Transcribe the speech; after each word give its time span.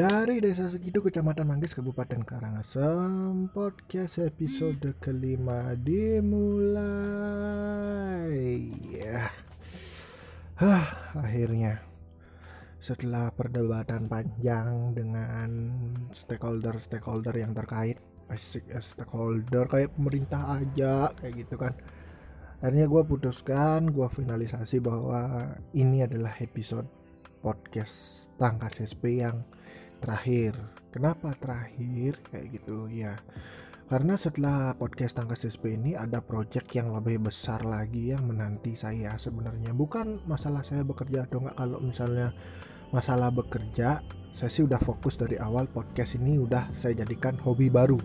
Dari 0.00 0.40
Desa 0.40 0.72
Segitu, 0.72 1.04
Kecamatan 1.04 1.44
Manggis, 1.44 1.76
Kabupaten 1.76 2.24
Karangasem, 2.24 3.52
podcast 3.52 4.24
episode 4.24 4.96
kelima 4.96 5.76
dimulai. 5.76 6.80
Ya, 8.96 9.28
Hah, 10.56 11.12
akhirnya 11.20 11.84
setelah 12.80 13.28
perdebatan 13.28 14.08
panjang 14.08 14.96
dengan 14.96 15.68
stakeholder-stakeholder 16.16 17.36
yang 17.36 17.52
terkait, 17.52 18.00
asik 18.32 18.72
eh, 18.72 18.80
stakeholder 18.80 19.68
kayak 19.68 19.92
pemerintah 20.00 20.64
aja, 20.64 21.12
kayak 21.12 21.44
gitu 21.44 21.60
kan. 21.60 21.76
Akhirnya 22.64 22.88
gue 22.88 23.04
putuskan, 23.04 23.92
gue 23.92 24.08
finalisasi 24.08 24.80
bahwa 24.80 25.52
ini 25.76 26.08
adalah 26.08 26.32
episode 26.40 26.88
podcast 27.44 28.32
Tangkas 28.40 28.80
SP 28.80 29.20
yang 29.20 29.44
terakhir. 30.00 30.56
Kenapa 30.90 31.36
terakhir 31.38 32.18
kayak 32.32 32.46
gitu 32.58 32.90
ya? 32.90 33.20
Karena 33.90 34.14
setelah 34.14 34.70
podcast 34.78 35.18
Tangkas 35.18 35.50
SP 35.50 35.74
ini 35.74 35.98
ada 35.98 36.22
project 36.22 36.70
yang 36.78 36.94
lebih 36.94 37.26
besar 37.26 37.66
lagi 37.66 38.14
yang 38.14 38.22
menanti 38.22 38.78
saya 38.78 39.18
sebenarnya. 39.18 39.74
Bukan 39.74 40.24
masalah 40.30 40.62
saya 40.62 40.86
bekerja 40.86 41.26
atau 41.26 41.42
enggak 41.42 41.58
kalau 41.58 41.78
misalnya 41.82 42.30
masalah 42.94 43.34
bekerja, 43.34 43.98
saya 44.30 44.50
sih 44.50 44.62
udah 44.62 44.78
fokus 44.78 45.18
dari 45.18 45.42
awal 45.42 45.66
podcast 45.66 46.14
ini 46.18 46.38
udah 46.38 46.70
saya 46.78 47.02
jadikan 47.02 47.34
hobi 47.42 47.66
baru. 47.66 47.98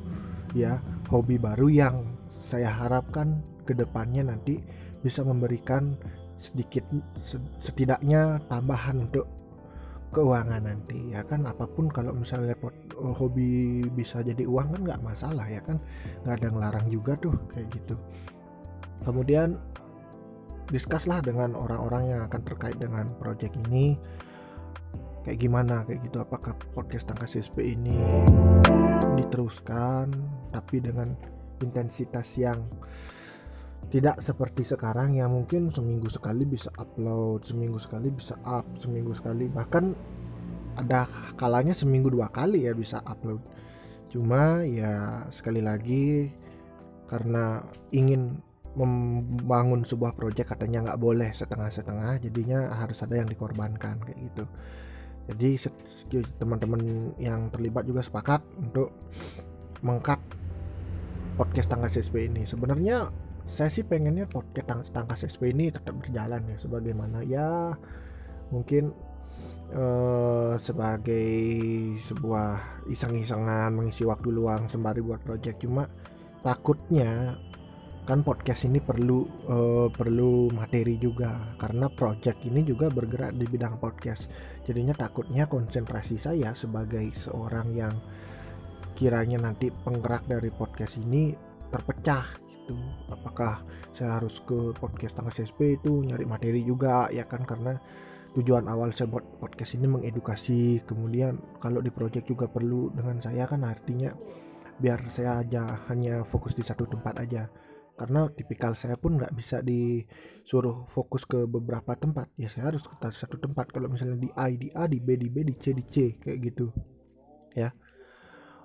Ya, 0.58 0.82
hobi 1.14 1.38
baru 1.38 1.70
yang 1.70 2.18
saya 2.34 2.74
harapkan 2.74 3.46
ke 3.66 3.78
depannya 3.78 4.26
nanti 4.26 4.62
bisa 5.06 5.22
memberikan 5.22 5.94
sedikit 6.42 6.82
setidaknya 7.62 8.42
tambahan 8.50 9.06
untuk 9.06 9.30
keuangan 10.16 10.64
nanti 10.64 11.12
ya 11.12 11.22
kan? 11.28 11.44
Apa 11.44 11.68
pun 11.68 11.92
kalau 11.92 12.16
misalnya 12.16 12.56
pot, 12.56 12.72
oh, 12.96 13.12
hobi 13.12 13.84
bisa 13.92 14.24
jadi 14.24 14.48
uang 14.48 14.72
kan 14.72 14.82
nggak 14.88 15.04
masalah 15.04 15.44
ya 15.52 15.60
kan? 15.60 15.84
Nggak 16.24 16.36
ada 16.40 16.48
ngelarang 16.56 16.88
juga 16.88 17.14
tuh 17.20 17.36
kayak 17.52 17.68
gitu. 17.76 18.00
Kemudian 19.04 19.60
diskuslah 20.72 21.20
dengan 21.20 21.54
orang-orang 21.54 22.16
yang 22.16 22.22
akan 22.32 22.42
terkait 22.48 22.80
dengan 22.80 23.12
project 23.20 23.60
ini. 23.68 24.00
Kayak 25.28 25.42
gimana 25.42 25.76
kayak 25.84 26.06
gitu? 26.06 26.22
Apakah 26.22 26.54
podcast 26.72 27.10
tangkas 27.10 27.36
SP 27.36 27.76
ini 27.76 27.98
diteruskan 29.18 30.14
tapi 30.54 30.80
dengan 30.80 31.18
intensitas 31.60 32.38
yang 32.38 32.62
tidak 33.94 34.20
seperti 34.20 34.66
sekarang 34.66 35.16
yang 35.16 35.32
mungkin 35.32 35.70
seminggu 35.70 36.10
sekali 36.10 36.44
bisa 36.44 36.74
upload 36.76 37.46
seminggu 37.46 37.78
sekali 37.78 38.10
bisa 38.12 38.36
up 38.44 38.66
seminggu 38.82 39.14
sekali 39.14 39.46
bahkan 39.48 39.94
ada 40.76 41.08
kalanya 41.40 41.72
seminggu 41.72 42.12
dua 42.12 42.28
kali 42.28 42.68
ya 42.68 42.76
bisa 42.76 43.00
upload. 43.08 43.40
Cuma 44.12 44.64
ya 44.68 45.24
sekali 45.32 45.64
lagi 45.64 46.30
karena 47.08 47.64
ingin 47.96 48.40
membangun 48.76 49.88
sebuah 49.88 50.12
proyek 50.20 50.52
katanya 50.52 50.92
nggak 50.92 51.00
boleh 51.00 51.32
setengah-setengah 51.32 52.20
jadinya 52.20 52.76
harus 52.76 53.00
ada 53.08 53.16
yang 53.16 53.30
dikorbankan 53.32 54.04
kayak 54.04 54.20
gitu. 54.20 54.46
Jadi 55.26 55.50
teman-teman 56.38 57.16
yang 57.18 57.50
terlibat 57.50 57.88
juga 57.88 58.04
sepakat 58.04 58.44
untuk 58.62 58.94
mengkat 59.82 60.20
podcast 61.40 61.72
tangga 61.72 61.88
CSP 61.88 62.30
ini. 62.30 62.44
Sebenarnya 62.44 63.10
saya 63.46 63.70
sih 63.70 63.86
pengennya 63.86 64.26
podcast 64.26 64.66
tang 64.66 64.82
tangkas 64.90 65.30
SP 65.30 65.54
ini 65.54 65.70
tetap 65.70 65.94
berjalan 66.02 66.42
ya 66.50 66.58
sebagaimana 66.58 67.22
ya 67.22 67.78
mungkin 68.50 68.90
uh, 69.74 70.54
sebagai 70.58 71.30
sebuah 72.06 72.86
iseng-isengan 72.90 73.74
mengisi 73.74 74.06
waktu 74.06 74.30
luang 74.30 74.70
sembari 74.70 75.02
buat 75.02 75.22
project. 75.24 75.62
Cuma 75.66 75.86
takutnya 76.46 77.38
kan 78.06 78.22
podcast 78.22 78.70
ini 78.70 78.78
perlu 78.78 79.26
uh, 79.50 79.90
perlu 79.90 80.54
materi 80.54 81.02
juga 81.02 81.58
karena 81.58 81.90
project 81.90 82.46
ini 82.46 82.62
juga 82.62 82.94
bergerak 82.94 83.34
di 83.34 83.46
bidang 83.50 83.82
podcast. 83.82 84.30
Jadinya 84.62 84.94
takutnya 84.94 85.50
konsentrasi 85.50 86.22
saya 86.22 86.54
sebagai 86.54 87.10
seorang 87.14 87.74
yang 87.74 87.96
kiranya 88.94 89.42
nanti 89.42 89.74
penggerak 89.74 90.24
dari 90.30 90.54
podcast 90.54 91.02
ini 91.02 91.34
terpecah 91.74 92.45
itu 92.66 92.74
apakah 93.14 93.62
saya 93.94 94.18
harus 94.18 94.42
ke 94.42 94.74
podcast 94.74 95.14
tangga 95.14 95.30
CSP 95.30 95.78
itu 95.78 96.02
nyari 96.02 96.26
materi 96.26 96.66
juga 96.66 97.06
ya 97.14 97.30
kan? 97.30 97.46
Karena 97.46 97.78
tujuan 98.34 98.66
awal 98.66 98.90
saya 98.90 99.06
buat 99.08 99.38
podcast 99.38 99.78
ini 99.78 99.86
mengedukasi 99.86 100.82
kemudian 100.84 101.38
kalau 101.62 101.80
di 101.80 101.94
project 101.94 102.26
juga 102.26 102.50
perlu 102.50 102.90
dengan 102.90 103.22
saya 103.22 103.46
kan? 103.46 103.62
Artinya 103.62 104.10
biar 104.82 105.06
saya 105.14 105.46
aja 105.46 105.86
hanya 105.94 106.26
fokus 106.26 106.58
di 106.58 106.66
satu 106.66 106.90
tempat 106.90 107.22
aja. 107.22 107.46
Karena 107.96 108.28
tipikal 108.28 108.76
saya 108.76 109.00
pun 109.00 109.16
nggak 109.16 109.32
bisa 109.38 109.64
disuruh 109.64 110.90
fokus 110.92 111.24
ke 111.24 111.46
beberapa 111.46 111.96
tempat. 111.96 112.34
Ya 112.36 112.50
saya 112.50 112.74
harus 112.74 112.84
ke 112.84 112.98
satu 113.14 113.40
tempat. 113.40 113.72
Kalau 113.72 113.88
misalnya 113.88 114.20
di 114.20 114.28
A 114.36 114.50
di 114.52 114.68
A 114.74 114.90
di 114.90 115.00
B 115.00 115.16
di 115.16 115.30
B 115.32 115.46
di 115.48 115.56
C 115.56 115.72
di 115.72 115.86
C 115.86 116.18
kayak 116.18 116.40
gitu. 116.44 116.74
Ya. 117.56 117.72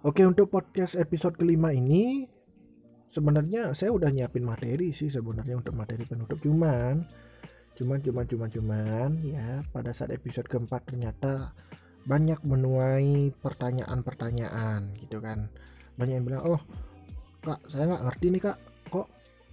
Oke 0.01 0.25
untuk 0.25 0.49
podcast 0.49 0.97
episode 0.97 1.37
kelima 1.37 1.77
ini 1.77 2.25
sebenarnya 3.11 3.75
saya 3.75 3.91
udah 3.91 4.09
nyiapin 4.09 4.47
materi 4.47 4.95
sih 4.95 5.11
sebenarnya 5.11 5.59
untuk 5.59 5.75
materi 5.75 6.07
penutup. 6.07 6.39
Cuman 6.39 7.03
cuman 7.75 7.99
cuman 8.03 8.25
cuman 8.27 8.49
cuman 8.51 9.11
ya 9.25 9.63
pada 9.71 9.95
saat 9.95 10.13
episode 10.13 10.51
keempat 10.51 10.91
ternyata 10.91 11.55
banyak 12.05 12.41
menuai 12.47 13.35
pertanyaan-pertanyaan 13.43 14.95
gitu 15.03 15.19
kan. 15.21 15.51
Banyak 15.99 16.15
yang 16.23 16.27
bilang 16.27 16.43
oh 16.47 16.61
kak 17.45 17.61
saya 17.67 17.91
nggak 17.91 18.05
ngerti 18.09 18.27
nih 18.31 18.43
kak. 18.47 18.59
Kok 18.91 19.07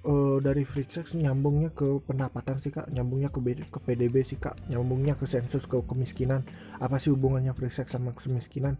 uh, 0.07 0.37
dari 0.39 0.63
free 0.63 0.87
sex 0.87 1.17
nyambungnya 1.17 1.73
ke 1.73 1.99
pendapatan 2.05 2.61
sih 2.61 2.71
kak? 2.71 2.87
Nyambungnya 2.93 3.33
ke, 3.33 3.39
ke 3.67 3.79
PDB 3.81 4.15
sih 4.23 4.37
kak? 4.37 4.55
Nyambungnya 4.69 5.17
ke 5.17 5.25
sensus 5.25 5.65
ke 5.65 5.81
kemiskinan? 5.81 6.45
Apa 6.77 7.01
sih 7.01 7.09
hubungannya 7.11 7.51
free 7.57 7.73
sex 7.73 7.95
sama 7.95 8.13
kemiskinan? 8.13 8.77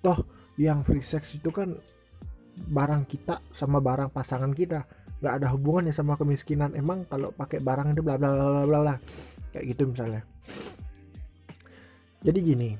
Toh 0.00 0.24
yang 0.56 0.86
free 0.86 1.04
sex 1.04 1.36
itu 1.36 1.52
kan 1.52 1.76
barang 2.68 3.08
kita 3.08 3.40
sama 3.52 3.80
barang 3.80 4.12
pasangan 4.12 4.52
kita. 4.52 4.84
Nggak 5.20 5.34
ada 5.40 5.46
hubungannya 5.52 5.92
sama 5.92 6.16
kemiskinan. 6.16 6.76
Emang 6.76 7.04
kalau 7.08 7.32
pakai 7.32 7.60
barang 7.60 7.92
itu 7.96 8.00
bla 8.04 8.16
bla 8.16 8.32
bla 8.32 8.64
bla 8.64 8.78
bla 8.84 8.94
kayak 9.52 9.64
gitu 9.76 9.88
misalnya. 9.88 10.22
Jadi 12.20 12.38
gini 12.44 12.70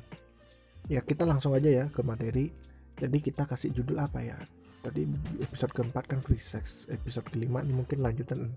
ya 0.90 1.00
kita 1.00 1.24
langsung 1.24 1.56
aja 1.56 1.68
ya 1.68 1.84
ke 1.88 2.00
materi. 2.04 2.52
Jadi 3.00 3.18
kita 3.24 3.48
kasih 3.48 3.72
judul 3.72 3.96
apa 4.00 4.20
ya? 4.20 4.36
Tadi 4.80 5.04
episode 5.44 5.72
keempat 5.72 6.04
kan 6.08 6.20
free 6.20 6.40
sex. 6.40 6.84
Episode 6.88 7.28
kelima 7.32 7.64
ini 7.64 7.72
mungkin 7.72 8.04
lanjutan. 8.04 8.52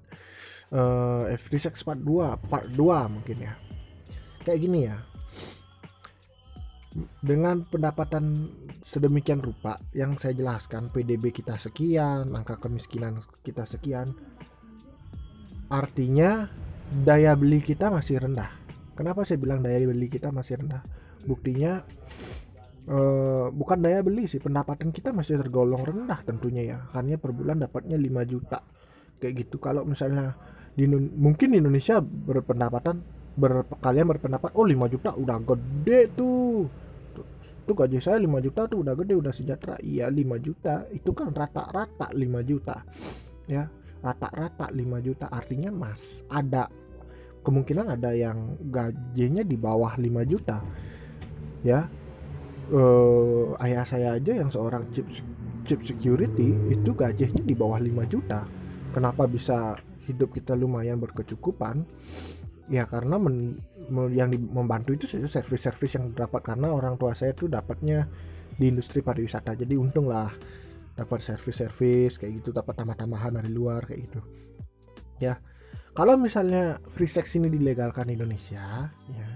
Uh, 0.73 1.29
free 1.37 1.61
sex 1.61 1.83
part 1.83 1.99
2 1.99 2.49
part 2.51 2.67
2 2.71 2.79
mungkin 3.11 3.37
ya. 3.39 3.53
Kayak 4.43 4.59
gini 4.59 4.79
ya 4.87 5.12
dengan 7.25 7.65
pendapatan 7.65 8.53
sedemikian 8.85 9.41
rupa 9.41 9.81
yang 9.97 10.17
saya 10.21 10.37
jelaskan 10.37 10.93
PDB 10.93 11.33
kita 11.33 11.57
sekian 11.57 12.37
angka 12.37 12.61
kemiskinan 12.61 13.17
kita 13.41 13.65
sekian 13.65 14.13
artinya 15.73 16.53
daya 16.93 17.33
beli 17.33 17.65
kita 17.65 17.89
masih 17.89 18.21
rendah. 18.21 18.53
Kenapa 18.93 19.25
saya 19.25 19.41
bilang 19.41 19.65
daya 19.65 19.81
beli 19.81 20.05
kita 20.05 20.29
masih 20.29 20.61
rendah? 20.61 20.85
Buktinya 21.25 21.81
uh, 22.85 23.49
bukan 23.49 23.81
daya 23.81 24.05
beli 24.05 24.29
sih 24.29 24.37
pendapatan 24.37 24.93
kita 24.93 25.09
masih 25.09 25.41
tergolong 25.41 25.81
rendah 25.81 26.21
tentunya 26.21 26.61
ya. 26.61 26.77
Hanya 26.93 27.17
per 27.17 27.33
bulan 27.33 27.57
dapatnya 27.65 27.97
5 27.97 28.29
juta 28.29 28.61
kayak 29.17 29.33
gitu. 29.49 29.57
Kalau 29.57 29.81
misalnya 29.81 30.37
di 30.77 30.85
mungkin 30.93 31.53
di 31.53 31.57
Indonesia 31.57 31.97
berpendapatan 32.01 33.01
ber, 33.33 33.65
kalian 33.81 34.05
berpendapat 34.13 34.53
oh 34.53 34.65
5 34.69 34.93
juta 34.93 35.09
udah 35.17 35.37
gede 35.41 36.13
tuh 36.13 36.69
tuh 37.63 37.75
gaji 37.75 37.99
saya 37.99 38.19
5 38.19 38.45
juta 38.45 38.67
tuh 38.67 38.83
udah 38.83 38.93
gede 38.95 39.13
udah 39.15 39.33
sejahtera. 39.33 39.75
Iya 39.79 40.11
5 40.11 40.39
juta. 40.39 40.83
Itu 40.91 41.15
kan 41.15 41.31
rata-rata 41.31 42.11
5 42.11 42.43
juta. 42.43 42.83
Ya 43.47 43.67
rata-rata 44.03 44.67
5 44.69 44.99
juta. 44.99 45.25
Artinya 45.31 45.71
mas 45.71 46.23
ada 46.27 46.67
kemungkinan 47.43 47.95
ada 47.95 48.11
yang 48.15 48.59
gajinya 48.67 49.43
di 49.43 49.55
bawah 49.55 49.95
5 49.95 50.31
juta. 50.31 50.59
Ya 51.63 51.87
uh, 52.71 53.55
ayah 53.63 53.87
saya 53.87 54.19
aja 54.19 54.35
yang 54.35 54.51
seorang 54.51 54.87
chip 54.91 55.07
chip 55.63 55.79
security 55.83 56.51
itu 56.67 56.91
gajinya 56.91 57.43
di 57.43 57.55
bawah 57.55 57.79
5 57.79 58.11
juta. 58.11 58.43
Kenapa 58.93 59.25
bisa 59.25 59.79
hidup 60.03 60.35
kita 60.35 60.53
lumayan 60.53 60.99
berkecukupan 60.99 61.87
ya 62.71 62.87
karena 62.87 63.19
men, 63.19 63.59
yang 64.15 64.31
membantu 64.31 64.95
itu 64.95 65.05
servis-servis 65.27 65.99
yang 65.99 66.15
dapat 66.15 66.39
karena 66.39 66.71
orang 66.71 66.95
tua 66.95 67.11
saya 67.11 67.35
tuh 67.35 67.51
dapatnya 67.51 68.07
di 68.55 68.71
industri 68.71 69.03
pariwisata. 69.03 69.57
Jadi 69.57 69.75
untung 69.75 70.07
lah 70.07 70.31
dapat 70.93 71.19
servis-servis 71.25 72.21
kayak 72.21 72.43
gitu 72.43 72.53
dapat 72.53 72.77
tambah-tambahan 72.77 73.41
dari 73.41 73.51
luar 73.51 73.83
kayak 73.89 74.01
gitu. 74.07 74.21
Ya 75.19 75.41
kalau 75.93 76.15
misalnya 76.17 76.79
free 76.89 77.09
sex 77.09 77.35
ini 77.35 77.49
dilegalkan 77.49 78.09
di 78.09 78.17
Indonesia 78.17 78.89
ya 78.89 79.29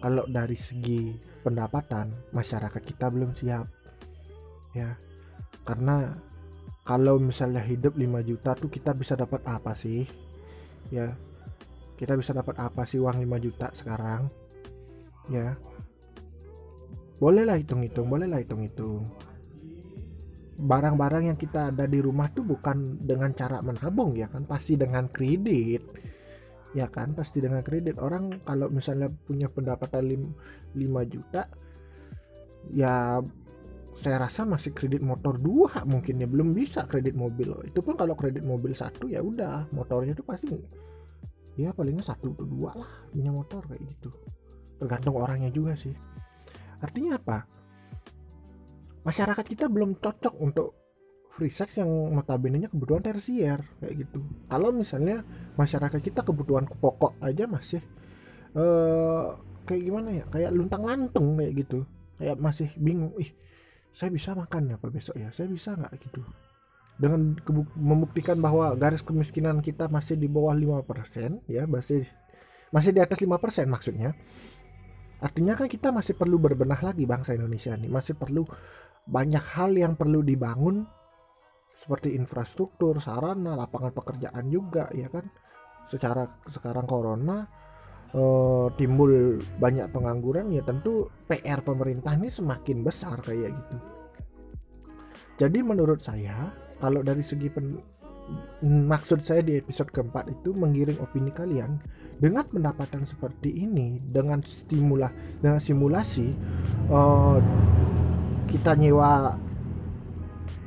kalau 0.00 0.26
dari 0.30 0.54
segi 0.54 1.14
pendapatan 1.42 2.32
masyarakat 2.32 2.82
kita 2.82 3.10
belum 3.10 3.34
siap. 3.34 3.66
Ya 4.72 4.96
karena 5.66 6.14
kalau 6.86 7.18
misalnya 7.18 7.58
hidup 7.66 7.98
5 7.98 8.22
juta 8.22 8.54
tuh 8.54 8.70
kita 8.70 8.94
bisa 8.94 9.18
dapat 9.18 9.42
apa 9.42 9.74
sih? 9.74 10.06
Ya 10.94 11.18
kita 11.96 12.12
bisa 12.14 12.36
dapat 12.36 12.60
apa 12.60 12.84
sih 12.84 13.00
uang 13.00 13.24
5 13.24 13.44
juta 13.44 13.72
sekarang? 13.72 14.28
Ya. 15.32 15.56
Bolehlah 17.16 17.56
hitung-hitung 17.56 18.06
bolehlah 18.12 18.44
hitung-hitung. 18.44 19.08
Barang-barang 20.56 21.32
yang 21.32 21.38
kita 21.40 21.72
ada 21.72 21.88
di 21.88 22.00
rumah 22.00 22.28
tuh 22.32 22.44
bukan 22.44 23.00
dengan 23.00 23.32
cara 23.32 23.64
menabung 23.64 24.12
ya 24.12 24.28
kan? 24.28 24.44
Pasti 24.44 24.76
dengan 24.76 25.08
kredit. 25.08 25.82
Ya 26.76 26.92
kan? 26.92 27.16
Pasti 27.16 27.40
dengan 27.40 27.64
kredit. 27.64 27.96
Orang 27.96 28.44
kalau 28.44 28.68
misalnya 28.68 29.08
punya 29.08 29.48
pendapatan 29.48 30.32
5 30.76 31.12
juta 31.12 31.48
ya 32.76 33.20
saya 33.96 34.20
rasa 34.20 34.44
masih 34.44 34.76
kredit 34.76 35.00
motor 35.00 35.40
dua 35.40 35.80
mungkin 35.88 36.20
ya. 36.20 36.28
Belum 36.28 36.52
bisa 36.52 36.84
kredit 36.84 37.16
mobil. 37.16 37.48
Itu 37.64 37.80
pun 37.80 37.96
kalau 37.96 38.12
kredit 38.12 38.44
mobil 38.44 38.76
satu 38.76 39.08
ya 39.08 39.24
udah 39.24 39.72
motornya 39.72 40.12
tuh 40.12 40.28
pasti 40.28 40.52
ya 41.56 41.72
palingnya 41.72 42.04
satu 42.04 42.36
atau 42.36 42.44
dua 42.44 42.76
lah 42.76 42.90
punya 43.08 43.32
motor 43.32 43.64
kayak 43.64 43.82
gitu. 43.96 44.12
Tergantung 44.76 45.16
orangnya 45.16 45.48
juga 45.48 45.72
sih. 45.72 45.96
Artinya 46.84 47.16
apa? 47.16 47.48
Masyarakat 49.08 49.44
kita 49.48 49.66
belum 49.72 49.96
cocok 49.96 50.34
untuk 50.36 50.68
free 51.32 51.52
sex 51.52 51.80
yang 51.80 51.88
notabene 51.88 52.60
nya 52.60 52.68
kebutuhan 52.68 53.00
tersier 53.00 53.60
kayak 53.80 53.94
gitu. 54.04 54.20
Kalau 54.48 54.72
misalnya 54.72 55.24
masyarakat 55.56 56.00
kita 56.00 56.20
kebutuhan 56.24 56.68
pokok 56.68 57.16
aja 57.24 57.48
masih 57.48 57.80
uh, 58.56 59.36
kayak 59.64 59.82
gimana 59.84 60.08
ya? 60.12 60.24
Kayak 60.28 60.50
luntang 60.52 60.84
lantung 60.84 61.40
kayak 61.40 61.52
gitu. 61.64 61.88
Kayak 62.16 62.36
masih 62.40 62.68
bingung 62.76 63.16
ih 63.16 63.32
saya 63.96 64.12
bisa 64.12 64.36
makan 64.36 64.76
apa 64.76 64.92
besok 64.92 65.16
ya? 65.16 65.32
Saya 65.32 65.48
bisa 65.48 65.72
nggak? 65.72 65.92
Gitu 66.04 66.20
dengan 66.96 67.36
membuktikan 67.76 68.40
bahwa 68.40 68.72
garis 68.72 69.04
kemiskinan 69.04 69.60
kita 69.60 69.88
masih 69.92 70.16
di 70.16 70.28
bawah 70.32 70.56
5% 70.56 71.44
ya 71.44 71.68
masih 71.68 72.08
masih 72.72 72.90
di 72.96 73.00
atas 73.04 73.20
5% 73.20 73.28
maksudnya 73.68 74.16
artinya 75.20 75.56
kan 75.56 75.68
kita 75.68 75.92
masih 75.92 76.16
perlu 76.16 76.40
berbenah 76.40 76.80
lagi 76.80 77.04
bangsa 77.04 77.36
Indonesia 77.36 77.76
ini 77.76 77.88
masih 77.88 78.16
perlu 78.16 78.44
banyak 79.06 79.44
hal 79.54 79.76
yang 79.76 79.94
perlu 79.94 80.20
dibangun 80.20 80.88
seperti 81.76 82.16
infrastruktur, 82.16 82.98
sarana, 83.04 83.52
lapangan 83.52 83.92
pekerjaan 83.92 84.48
juga 84.48 84.88
ya 84.96 85.12
kan. 85.12 85.28
Secara 85.86 86.26
sekarang 86.50 86.88
corona 86.88 87.46
uh, 88.16 88.66
timbul 88.74 89.38
banyak 89.60 89.92
pengangguran 89.92 90.50
ya 90.50 90.64
tentu 90.66 91.06
PR 91.30 91.62
pemerintah 91.62 92.16
ini 92.16 92.32
semakin 92.32 92.82
besar 92.82 93.20
kayak 93.22 93.54
gitu. 93.54 93.76
Jadi 95.36 95.58
menurut 95.60 96.00
saya 96.00 96.48
kalau 96.76 97.00
dari 97.00 97.24
segi 97.24 97.48
pen, 97.48 97.78
maksud 98.64 99.22
saya 99.22 99.40
di 99.40 99.56
episode 99.60 99.92
keempat 99.94 100.28
itu 100.28 100.50
menggiring 100.50 100.98
opini 100.98 101.30
kalian 101.30 101.78
dengan 102.18 102.42
pendapatan 102.48 103.06
seperti 103.06 103.52
ini 103.54 104.02
dengan 104.02 104.42
stimula 104.42 105.12
dengan 105.38 105.62
simulasi 105.62 106.34
uh, 106.90 107.38
kita 108.50 108.74
nyewa 108.74 109.38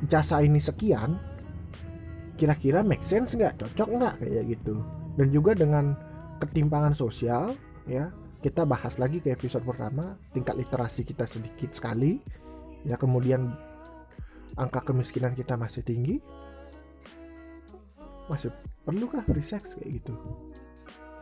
jasa 0.08 0.40
ini 0.40 0.62
sekian 0.62 1.20
kira-kira 2.40 2.80
make 2.80 3.04
sense 3.04 3.36
nggak? 3.36 3.60
Cocok 3.60 3.88
nggak? 4.00 4.14
Kayak 4.24 4.44
gitu. 4.56 4.80
Dan 5.20 5.28
juga 5.28 5.52
dengan 5.52 5.92
ketimpangan 6.40 6.96
sosial 6.96 7.52
ya 7.84 8.08
kita 8.40 8.64
bahas 8.64 8.96
lagi 8.96 9.20
ke 9.20 9.36
episode 9.36 9.60
pertama 9.60 10.16
tingkat 10.32 10.56
literasi 10.56 11.04
kita 11.04 11.28
sedikit 11.28 11.76
sekali 11.76 12.16
ya 12.88 12.96
kemudian 12.96 13.52
angka 14.60 14.84
kemiskinan 14.84 15.32
kita 15.32 15.56
masih 15.56 15.80
tinggi? 15.80 16.20
Masih 18.28 18.52
perlukah 18.84 19.24
free 19.24 19.42
sex 19.42 19.74
kayak 19.80 20.04
gitu? 20.04 20.14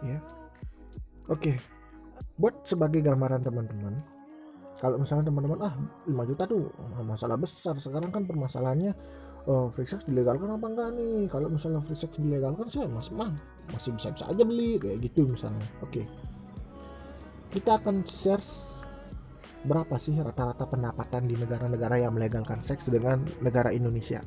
Ya. 0.03 0.19
Oke. 1.31 1.63
Buat 2.35 2.67
sebagai 2.67 3.03
gambaran 3.03 3.47
teman-teman 3.47 4.19
kalau 4.79 4.95
misalnya 4.95 5.27
teman-teman 5.27 5.59
ah 5.67 5.75
5 6.07 6.31
juta 6.31 6.43
tuh 6.47 6.71
masalah 7.03 7.35
besar. 7.35 7.75
Sekarang 7.83 8.15
kan 8.15 8.23
permasalahannya 8.23 8.95
oh, 9.51 9.75
free 9.75 9.91
sex 9.91 10.07
dilegalkan 10.07 10.55
apa 10.55 10.67
enggak 10.71 10.89
nih? 10.95 11.27
Kalau 11.27 11.51
misalnya 11.51 11.83
free 11.83 11.99
sex 11.99 12.15
dilegalkan 12.15 12.71
saya 12.71 12.87
mas 12.87 13.11
mah 13.11 13.35
masih 13.75 13.91
bisa 13.99 14.15
bisa 14.15 14.25
aja 14.31 14.43
beli. 14.47 14.79
Kayak 14.79 15.11
gitu 15.11 15.27
misalnya. 15.27 15.67
Oke. 15.83 16.03
Okay. 16.03 16.07
kita 17.49 17.81
akan 17.81 18.05
share 18.05 18.45
berapa 19.67 19.99
sih 19.99 20.15
rata-rata 20.19 20.67
pendapatan 20.71 21.27
di 21.27 21.35
negara-negara 21.35 21.99
yang 21.99 22.15
melegalkan 22.15 22.63
seks 22.63 22.87
dengan 22.87 23.27
negara 23.43 23.75
Indonesia? 23.75 24.23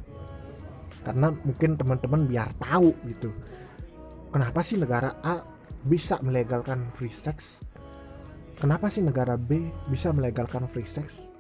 Karena 1.01 1.31
mungkin 1.31 1.79
teman-teman 1.79 2.27
biar 2.27 2.51
tahu 2.59 2.93
gitu. 3.07 3.31
Kenapa 4.31 4.61
sih 4.61 4.77
negara 4.77 5.17
A 5.23 5.43
bisa 5.87 6.19
melegalkan 6.21 6.91
free 6.93 7.11
sex? 7.11 7.63
Kenapa 8.61 8.93
sih 8.93 9.01
negara 9.01 9.39
B 9.39 9.57
bisa 9.89 10.13
melegalkan 10.13 10.69
free 10.69 10.85
sex? 10.85 11.30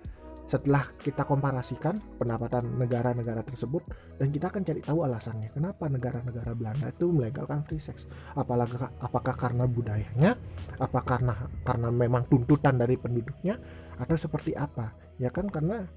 Setelah 0.51 0.83
kita 0.99 1.23
komparasikan 1.23 1.95
pendapatan 2.19 2.75
negara-negara 2.75 3.39
tersebut 3.39 3.87
dan 4.19 4.35
kita 4.35 4.51
akan 4.51 4.67
cari 4.67 4.83
tahu 4.83 5.07
alasannya 5.07 5.47
kenapa 5.55 5.87
negara-negara 5.87 6.51
Belanda 6.51 6.91
itu 6.91 7.07
melegalkan 7.07 7.63
free 7.63 7.79
sex. 7.79 8.03
Apalagi 8.35 8.75
apakah 8.99 9.31
karena 9.39 9.63
budayanya, 9.63 10.35
apa 10.75 10.99
karena 11.07 11.47
karena 11.63 11.87
memang 11.87 12.27
tuntutan 12.27 12.75
dari 12.75 12.99
penduduknya 12.99 13.55
atau 13.95 14.19
seperti 14.19 14.51
apa? 14.51 14.91
Ya 15.23 15.31
kan 15.31 15.47
karena 15.47 15.87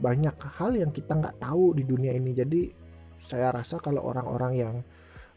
banyak 0.00 0.40
hal 0.40 0.72
yang 0.72 0.88
kita 0.88 1.12
nggak 1.12 1.36
tahu 1.44 1.76
di 1.76 1.84
dunia 1.84 2.16
ini. 2.16 2.32
Jadi 2.32 2.72
saya 3.20 3.52
rasa 3.52 3.76
kalau 3.76 4.08
orang-orang 4.08 4.52
yang 4.56 4.74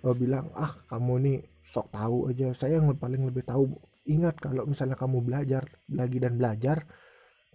uh, 0.07 0.15
bilang 0.15 0.47
ah 0.55 0.71
kamu 0.87 1.13
nih 1.27 1.39
sok 1.59 1.91
tahu 1.91 2.31
aja, 2.31 2.55
saya 2.55 2.79
yang 2.79 2.87
paling 2.95 3.19
lebih 3.19 3.43
tahu 3.43 3.67
Ingat 4.05 4.38
kalau 4.38 4.69
misalnya 4.69 4.93
kamu 4.93 5.25
belajar 5.25 5.65
lagi 5.89 6.21
dan 6.21 6.38
belajar, 6.38 6.85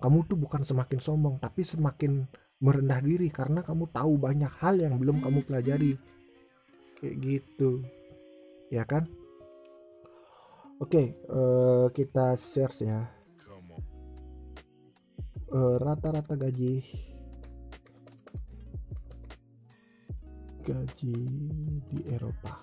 kamu 0.01 0.27
tuh 0.27 0.37
bukan 0.41 0.65
semakin 0.65 0.99
sombong, 0.99 1.37
tapi 1.39 1.63
semakin 1.63 2.25
merendah 2.61 3.01
diri 3.05 3.29
karena 3.29 3.61
kamu 3.61 3.93
tahu 3.93 4.17
banyak 4.17 4.51
hal 4.61 4.81
yang 4.81 4.97
belum 4.97 5.21
kamu 5.21 5.45
pelajari. 5.45 5.95
Kayak 6.97 7.17
gitu. 7.21 7.85
Ya 8.73 8.89
kan? 8.89 9.05
Oke, 10.81 11.21
uh, 11.29 11.93
kita 11.93 12.41
share 12.41 12.73
ya. 12.81 13.01
Eh, 15.51 15.77
rata-rata 15.83 16.39
uh, 16.39 16.39
gaji 16.39 16.79
gaji 20.63 21.15
di 21.91 21.99
Eropa. 22.07 22.55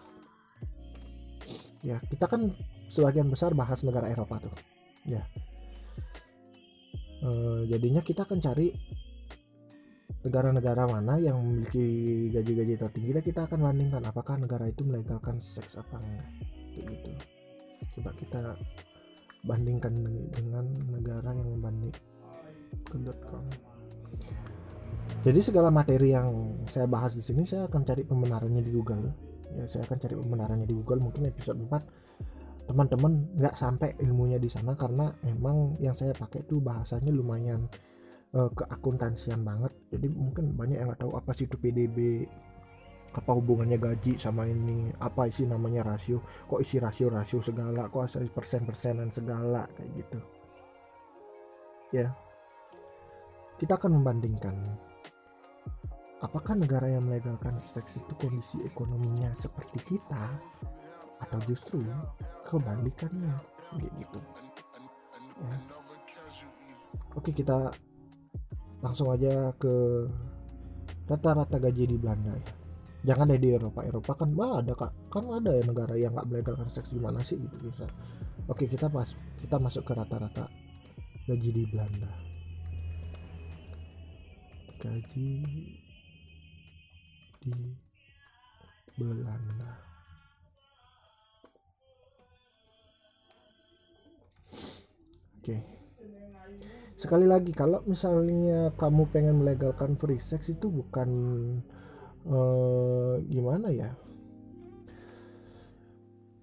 Ya, 1.83 1.99
kita 1.99 2.31
kan 2.31 2.55
sebagian 2.87 3.27
besar 3.27 3.51
bahas 3.51 3.83
negara 3.83 4.07
Eropa 4.07 4.39
tuh 4.39 4.55
ya 5.07 5.23
e, 7.21 7.29
jadinya 7.69 8.01
kita 8.01 8.25
akan 8.25 8.39
cari 8.41 8.73
negara-negara 10.27 10.89
mana 10.89 11.21
yang 11.21 11.39
memiliki 11.39 11.85
gaji-gaji 12.33 12.73
tertinggi 12.75 13.11
dan 13.15 13.23
kita 13.23 13.41
akan 13.47 13.59
bandingkan 13.63 14.03
apakah 14.03 14.35
negara 14.35 14.67
itu 14.67 14.83
melegalkan 14.83 15.39
seks 15.39 15.79
apa 15.79 16.01
enggak. 16.01 16.29
Gitu. 16.77 17.11
Coba 17.97 18.11
kita 18.17 18.41
bandingkan 19.45 19.93
dengan 20.33 20.65
negara 20.91 21.31
yang 21.31 21.47
membanding 21.57 21.93
jadi 25.25 25.39
segala 25.43 25.67
materi 25.67 26.15
yang 26.15 26.55
saya 26.71 26.87
bahas 26.87 27.11
di 27.17 27.23
sini 27.25 27.43
saya 27.43 27.67
akan 27.67 27.83
cari 27.83 28.07
pembenarannya 28.07 28.63
di 28.63 28.71
Google. 28.71 29.11
Ya 29.57 29.67
saya 29.67 29.83
akan 29.83 29.97
cari 29.99 30.15
pembenarannya 30.15 30.67
di 30.69 30.75
Google. 30.77 31.03
Mungkin 31.03 31.27
episode 31.27 31.59
4 31.59 32.06
teman-teman 32.67 33.31
nggak 33.39 33.55
sampai 33.55 33.95
ilmunya 34.03 34.35
di 34.37 34.51
sana 34.51 34.75
karena 34.75 35.07
emang 35.23 35.79
yang 35.79 35.95
saya 35.95 36.11
pakai 36.11 36.43
tuh 36.43 36.59
bahasanya 36.59 37.15
lumayan 37.15 37.63
uh, 38.35 38.51
keakuntansian 38.51 39.41
banget. 39.41 39.71
Jadi 39.87 40.07
mungkin 40.11 40.51
banyak 40.51 40.77
yang 40.77 40.91
nggak 40.91 41.01
tahu 41.01 41.15
apa 41.15 41.31
sih 41.31 41.47
itu 41.47 41.55
PDB 41.55 42.27
apa 43.15 43.31
hubungannya 43.33 43.79
gaji 43.79 44.19
sama 44.19 44.45
ini 44.45 44.93
apa 44.99 45.25
isi 45.25 45.47
namanya 45.47 45.81
rasio 45.81 46.21
kok 46.45 46.61
isi 46.61 46.77
rasio 46.77 47.09
rasio 47.09 47.41
segala 47.41 47.89
kok 47.89 48.03
asal 48.05 48.21
persen 48.29 48.67
persenan 48.67 49.09
segala 49.09 49.63
kayak 49.73 49.91
gitu. 50.03 50.19
Ya. 51.95 52.11
Kita 53.57 53.73
akan 53.79 53.97
membandingkan 53.97 54.53
apakah 56.21 56.53
negara 56.59 56.91
yang 56.91 57.07
melegalkan 57.09 57.57
seks 57.57 57.97
itu 57.97 58.13
kondisi 58.19 58.61
ekonominya 58.67 59.33
seperti 59.33 59.97
kita 59.97 60.35
atau 61.21 61.39
justru 61.45 61.81
kebalikannya. 62.45 63.33
Kayak 63.67 63.93
gitu. 63.99 64.19
Ya. 65.37 65.57
oke 67.13 67.29
kita 67.29 67.69
langsung 68.81 69.13
aja 69.13 69.53
ke 69.61 70.05
rata-rata 71.05 71.57
gaji 71.61 71.83
di 71.85 71.97
Belanda 71.97 72.33
ya. 72.33 72.51
Jangan 73.13 73.29
deh 73.31 73.39
di 73.39 73.49
Eropa. 73.53 73.85
Eropa 73.85 74.11
kan 74.17 74.29
mah 74.33 74.59
ada 74.59 74.73
kak. 74.73 74.91
Kan 75.13 75.29
ada 75.29 75.51
ya 75.53 75.63
negara 75.63 75.93
yang 75.93 76.11
nggak 76.17 76.27
melegalkan 76.27 76.69
seks 76.73 76.89
gimana 76.89 77.21
sih 77.21 77.37
gitu 77.37 77.55
bisa. 77.69 77.85
Oke 78.49 78.65
kita 78.65 78.89
pas 78.89 79.13
kita 79.37 79.55
masuk 79.61 79.83
ke 79.85 79.93
rata-rata 79.93 80.49
gaji 81.29 81.49
di 81.53 81.63
Belanda. 81.69 82.11
Gaji 84.77 85.29
di 87.45 87.55
Belanda 88.97 89.86
oke. 95.47 95.57
Sekali 96.99 97.23
lagi 97.23 97.55
kalau 97.55 97.79
misalnya 97.87 98.75
kamu 98.75 99.07
pengen 99.13 99.39
melegalkan 99.39 99.95
free 99.95 100.19
sex 100.19 100.51
itu 100.51 100.67
bukan 100.67 101.09
uh, 102.27 103.15
gimana 103.23 103.71
ya? 103.71 103.95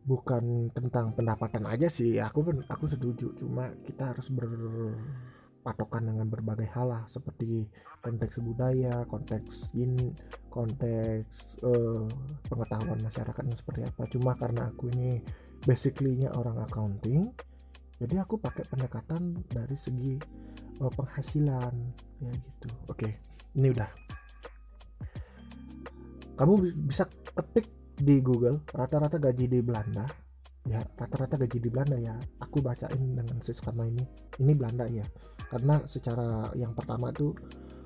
Bukan 0.09 0.73
tentang 0.73 1.13
pendapatan 1.13 1.69
aja 1.69 1.91
sih. 1.93 2.17
Aku 2.17 2.41
aku 2.71 2.85
setuju. 2.89 3.37
Cuma 3.37 3.77
kita 3.85 4.15
harus 4.15 4.31
berpatokan 4.33 6.07
dengan 6.07 6.31
berbagai 6.31 6.71
hal 6.73 6.87
lah. 6.89 7.03
Seperti 7.11 7.67
konteks 8.01 8.41
budaya 8.41 9.03
konteks 9.11 9.75
in 9.75 10.15
konteks 10.49 11.59
uh, 11.67 12.07
pengetahuan 12.47 13.03
masyarakatnya 13.03 13.59
seperti 13.59 13.81
apa. 13.91 14.07
Cuma 14.07 14.39
karena 14.39 14.71
aku 14.71 14.87
ini 14.95 15.19
basically-nya 15.67 16.31
orang 16.37 16.63
accounting 16.63 17.35
jadi 17.99 18.27
aku 18.27 18.43
pakai 18.43 18.67
pendekatan 18.67 19.45
dari 19.47 19.77
segi 19.79 20.19
uh, 20.83 20.91
penghasilan 20.91 21.75
ya 22.21 22.33
gitu. 22.33 22.69
Oke 22.91 23.09
ini 23.55 23.71
udah. 23.71 23.91
Kamu 26.35 26.55
bisa 26.91 27.07
ketik 27.07 27.71
di 27.95 28.19
Google 28.19 28.67
rata-rata 28.75 29.23
gaji 29.23 29.47
di 29.47 29.63
Belanda. 29.63 30.03
Ya 30.67 30.83
rata-rata 30.83 31.39
gaji 31.39 31.59
di 31.63 31.71
Belanda 31.71 31.95
ya. 31.95 32.19
Aku 32.43 32.59
bacain 32.59 33.15
dengan 33.15 33.39
sesama 33.39 33.87
ini. 33.87 34.03
Ini 34.43 34.53
Belanda 34.59 34.91
ya. 34.91 35.07
Karena 35.47 35.79
secara 35.87 36.51
yang 36.59 36.75
pertama 36.75 37.15
tuh 37.15 37.31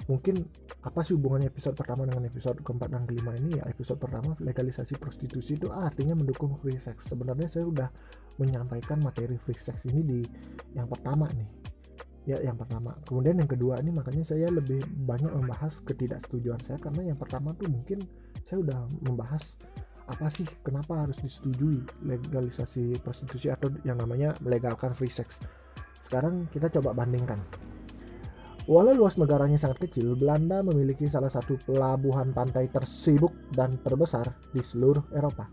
mungkin 0.09 0.49
apa 0.81 1.05
sih 1.05 1.13
hubungannya 1.15 1.53
episode 1.53 1.77
pertama 1.77 2.09
dengan 2.09 2.25
episode 2.25 2.65
keempat 2.65 2.89
dan 2.89 3.05
kelima 3.05 3.37
ini? 3.37 3.61
Ya 3.61 3.65
episode 3.69 4.01
pertama 4.01 4.33
legalisasi 4.41 4.97
prostitusi 4.97 5.61
itu 5.61 5.69
artinya 5.69 6.17
mendukung 6.17 6.57
free 6.59 6.81
sex. 6.81 7.13
Sebenarnya 7.13 7.47
saya 7.47 7.69
udah 7.69 7.89
menyampaikan 8.41 9.05
materi 9.05 9.37
free 9.37 9.61
sex 9.61 9.85
ini 9.85 10.01
di 10.01 10.21
yang 10.73 10.89
pertama 10.89 11.29
nih. 11.29 11.49
Ya 12.25 12.41
yang 12.41 12.57
pertama. 12.57 12.97
Kemudian 13.05 13.37
yang 13.37 13.51
kedua 13.51 13.85
ini 13.85 13.93
makanya 13.93 14.25
saya 14.25 14.49
lebih 14.49 14.81
banyak 14.85 15.29
membahas 15.29 15.85
ketidaksetujuan 15.85 16.65
saya 16.65 16.81
karena 16.81 17.13
yang 17.13 17.19
pertama 17.21 17.53
tuh 17.53 17.69
mungkin 17.69 18.09
saya 18.49 18.65
udah 18.65 18.89
membahas 19.05 19.61
apa 20.09 20.33
sih 20.33 20.49
kenapa 20.65 21.05
harus 21.05 21.21
disetujui 21.21 21.85
legalisasi 22.01 22.97
prostitusi 23.05 23.53
atau 23.53 23.69
yang 23.85 24.01
namanya 24.01 24.33
melegalkan 24.41 24.97
free 24.97 25.13
sex. 25.13 25.37
Sekarang 26.01 26.49
kita 26.49 26.73
coba 26.73 26.97
bandingkan 26.97 27.45
walau 28.69 28.93
luas 28.93 29.17
negaranya 29.17 29.57
sangat 29.57 29.89
kecil 29.89 30.13
Belanda 30.13 30.61
memiliki 30.61 31.09
salah 31.09 31.33
satu 31.33 31.57
pelabuhan 31.65 32.37
pantai 32.37 32.69
tersibuk 32.69 33.33
dan 33.49 33.81
terbesar 33.81 34.29
di 34.53 34.61
seluruh 34.61 35.09
Eropa 35.17 35.49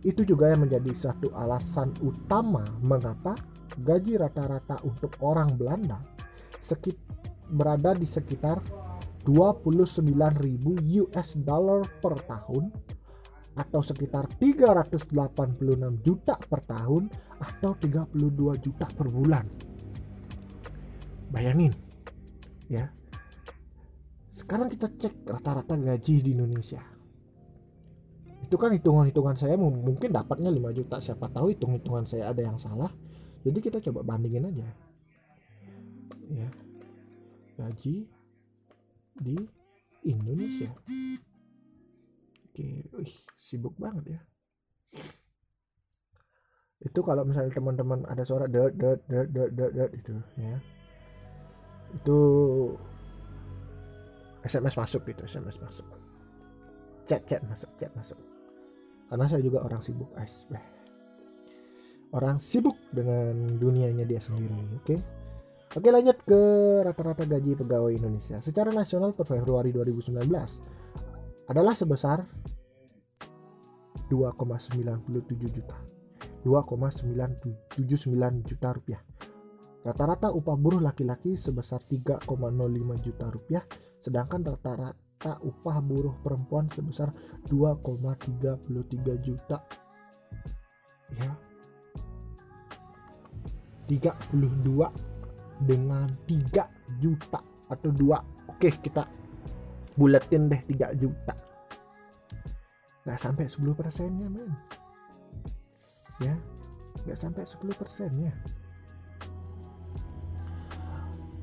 itu 0.00 0.24
juga 0.24 0.48
yang 0.48 0.64
menjadi 0.64 0.96
satu 0.96 1.28
alasan 1.36 1.92
utama 2.00 2.64
mengapa 2.80 3.36
gaji 3.76 4.16
rata-rata 4.16 4.80
untuk 4.88 5.12
orang 5.20 5.60
Belanda 5.60 6.00
sekit 6.56 6.96
berada 7.52 7.92
di 7.92 8.08
sekitar 8.08 8.64
29.000 9.28 10.06
US 11.04 11.28
dollar 11.36 11.84
per 12.00 12.16
tahun 12.24 12.64
atau 13.60 13.80
sekitar 13.82 14.30
386 14.40 15.10
juta 16.00 16.34
per 16.38 16.60
tahun 16.64 17.10
atau 17.40 17.72
32 17.74 18.62
juta 18.62 18.86
per 18.86 19.08
bulan. 19.10 19.46
Bayangin 21.26 21.85
ya. 22.70 22.90
Sekarang 24.36 24.68
kita 24.68 24.92
cek 24.92 25.24
rata-rata 25.24 25.74
gaji 25.80 26.20
di 26.20 26.30
Indonesia. 26.36 26.82
Itu 28.44 28.60
kan 28.60 28.70
hitungan-hitungan 28.76 29.34
saya 29.34 29.56
mungkin 29.58 30.12
dapatnya 30.12 30.52
5 30.52 30.76
juta. 30.76 31.00
Siapa 31.00 31.32
tahu 31.32 31.56
hitung-hitungan 31.56 32.04
saya 32.04 32.30
ada 32.30 32.44
yang 32.44 32.60
salah. 32.60 32.92
Jadi 33.42 33.58
kita 33.64 33.78
coba 33.90 34.04
bandingin 34.04 34.46
aja. 34.46 34.68
Ya. 36.28 36.48
Gaji 37.56 38.06
di 39.16 39.36
Indonesia. 40.04 40.70
Oke, 42.46 42.86
Wih, 42.92 43.14
sibuk 43.40 43.74
banget 43.80 44.14
ya. 44.14 44.20
Itu 46.84 47.00
kalau 47.02 47.24
misalnya 47.24 47.56
teman-teman 47.56 48.04
ada 48.04 48.22
suara 48.22 48.46
dot 48.46 48.76
dot 48.76 49.00
dot 49.08 49.26
dot 49.32 49.50
dot 49.56 49.90
itu 49.96 50.14
ya. 50.36 50.60
Itu 51.94 52.18
SMS 54.42 54.74
masuk 54.78 55.02
gitu, 55.06 55.22
SMS 55.26 55.58
masuk. 55.62 55.86
Chat 57.06 57.22
chat 57.26 57.42
masuk, 57.46 57.70
chat 57.78 57.90
masuk. 57.94 58.18
Karena 59.06 59.26
saya 59.30 59.42
juga 59.42 59.62
orang 59.62 59.82
sibuk, 59.82 60.10
guys. 60.14 60.46
Orang 62.10 62.42
sibuk 62.42 62.74
dengan 62.90 63.46
dunianya 63.58 64.02
dia 64.02 64.18
sendiri, 64.18 64.54
oke? 64.54 64.82
Okay? 64.82 64.98
Oke 65.76 65.92
lanjut 65.92 66.16
ke 66.24 66.40
rata-rata 66.86 67.28
gaji 67.28 67.52
pegawai 67.58 67.92
Indonesia. 67.92 68.40
Secara 68.40 68.72
nasional 68.72 69.12
per 69.12 69.28
Februari 69.28 69.74
2019 69.74 71.52
adalah 71.52 71.76
sebesar 71.76 72.24
2,97 74.08 75.36
juta 75.50 75.76
2,979 76.46 78.46
juta 78.46 78.68
rupiah 78.70 79.02
rata-rata 79.86 80.34
upah 80.34 80.58
buruh 80.58 80.82
laki-laki 80.82 81.38
sebesar 81.38 81.78
3,05 81.86 82.26
juta 83.06 83.30
rupiah 83.30 83.62
sedangkan 84.02 84.42
rata-rata 84.42 85.38
upah 85.46 85.78
buruh 85.78 86.18
perempuan 86.26 86.66
sebesar 86.66 87.14
2,33 87.46 88.66
juta. 89.22 89.62
Ya. 91.14 91.30
32 93.86 95.62
dengan 95.62 96.10
3 96.26 96.98
juta 96.98 97.38
atau 97.70 97.90
2 97.94 98.50
oke 98.50 98.68
kita 98.82 99.06
buletin 99.94 100.50
deh 100.50 100.58
3 100.66 100.98
juta. 100.98 101.34
Nggak 103.06 103.20
sampai 103.22 103.46
10 103.46 103.70
persennya 103.78 104.26
men. 104.26 104.50
Ya 106.18 106.34
nggak 107.06 107.18
sampai 107.22 107.46
10 107.46 107.62
persennya 107.78 108.34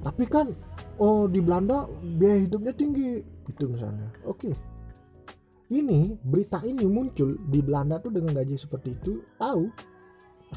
tapi 0.03 0.27
kan 0.27 0.51
oh 0.99 1.25
di 1.31 1.39
Belanda 1.39 1.87
biaya 2.19 2.43
hidupnya 2.43 2.75
tinggi. 2.75 3.23
Gitu 3.47 3.71
misalnya. 3.71 4.11
Oke. 4.27 4.51
Ini 5.73 6.19
berita 6.21 6.61
ini 6.61 6.85
muncul 6.85 7.39
di 7.49 7.63
Belanda 7.63 7.97
tuh 7.97 8.13
dengan 8.13 8.35
gaji 8.35 8.59
seperti 8.59 8.93
itu. 8.93 9.23
Tahu 9.39 9.63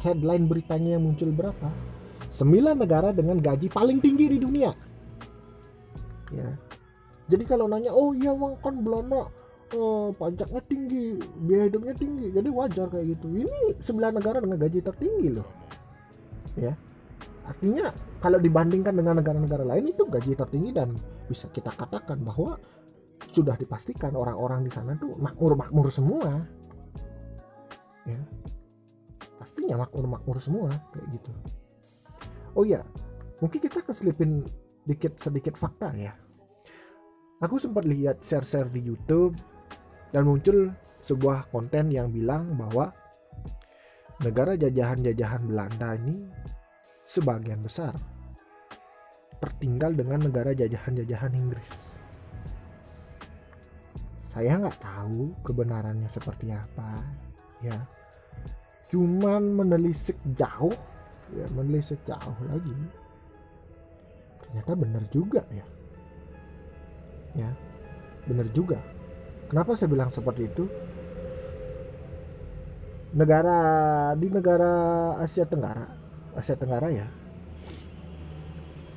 headline 0.03 0.45
beritanya 0.51 0.99
yang 0.99 1.09
muncul 1.09 1.33
berapa? 1.33 1.71
9 2.35 2.77
negara 2.77 3.17
dengan 3.17 3.41
gaji 3.41 3.73
paling 3.73 4.03
tinggi 4.03 4.37
di 4.37 4.39
dunia. 4.43 4.75
Ya. 6.35 6.53
Jadi 7.27 7.45
kalau 7.49 7.71
nanya 7.71 7.95
oh 7.95 8.13
iya 8.13 8.35
bang 8.35 8.55
kan 8.61 8.75
Belanda 8.83 9.31
oh, 9.75 10.15
pajaknya 10.15 10.63
tinggi 10.69 11.17
biaya 11.43 11.71
hidupnya 11.71 11.95
tinggi. 11.97 12.27
Jadi 12.35 12.49
wajar 12.51 12.87
kayak 12.93 13.07
gitu. 13.17 13.27
Ini 13.47 13.81
sembilan 13.81 14.13
negara 14.21 14.39
dengan 14.43 14.59
gaji 14.59 14.79
tertinggi 14.85 15.29
loh. 15.33 15.49
Ya. 16.59 16.75
Artinya 17.47 17.95
kalau 18.27 18.43
dibandingkan 18.43 18.91
dengan 18.91 19.23
negara-negara 19.23 19.63
lain 19.63 19.95
itu 19.95 20.03
gaji 20.03 20.35
tertinggi 20.35 20.75
dan 20.75 20.99
bisa 21.31 21.47
kita 21.47 21.71
katakan 21.71 22.19
bahwa 22.27 22.59
sudah 23.31 23.55
dipastikan 23.55 24.19
orang-orang 24.19 24.67
di 24.67 24.71
sana 24.75 24.99
tuh 24.99 25.15
makmur-makmur 25.15 25.87
semua. 25.95 26.43
Ya. 28.03 28.19
Pastinya 29.39 29.87
makmur-makmur 29.87 30.43
semua 30.43 30.75
kayak 30.91 31.07
gitu. 31.15 31.31
Oh 32.59 32.67
iya 32.67 32.83
mungkin 33.39 33.63
kita 33.63 33.79
keselipin 33.87 34.43
dikit 34.83 35.23
sedikit 35.23 35.55
fakta. 35.55 35.95
Ya 35.95 36.19
aku 37.39 37.63
sempat 37.63 37.87
lihat 37.87 38.27
share-share 38.27 38.75
di 38.75 38.91
YouTube 38.91 39.39
dan 40.11 40.27
muncul 40.27 40.75
sebuah 40.99 41.47
konten 41.55 41.95
yang 41.95 42.11
bilang 42.11 42.59
bahwa 42.59 42.91
negara 44.19 44.59
jajahan-jajahan 44.59 45.47
Belanda 45.47 45.95
ini 45.95 46.27
sebagian 47.07 47.63
besar 47.63 48.16
tertinggal 49.43 49.93
dengan 49.93 50.25
negara 50.25 50.57
jajahan-jajahan 50.57 51.33
Inggris. 51.37 52.01
Saya 54.21 54.61
nggak 54.61 54.81
tahu 54.81 55.33
kebenarannya 55.45 56.09
seperti 56.13 56.53
apa, 56.53 57.01
ya. 57.65 57.79
Cuman 58.93 59.57
menelisik 59.57 60.21
jauh, 60.37 60.77
ya 61.33 61.47
menelisik 61.57 62.01
jauh 62.05 62.37
lagi. 62.49 62.77
Ternyata 64.45 64.73
benar 64.79 65.03
juga 65.11 65.43
ya 65.51 65.67
ya 67.37 67.51
benar 68.27 68.49
juga 68.51 68.81
kenapa 69.53 69.77
saya 69.77 69.93
bilang 69.93 70.11
seperti 70.11 70.49
itu 70.49 70.65
negara 73.13 73.59
di 74.17 74.27
negara 74.33 74.73
Asia 75.21 75.45
Tenggara 75.47 75.87
Asia 76.35 76.57
Tenggara 76.57 76.89
ya 76.91 77.07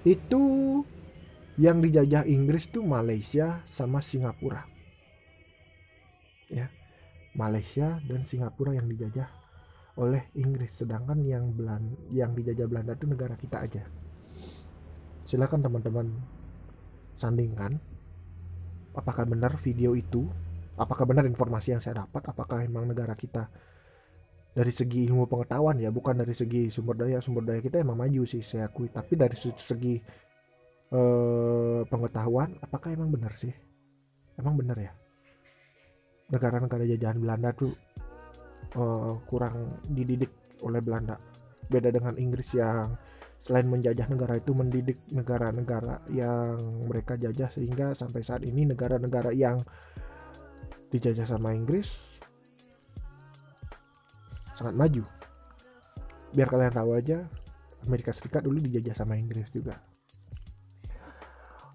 itu 0.09 0.43
yang 1.61 1.83
dijajah 1.85 2.25
Inggris 2.25 2.65
tuh 2.71 2.81
Malaysia 2.81 3.61
sama 3.69 4.01
Singapura. 4.01 4.65
Ya 6.49 6.73
Malaysia 7.37 8.01
dan 8.09 8.25
Singapura 8.25 8.73
yang 8.73 8.89
dijajah 8.89 9.29
oleh 9.99 10.31
Inggris 10.33 10.81
sedangkan 10.81 11.21
yang 11.21 11.53
Belan 11.53 11.93
yang 12.09 12.33
dijajah 12.33 12.65
Belanda 12.65 12.97
itu 12.97 13.05
negara 13.05 13.37
kita 13.37 13.61
aja. 13.61 13.83
Silakan 15.29 15.61
teman-teman 15.61 16.07
sandingkan 17.13 17.77
apakah 18.97 19.29
benar 19.29 19.53
video 19.61 19.93
itu? 19.93 20.25
Apakah 20.79 21.03
benar 21.03 21.27
informasi 21.27 21.75
yang 21.75 21.83
saya 21.83 22.07
dapat? 22.07 22.23
Apakah 22.23 22.63
memang 22.63 22.87
negara 22.87 23.11
kita 23.13 23.51
dari 24.49 24.73
segi 24.73 25.05
ilmu 25.05 25.29
pengetahuan 25.29 25.77
ya 25.77 25.93
bukan 25.93 26.19
dari 26.19 26.33
segi 26.33 26.73
sumber 26.73 27.05
daya. 27.05 27.21
Sumber 27.21 27.45
daya 27.45 27.61
kita 27.61 27.81
emang 27.81 28.01
maju 28.01 28.21
sih 28.25 28.41
saya 28.41 28.67
akui. 28.67 28.89
Tapi 28.89 29.13
dari 29.13 29.37
segi 29.37 29.95
eh, 30.89 31.81
pengetahuan 31.85 32.57
apakah 32.59 32.89
emang 32.93 33.13
benar 33.13 33.33
sih? 33.37 33.53
Emang 34.35 34.57
benar 34.57 34.77
ya? 34.79 34.91
Negara-negara 36.29 36.83
jajahan 36.85 37.17
Belanda 37.21 37.49
tuh 37.53 37.73
eh, 38.73 39.13
kurang 39.29 39.79
dididik 39.85 40.57
oleh 40.65 40.81
Belanda. 40.81 41.15
Beda 41.69 41.93
dengan 41.93 42.17
Inggris 42.17 42.57
yang 42.57 42.97
selain 43.39 43.71
menjajah 43.71 44.09
negara 44.11 44.35
itu 44.35 44.51
mendidik 44.51 44.99
negara-negara 45.15 46.03
yang 46.11 46.59
mereka 46.89 47.15
jajah 47.15 47.47
sehingga 47.47 47.95
sampai 47.95 48.19
saat 48.19 48.43
ini 48.43 48.67
negara-negara 48.67 49.31
yang 49.31 49.55
dijajah 50.91 51.23
sama 51.23 51.55
Inggris 51.55 52.08
sangat 54.59 54.75
maju. 54.75 55.07
Biar 56.35 56.51
kalian 56.51 56.75
tahu 56.75 56.99
aja 56.99 57.23
Amerika 57.87 58.11
Serikat 58.11 58.43
dulu 58.43 58.59
dijajah 58.59 58.91
sama 58.91 59.15
Inggris 59.15 59.47
juga. 59.55 59.79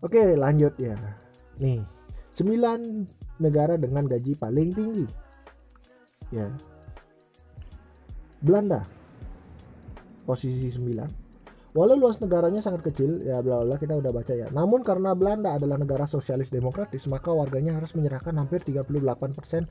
Oke 0.05 0.37
lanjut 0.37 0.77
ya. 0.77 0.93
Nih 1.57 1.81
9 2.37 3.41
negara 3.41 3.81
dengan 3.81 4.05
gaji 4.05 4.37
paling 4.37 4.69
tinggi. 4.77 5.07
Ya. 6.29 6.53
Belanda 8.45 8.85
posisi 10.29 10.69
9 10.69 11.25
Walau 11.75 11.99
luas 11.99 12.23
negaranya 12.23 12.63
sangat 12.63 12.87
kecil, 12.87 13.27
ya 13.27 13.43
bla 13.43 13.67
bla 13.67 13.75
kita 13.75 13.99
udah 13.99 14.15
baca 14.15 14.31
ya. 14.31 14.47
Namun 14.55 14.87
karena 14.87 15.11
Belanda 15.11 15.59
adalah 15.59 15.75
negara 15.75 16.07
sosialis 16.07 16.47
demokratis, 16.47 17.03
maka 17.11 17.35
warganya 17.35 17.75
harus 17.75 17.91
menyerahkan 17.99 18.31
hampir 18.39 18.63
38% 18.63 19.67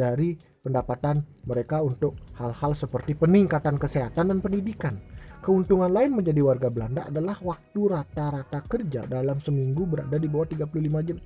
dari 0.00 0.32
pendapatan 0.64 1.20
mereka 1.44 1.84
untuk 1.84 2.16
hal-hal 2.40 2.72
seperti 2.72 3.12
peningkatan 3.12 3.76
kesehatan 3.76 4.32
dan 4.32 4.40
pendidikan. 4.40 4.96
Keuntungan 5.44 5.92
lain 5.92 6.16
menjadi 6.16 6.40
warga 6.40 6.72
Belanda 6.72 7.04
adalah 7.08 7.36
waktu 7.44 7.80
rata-rata 7.84 8.64
kerja 8.64 9.04
dalam 9.04 9.36
seminggu 9.40 9.84
berada 9.84 10.16
di 10.16 10.28
bawah 10.28 10.48
35 10.48 11.04
jam. 11.04 11.18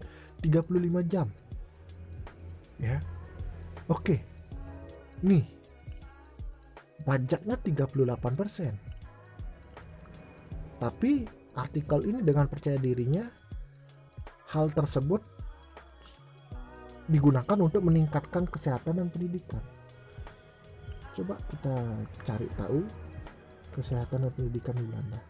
35 0.43 1.03
jam. 1.07 1.27
Ya. 2.83 2.99
Oke. 3.87 4.19
Nih. 5.23 5.47
Pajaknya 7.07 7.55
38% 7.59 8.95
tapi 10.85 11.25
artikel 11.57 12.05
ini 12.05 12.21
dengan 12.21 12.45
percaya 12.45 12.77
dirinya 12.77 13.25
hal 14.53 14.69
tersebut 14.69 15.23
digunakan 17.11 17.59
untuk 17.61 17.83
meningkatkan 17.85 18.49
kesehatan 18.49 19.01
dan 19.01 19.09
pendidikan. 19.13 19.61
Coba 21.15 21.39
kita 21.51 21.77
cari 22.27 22.49
tahu 22.59 22.81
kesehatan 23.75 24.27
dan 24.27 24.33
pendidikan 24.35 24.75
di 24.75 24.85
Belanda. 24.87 25.21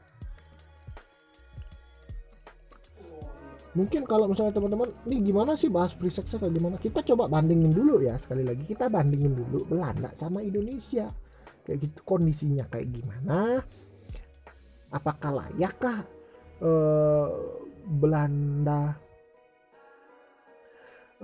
Mungkin 3.75 4.07
kalau 4.07 4.31
misalnya 4.31 4.55
teman-teman, 4.55 4.87
nih 5.03 5.19
gimana 5.35 5.59
sih 5.59 5.67
bahas 5.67 5.99
sex 5.99 6.39
kayak 6.39 6.55
gimana? 6.55 6.79
Kita 6.79 7.03
coba 7.03 7.27
bandingin 7.27 7.75
dulu 7.75 7.99
ya 8.07 8.15
sekali 8.15 8.47
lagi 8.47 8.63
kita 8.63 8.87
bandingin 8.87 9.35
dulu 9.35 9.67
Belanda 9.67 10.15
sama 10.15 10.47
Indonesia. 10.47 11.11
Kayak 11.67 11.79
gitu 11.91 11.99
kondisinya 12.07 12.71
kayak 12.71 12.87
gimana? 12.95 13.67
apakah 14.95 15.31
layakkah 15.43 16.07
uh, 16.63 17.29
Belanda 17.85 18.95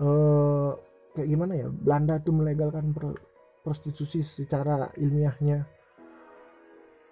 uh, 0.01 0.73
kayak 1.15 1.29
gimana 1.29 1.53
ya? 1.55 1.69
Belanda 1.69 2.19
tuh 2.19 2.35
melegalkan 2.35 2.91
prostitusi 3.61 4.25
secara 4.25 4.89
ilmiahnya. 4.97 5.63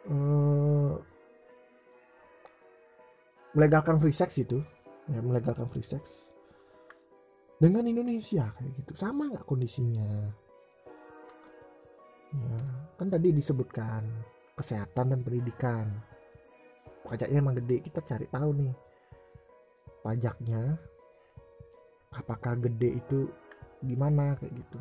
Uh, 0.08 0.96
melegalkan 3.52 4.00
free 4.00 4.16
sex 4.16 4.34
itu. 4.40 4.58
Ya 5.08 5.20
melegalkan 5.20 5.68
free 5.68 5.84
sex. 5.84 6.32
Dengan 7.60 7.84
Indonesia 7.84 8.48
kayak 8.56 8.72
gitu. 8.82 8.92
Sama 8.96 9.28
nggak 9.28 9.44
kondisinya? 9.44 10.08
Ya 12.28 12.56
kan 12.98 13.08
tadi 13.08 13.32
disebutkan 13.32 14.04
kesehatan 14.56 15.14
dan 15.14 15.20
pendidikan. 15.22 15.86
Pajaknya 17.08 17.38
emang 17.40 17.56
gede 17.56 17.88
kita 17.88 18.04
cari 18.04 18.28
tahu 18.28 18.50
nih 18.52 18.74
pajaknya 20.02 20.78
apakah 22.14 22.56
gede 22.56 22.98
itu 22.98 23.28
gimana 23.84 24.34
kayak 24.40 24.52
gitu. 24.54 24.78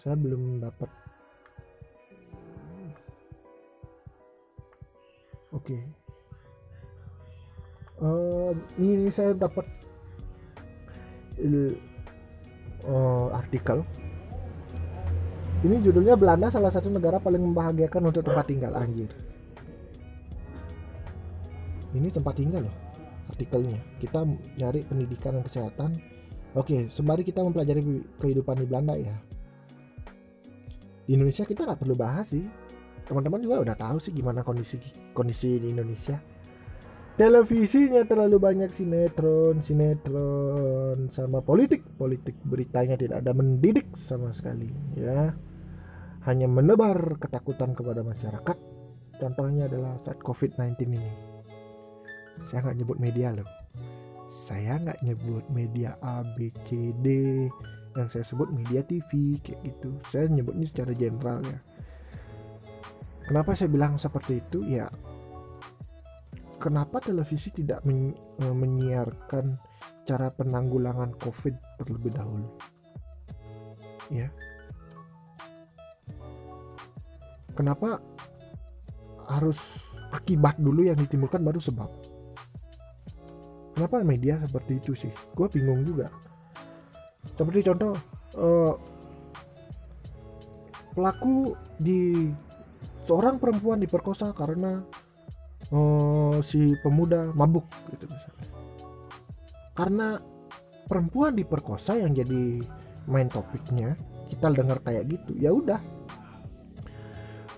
Saya 0.00 0.16
belum 0.18 0.60
dapat 0.60 0.90
oke. 5.54 5.64
Okay. 5.64 5.82
uh, 8.04 8.52
ini, 8.76 9.08
saya 9.08 9.32
dapat 9.32 9.64
uh, 12.84 13.28
artikel. 13.32 13.80
Ini 15.64 15.80
judulnya 15.80 16.12
Belanda 16.20 16.52
salah 16.52 16.68
satu 16.68 16.92
negara 16.92 17.16
paling 17.16 17.40
membahagiakan 17.40 18.12
untuk 18.12 18.28
tempat 18.28 18.44
tinggal 18.44 18.76
anjir. 18.76 19.08
Ini 21.96 22.12
tempat 22.12 22.36
tinggal 22.36 22.68
loh 22.68 22.83
artikelnya. 23.34 23.82
Kita 23.98 24.22
nyari 24.54 24.86
pendidikan 24.86 25.34
dan 25.34 25.42
kesehatan. 25.42 25.90
Oke 26.54 26.86
sembari 26.86 27.26
kita 27.26 27.42
mempelajari 27.42 27.82
kehidupan 28.22 28.62
di 28.62 28.66
Belanda 28.70 28.94
ya. 28.94 29.18
Di 31.04 31.18
Indonesia 31.18 31.42
kita 31.42 31.66
nggak 31.66 31.82
perlu 31.82 31.98
bahas 31.98 32.30
sih. 32.30 32.46
Teman-teman 33.04 33.42
juga 33.42 33.60
udah 33.60 33.76
tahu 33.76 33.98
sih 33.98 34.14
gimana 34.14 34.46
kondisi 34.46 34.78
kondisi 35.10 35.58
di 35.58 35.74
Indonesia. 35.74 36.16
Televisinya 37.14 38.02
terlalu 38.06 38.42
banyak 38.42 38.70
sinetron 38.70 39.58
sinetron 39.58 41.10
sama 41.10 41.42
politik. 41.42 41.82
Politik 41.98 42.38
beritanya 42.46 42.94
tidak 42.94 43.26
ada 43.26 43.34
mendidik 43.34 43.90
sama 43.98 44.30
sekali 44.30 44.70
ya. 44.94 45.34
Hanya 46.24 46.48
menebar 46.48 47.18
ketakutan 47.20 47.74
kepada 47.76 48.00
masyarakat. 48.00 48.56
Contohnya 49.14 49.70
adalah 49.70 49.94
saat 50.02 50.18
COVID-19 50.22 50.90
ini 50.90 51.23
saya 52.44 52.68
nggak 52.68 52.78
nyebut 52.84 52.98
media 53.00 53.32
loh. 53.32 53.48
Saya 54.28 54.76
nggak 54.78 55.00
nyebut 55.02 55.44
media 55.50 55.96
A 56.04 56.22
B 56.36 56.52
C 56.68 56.92
D. 57.00 57.08
Yang 57.94 58.08
saya 58.10 58.24
sebut 58.26 58.50
media 58.50 58.82
TV 58.82 59.38
kayak 59.38 59.60
gitu. 59.64 59.94
Saya 60.10 60.26
nyebutnya 60.26 60.66
secara 60.66 60.92
general 60.92 61.40
ya. 61.46 61.58
Kenapa 63.24 63.56
saya 63.56 63.70
bilang 63.70 63.96
seperti 63.96 64.42
itu? 64.42 64.60
Ya 64.66 64.90
kenapa 66.64 66.96
televisi 67.04 67.52
tidak 67.52 67.84
e, 67.84 68.00
menyiarkan 68.40 69.44
cara 70.08 70.32
penanggulangan 70.32 71.12
COVID 71.20 71.84
terlebih 71.84 72.16
dahulu? 72.16 72.48
Ya. 74.08 74.32
Kenapa 77.52 78.00
harus 79.28 79.84
akibat 80.08 80.56
dulu 80.56 80.88
yang 80.88 80.96
ditimbulkan 80.96 81.44
baru 81.44 81.60
sebab 81.60 81.92
kenapa 83.74 84.00
media 84.06 84.38
seperti 84.46 84.78
itu 84.78 84.92
sih? 84.94 85.12
Gue 85.34 85.50
bingung 85.50 85.82
juga. 85.82 86.08
Seperti 87.34 87.66
contoh 87.66 87.92
uh, 88.38 88.74
pelaku 90.94 91.58
di 91.76 92.30
seorang 93.02 93.42
perempuan 93.42 93.82
diperkosa 93.82 94.30
karena 94.32 94.80
uh, 95.74 96.38
si 96.40 96.78
pemuda 96.80 97.34
mabuk 97.34 97.66
gitu 97.90 98.06
misalnya. 98.06 98.48
Karena 99.74 100.08
perempuan 100.86 101.34
diperkosa 101.34 101.98
yang 101.98 102.14
jadi 102.14 102.62
main 103.10 103.28
topiknya 103.28 103.98
kita 104.30 104.54
dengar 104.54 104.80
kayak 104.80 105.10
gitu 105.10 105.34
ya 105.36 105.50
udah. 105.50 105.80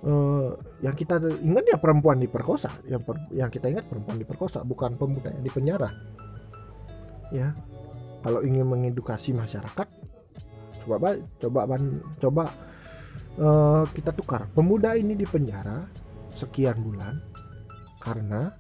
Uh, 0.06 0.56
yang 0.84 0.92
kita 0.92 1.16
ingat 1.40 1.64
ya 1.64 1.76
perempuan 1.80 2.20
diperkosa. 2.20 2.68
Yang 2.84 3.02
per, 3.08 3.16
yang 3.32 3.48
kita 3.48 3.72
ingat 3.72 3.88
perempuan 3.88 4.20
diperkosa 4.20 4.60
bukan 4.60 5.00
pemuda 5.00 5.32
yang 5.32 5.44
dipenjara. 5.44 5.90
Ya. 7.32 7.56
Kalau 8.20 8.42
ingin 8.42 8.66
mengedukasi 8.66 9.30
masyarakat 9.30 9.86
coba 10.86 11.14
coba 11.38 11.60
coba 12.18 12.44
uh, 13.38 13.84
kita 13.88 14.10
tukar. 14.12 14.50
Pemuda 14.50 14.98
ini 14.98 15.14
dipenjara 15.14 15.86
sekian 16.34 16.76
bulan 16.82 17.22
karena 18.02 18.52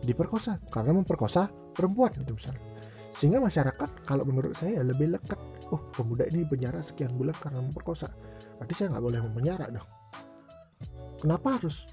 diperkosa 0.00 0.62
karena 0.70 0.94
memperkosa 0.96 1.50
perempuan 1.74 2.14
gitu 2.14 2.38
misalnya. 2.38 2.64
Sehingga 3.12 3.42
masyarakat 3.42 4.06
kalau 4.06 4.22
menurut 4.22 4.54
saya 4.54 4.86
lebih 4.86 5.18
lekat 5.18 5.38
oh 5.74 5.82
pemuda 5.90 6.24
ini 6.30 6.46
penjara 6.46 6.78
sekian 6.80 7.10
bulan 7.18 7.34
karena 7.34 7.58
memperkosa. 7.60 8.08
Berarti 8.56 8.74
saya 8.78 8.94
nggak 8.94 9.04
boleh 9.04 9.20
mempenjara 9.20 9.66
dong 9.68 9.97
kenapa 11.18 11.60
harus 11.60 11.86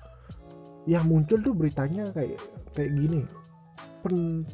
yang 0.85 1.05
muncul 1.09 1.41
tuh 1.41 1.53
beritanya 1.57 2.09
kayak 2.13 2.37
kayak 2.77 2.91
gini. 2.93 3.21
Pen, 4.05 4.45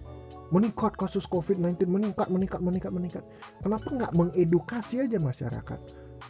meningkat 0.51 0.95
kasus 0.95 1.27
COVID-19 1.27 1.87
meningkat 1.87 2.27
meningkat 2.31 2.61
meningkat 2.63 2.91
meningkat. 2.91 3.23
Kenapa 3.59 3.87
nggak 3.87 4.11
mengedukasi 4.15 5.03
aja 5.03 5.19
masyarakat? 5.19 5.79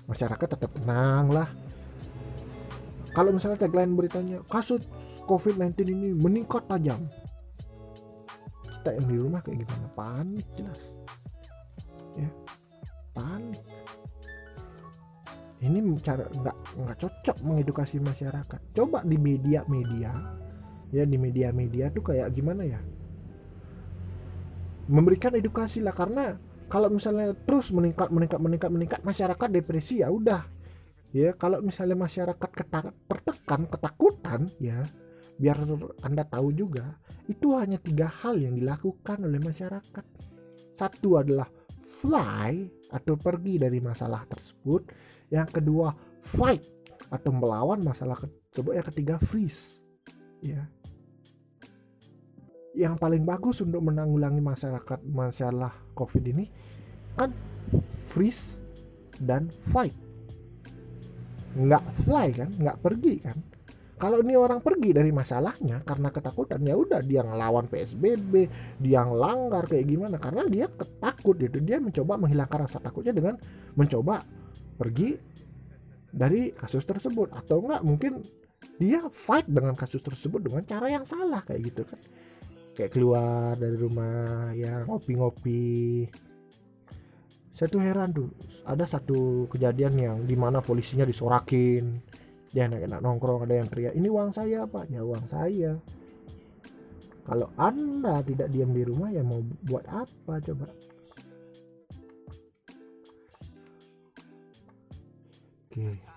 Masyarakat 0.09 0.47
tetap 0.57 0.71
tenang 0.73 1.29
lah. 1.29 1.49
Kalau 3.11 3.35
misalnya 3.35 3.59
tagline 3.59 3.93
beritanya 3.93 4.39
kasus 4.47 4.87
COVID-19 5.27 5.77
ini 5.91 6.09
meningkat 6.15 6.65
tajam. 6.65 7.01
Kita 8.65 8.97
yang 8.97 9.05
di 9.05 9.17
rumah 9.19 9.39
kayak 9.45 9.61
gimana? 9.61 9.85
Panik 9.93 10.47
jelas. 10.57 10.81
Ya 12.17 12.29
panik 13.11 13.59
ini 15.61 15.77
cara 16.01 16.25
nggak 16.25 16.57
nggak 16.73 16.97
cocok 16.97 17.37
mengedukasi 17.45 18.01
masyarakat. 18.01 18.59
Coba 18.73 19.05
di 19.05 19.17
media-media. 19.21 20.11
Ya 20.91 21.05
di 21.05 21.15
media-media 21.15 21.93
tuh 21.93 22.03
kayak 22.11 22.33
gimana 22.33 22.65
ya? 22.65 22.81
Memberikan 24.89 25.37
edukasi 25.37 25.79
lah 25.79 25.93
karena 25.93 26.35
kalau 26.65 26.89
misalnya 26.89 27.37
terus 27.45 27.69
meningkat 27.69 28.09
meningkat 28.09 28.39
meningkat 28.41 28.69
meningkat 28.73 29.01
masyarakat 29.05 29.49
depresi 29.53 30.01
ya 30.01 30.09
udah. 30.09 30.43
Ya 31.13 31.35
kalau 31.37 31.61
misalnya 31.61 31.95
masyarakat 31.99 32.49
tertekan 33.07 33.67
ketakutan 33.69 34.49
ya 34.57 34.81
biar 35.37 35.57
anda 36.05 36.23
tahu 36.25 36.53
juga 36.53 36.97
itu 37.29 37.53
hanya 37.55 37.77
tiga 37.77 38.09
hal 38.09 38.39
yang 38.41 38.57
dilakukan 38.57 39.21
oleh 39.21 39.37
masyarakat. 39.37 40.05
Satu 40.73 41.21
adalah 41.21 41.45
fly 42.01 42.65
atau 42.89 43.13
pergi 43.13 43.61
dari 43.61 43.77
masalah 43.77 44.25
tersebut 44.25 44.89
yang 45.31 45.47
kedua 45.47 45.95
fight. 46.21 46.61
Atau 47.11 47.35
melawan 47.35 47.83
masalah 47.83 48.15
tersebut 48.51 48.71
yang 48.71 48.87
ketiga 48.87 49.15
freeze. 49.19 49.79
Ya. 50.39 50.67
Yang 52.71 52.95
paling 53.03 53.23
bagus 53.27 53.59
untuk 53.59 53.83
menanggulangi 53.83 54.39
masyarakat 54.39 54.99
masalah 55.07 55.75
covid 55.91 56.23
ini 56.23 56.47
kan 57.19 57.35
freeze 58.07 58.63
dan 59.19 59.51
fight. 59.71 59.95
Nggak 61.51 61.83
fly 62.07 62.27
kan 62.31 62.49
nggak 62.55 62.77
pergi 62.79 63.15
kan. 63.19 63.37
Kalau 64.01 64.17
ini 64.25 64.33
orang 64.33 64.65
pergi 64.65 64.97
dari 64.97 65.13
masalahnya 65.13 65.85
karena 65.85 66.09
ketakutan 66.09 66.65
ya 66.65 66.73
udah 66.73 67.05
dia 67.05 67.21
ngelawan 67.21 67.69
PSBB, 67.69 68.49
dia 68.81 69.05
ngelanggar 69.05 69.69
kayak 69.69 69.85
gimana. 69.85 70.17
Karena 70.17 70.41
dia 70.49 70.65
ketakut 70.73 71.37
gitu. 71.37 71.61
Dia 71.61 71.77
mencoba 71.77 72.17
menghilangkan 72.17 72.65
rasa 72.65 72.81
takutnya 72.81 73.13
dengan 73.13 73.37
mencoba 73.77 74.25
pergi 74.75 75.17
dari 76.11 76.51
kasus 76.51 76.83
tersebut 76.83 77.31
atau 77.31 77.63
enggak 77.63 77.81
mungkin 77.83 78.13
dia 78.81 79.05
fight 79.13 79.45
dengan 79.45 79.77
kasus 79.77 80.01
tersebut 80.01 80.41
dengan 80.41 80.65
cara 80.65 80.89
yang 80.89 81.05
salah 81.05 81.45
kayak 81.45 81.61
gitu 81.71 81.83
kan. 81.85 81.99
Kayak 82.71 82.91
keluar 82.95 83.53
dari 83.59 83.77
rumah 83.77 84.51
ya 84.57 84.83
ngopi-ngopi. 84.87 86.07
Saya 87.51 87.67
tuh 87.69 87.83
heran 87.83 88.09
tuh, 88.09 88.31
ada 88.65 88.89
satu 88.89 89.45
kejadian 89.51 89.93
yang 89.99 90.17
di 90.25 90.33
mana 90.33 90.63
polisinya 90.65 91.05
disorakin 91.05 92.01
dia 92.51 92.67
enak-enak 92.67 92.99
nongkrong 92.99 93.47
ada 93.47 93.63
yang 93.63 93.67
teriak 93.71 93.95
ini 93.95 94.11
uang 94.11 94.35
saya 94.35 94.67
pak 94.67 94.91
ya 94.91 95.01
uang 95.01 95.23
saya 95.23 95.79
kalau 97.23 97.47
anda 97.55 98.19
tidak 98.27 98.51
diam 98.51 98.75
di 98.75 98.83
rumah 98.83 99.07
ya 99.07 99.23
mau 99.23 99.39
buat 99.63 99.87
apa 99.87 100.43
coba 100.43 100.67
oke 105.89 106.11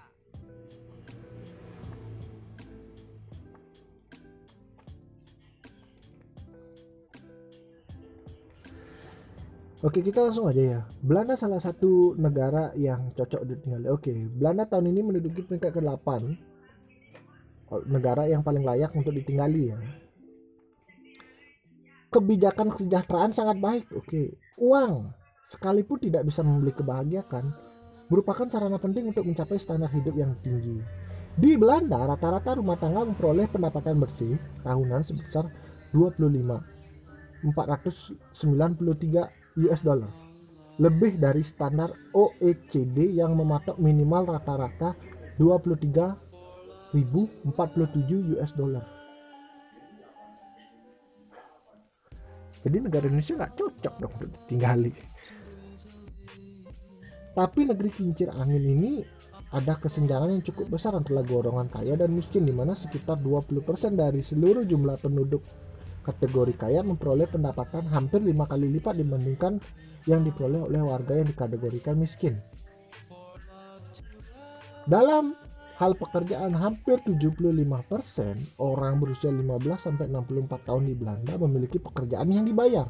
Oke 9.85 10.01
kita 10.01 10.25
langsung 10.25 10.49
aja 10.49 10.65
ya. 10.65 10.81
Belanda 11.05 11.37
salah 11.37 11.61
satu 11.61 12.17
negara 12.17 12.73
yang 12.73 13.13
cocok 13.13 13.45
ditinggali 13.45 13.93
Oke 13.93 14.17
Belanda 14.33 14.65
tahun 14.65 14.97
ini 14.97 15.01
menduduki 15.05 15.45
peringkat 15.45 15.77
ke-8 15.77 16.09
Negara 17.93 18.25
yang 18.25 18.41
paling 18.41 18.65
layak 18.65 18.97
untuk 18.97 19.13
ditinggali 19.13 19.77
ya. 19.77 19.79
Kebijakan 22.09 22.73
kesejahteraan 22.73 23.37
sangat 23.37 23.61
baik. 23.61 23.85
Oke 23.93 24.41
Uang 24.57 25.13
Sekalipun 25.45 26.01
tidak 26.01 26.25
bisa 26.33 26.41
membeli 26.41 26.73
kebahagiaan 26.73 27.53
Merupakan 28.13 28.45
sarana 28.49 28.77
penting 28.77 29.09
untuk 29.09 29.25
mencapai 29.25 29.57
standar 29.57 29.89
hidup 29.93 30.13
yang 30.13 30.37
tinggi 30.45 30.77
Di 31.35 31.57
Belanda 31.57 32.05
rata-rata 32.05 32.61
rumah 32.61 32.77
tangga 32.77 33.09
memperoleh 33.09 33.49
pendapatan 33.49 33.97
bersih 33.97 34.37
Tahunan 34.61 35.01
sebesar 35.03 35.49
25 35.97 36.21
493 37.45 39.65
US 39.65 39.81
dollar 39.85 40.25
lebih 40.79 41.19
dari 41.23 41.43
standar 41.47 41.95
OECD 42.11 43.15
yang 43.15 43.39
mematok 43.39 43.79
minimal 43.79 44.27
rata-rata 44.27 44.99
23.047 45.39 48.35
US 48.35 48.51
dollar. 48.59 48.83
Jadi 52.65 52.81
negara 52.81 53.05
Indonesia 53.07 53.37
nggak 53.39 53.55
cocok 53.61 53.95
dong 54.01 54.13
untuk 54.19 54.31
ditinggali. 54.35 55.14
Tapi 57.35 57.67
negeri 57.67 57.91
kincir 57.91 58.31
angin 58.31 58.63
ini 58.63 59.03
ada 59.55 59.75
kesenjangan 59.79 60.35
yang 60.35 60.43
cukup 60.43 60.79
besar 60.79 60.95
antara 60.95 61.23
golongan 61.23 61.67
kaya 61.71 61.95
dan 61.99 62.11
miskin 62.15 62.47
di 62.47 62.55
mana 62.55 62.75
sekitar 62.75 63.19
20% 63.19 63.67
dari 63.95 64.23
seluruh 64.23 64.67
jumlah 64.67 64.99
penduduk 64.99 65.43
kategori 66.07 66.55
kaya 66.55 66.81
memperoleh 66.83 67.27
pendapatan 67.27 67.87
hampir 67.91 68.23
lima 68.23 68.47
kali 68.47 68.71
lipat 68.71 68.99
dibandingkan 68.99 69.59
yang 70.07 70.23
diperoleh 70.23 70.69
oleh 70.69 70.83
warga 70.85 71.17
yang 71.19 71.29
dikategorikan 71.31 71.97
miskin. 71.97 72.39
Dalam 74.85 75.33
hal 75.81 75.97
pekerjaan 75.97 76.55
hampir 76.55 77.01
75% 77.03 78.61
orang 78.63 78.95
berusia 79.01 79.33
15 79.33 79.65
sampai 79.81 80.07
64 80.13 80.69
tahun 80.69 80.83
di 80.87 80.95
Belanda 80.95 81.35
memiliki 81.41 81.81
pekerjaan 81.81 82.31
yang 82.31 82.45
dibayar. 82.47 82.87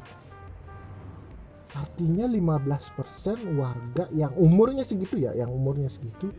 Artinya 1.75 2.25
15% 2.31 3.59
warga 3.59 4.07
yang 4.15 4.31
umurnya 4.39 4.87
segitu 4.87 5.19
ya, 5.19 5.35
yang 5.35 5.51
umurnya 5.51 5.91
segitu 5.91 6.31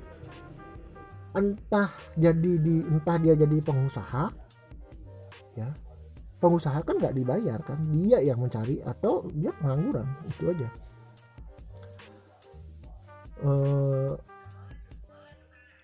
entah 1.36 1.92
jadi 2.16 2.52
di 2.56 2.80
entah 2.88 3.20
dia 3.20 3.36
jadi 3.36 3.60
pengusaha 3.60 4.32
ya. 5.60 5.68
Pengusaha 6.40 6.80
kan 6.84 6.96
nggak 7.00 7.16
dibayar 7.16 7.60
kan 7.64 7.80
dia 7.92 8.20
yang 8.20 8.40
mencari 8.40 8.80
atau 8.84 9.28
dia 9.32 9.52
pengangguran 9.60 10.08
itu 10.28 10.52
aja. 10.52 10.68
Uh, 13.44 14.16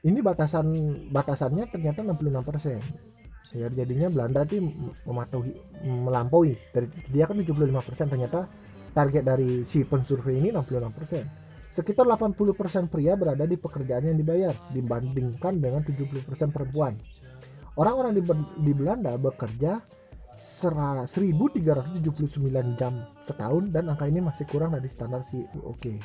ini 0.02 0.18
batasan 0.24 0.66
batasannya 1.12 1.68
ternyata 1.68 2.02
66% 2.02 3.12
ya 3.52 3.68
jadinya 3.68 4.08
Belanda 4.08 4.48
itu 4.48 4.64
mematuhi 5.04 5.52
melampaui 5.84 6.56
dari 6.72 6.88
dia 7.12 7.28
kan 7.28 7.36
75% 7.36 8.08
ternyata 8.08 8.48
target 8.92 9.24
dari 9.24 9.64
si 9.64 9.82
pensurvei 9.82 10.38
ini 10.38 10.54
66% 10.54 11.42
sekitar 11.72 12.04
80% 12.04 12.92
pria 12.92 13.16
berada 13.16 13.48
di 13.48 13.56
pekerjaan 13.56 14.12
yang 14.12 14.20
dibayar 14.20 14.52
dibandingkan 14.76 15.56
dengan 15.56 15.80
70% 15.80 16.28
perempuan. 16.52 17.00
Orang-orang 17.80 18.12
di, 18.12 18.20
di 18.60 18.72
Belanda 18.76 19.16
bekerja 19.16 19.80
1379 20.36 21.08
jam 22.76 22.92
setahun 23.24 23.72
dan 23.72 23.88
angka 23.88 24.04
ini 24.04 24.20
masih 24.20 24.44
kurang 24.44 24.76
dari 24.76 24.88
standar 24.92 25.24
si 25.24 25.40
oke 25.64 25.96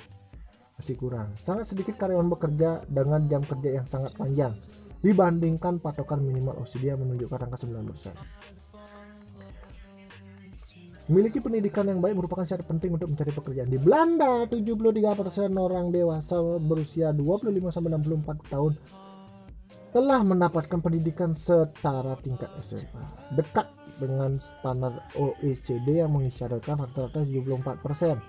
masih 0.78 0.96
kurang. 0.96 1.34
Sangat 1.42 1.68
sedikit 1.68 2.00
karyawan 2.00 2.32
bekerja 2.32 2.88
dengan 2.88 3.28
jam 3.28 3.44
kerja 3.44 3.82
yang 3.82 3.88
sangat 3.90 4.16
panjang 4.16 4.56
dibandingkan 5.02 5.84
patokan 5.84 6.24
minimal 6.24 6.64
OECD 6.64 6.96
yang 6.96 7.02
menunjukkan 7.02 7.50
angka 7.50 7.66
9% 7.66 8.14
Memiliki 11.08 11.40
pendidikan 11.40 11.88
yang 11.88 12.04
baik 12.04 12.20
merupakan 12.20 12.44
syarat 12.44 12.68
penting 12.68 13.00
untuk 13.00 13.08
mencari 13.08 13.32
pekerjaan. 13.32 13.72
Di 13.72 13.80
Belanda, 13.80 14.44
73% 14.44 15.56
orang 15.56 15.88
dewasa 15.88 16.36
berusia 16.60 17.16
25 17.16 17.72
sampai 17.72 17.96
64 17.96 18.52
tahun 18.52 18.74
telah 19.96 20.20
mendapatkan 20.20 20.84
pendidikan 20.84 21.32
setara 21.32 22.20
tingkat 22.20 22.52
SMA 22.60 23.34
dekat 23.40 23.72
dengan 23.98 24.36
standar 24.36 25.08
OECD 25.16 26.04
yang 26.04 26.12
mengisyaratkan 26.12 26.76
rata-rata 26.76 27.24
74%. 27.24 28.20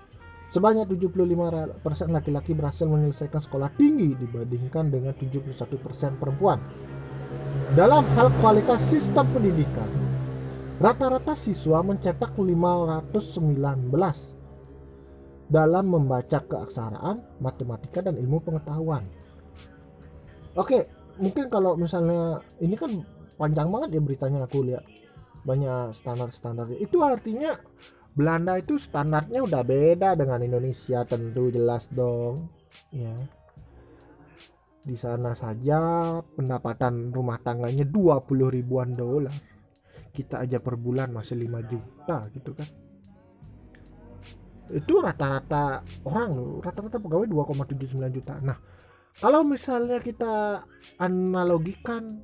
Sebanyak 0.49 0.89
75% 0.89 1.83
laki-laki 2.09 2.57
berhasil 2.57 2.89
menyelesaikan 2.89 3.37
sekolah 3.37 3.69
tinggi 3.77 4.17
dibandingkan 4.17 4.89
dengan 4.89 5.13
71% 5.13 6.17
perempuan. 6.17 6.57
Dalam 7.77 8.01
hal 8.17 8.33
kualitas 8.41 8.81
sistem 8.89 9.29
pendidikan, 9.29 10.08
Rata-rata 10.79 11.35
siswa 11.35 11.83
mencetak 11.83 12.39
519 12.39 13.11
dalam 15.51 15.85
membaca 15.91 16.39
keaksaraan, 16.39 17.43
matematika 17.43 17.99
dan 17.99 18.15
ilmu 18.15 18.39
pengetahuan. 18.39 19.03
Oke, 20.55 20.87
mungkin 21.19 21.51
kalau 21.51 21.75
misalnya 21.75 22.39
ini 22.63 22.79
kan 22.79 23.03
panjang 23.35 23.67
banget 23.67 23.99
ya 23.99 24.01
beritanya 24.07 24.47
aku 24.47 24.71
lihat 24.71 24.87
banyak 25.43 25.99
standar-standarnya. 25.99 26.79
Itu 26.79 27.03
artinya 27.03 27.59
Belanda 28.15 28.55
itu 28.55 28.79
standarnya 28.79 29.43
udah 29.43 29.67
beda 29.67 30.15
dengan 30.15 30.39
Indonesia 30.47 31.03
tentu 31.03 31.51
jelas 31.51 31.91
dong. 31.91 32.47
Ya. 32.95 33.19
Di 34.87 34.95
sana 34.95 35.35
saja 35.35 35.79
pendapatan 36.39 37.11
rumah 37.11 37.35
tangganya 37.43 37.83
20 37.83 38.47
ribuan 38.47 38.95
dolar. 38.95 39.48
Kita 40.19 40.43
aja 40.43 40.59
per 40.59 40.75
bulan 40.75 41.15
masih 41.15 41.39
5 41.39 41.71
juta 41.71 42.27
gitu 42.35 42.51
kan. 42.51 42.67
Itu 44.67 44.99
rata-rata 44.99 45.79
orang 46.03 46.29
loh 46.35 46.59
rata-rata 46.59 46.99
pegawai 46.99 47.31
2,79 47.31 48.17
juta. 48.19 48.35
Nah 48.43 48.59
kalau 49.23 49.47
misalnya 49.47 50.03
kita 50.03 50.67
analogikan 50.99 52.19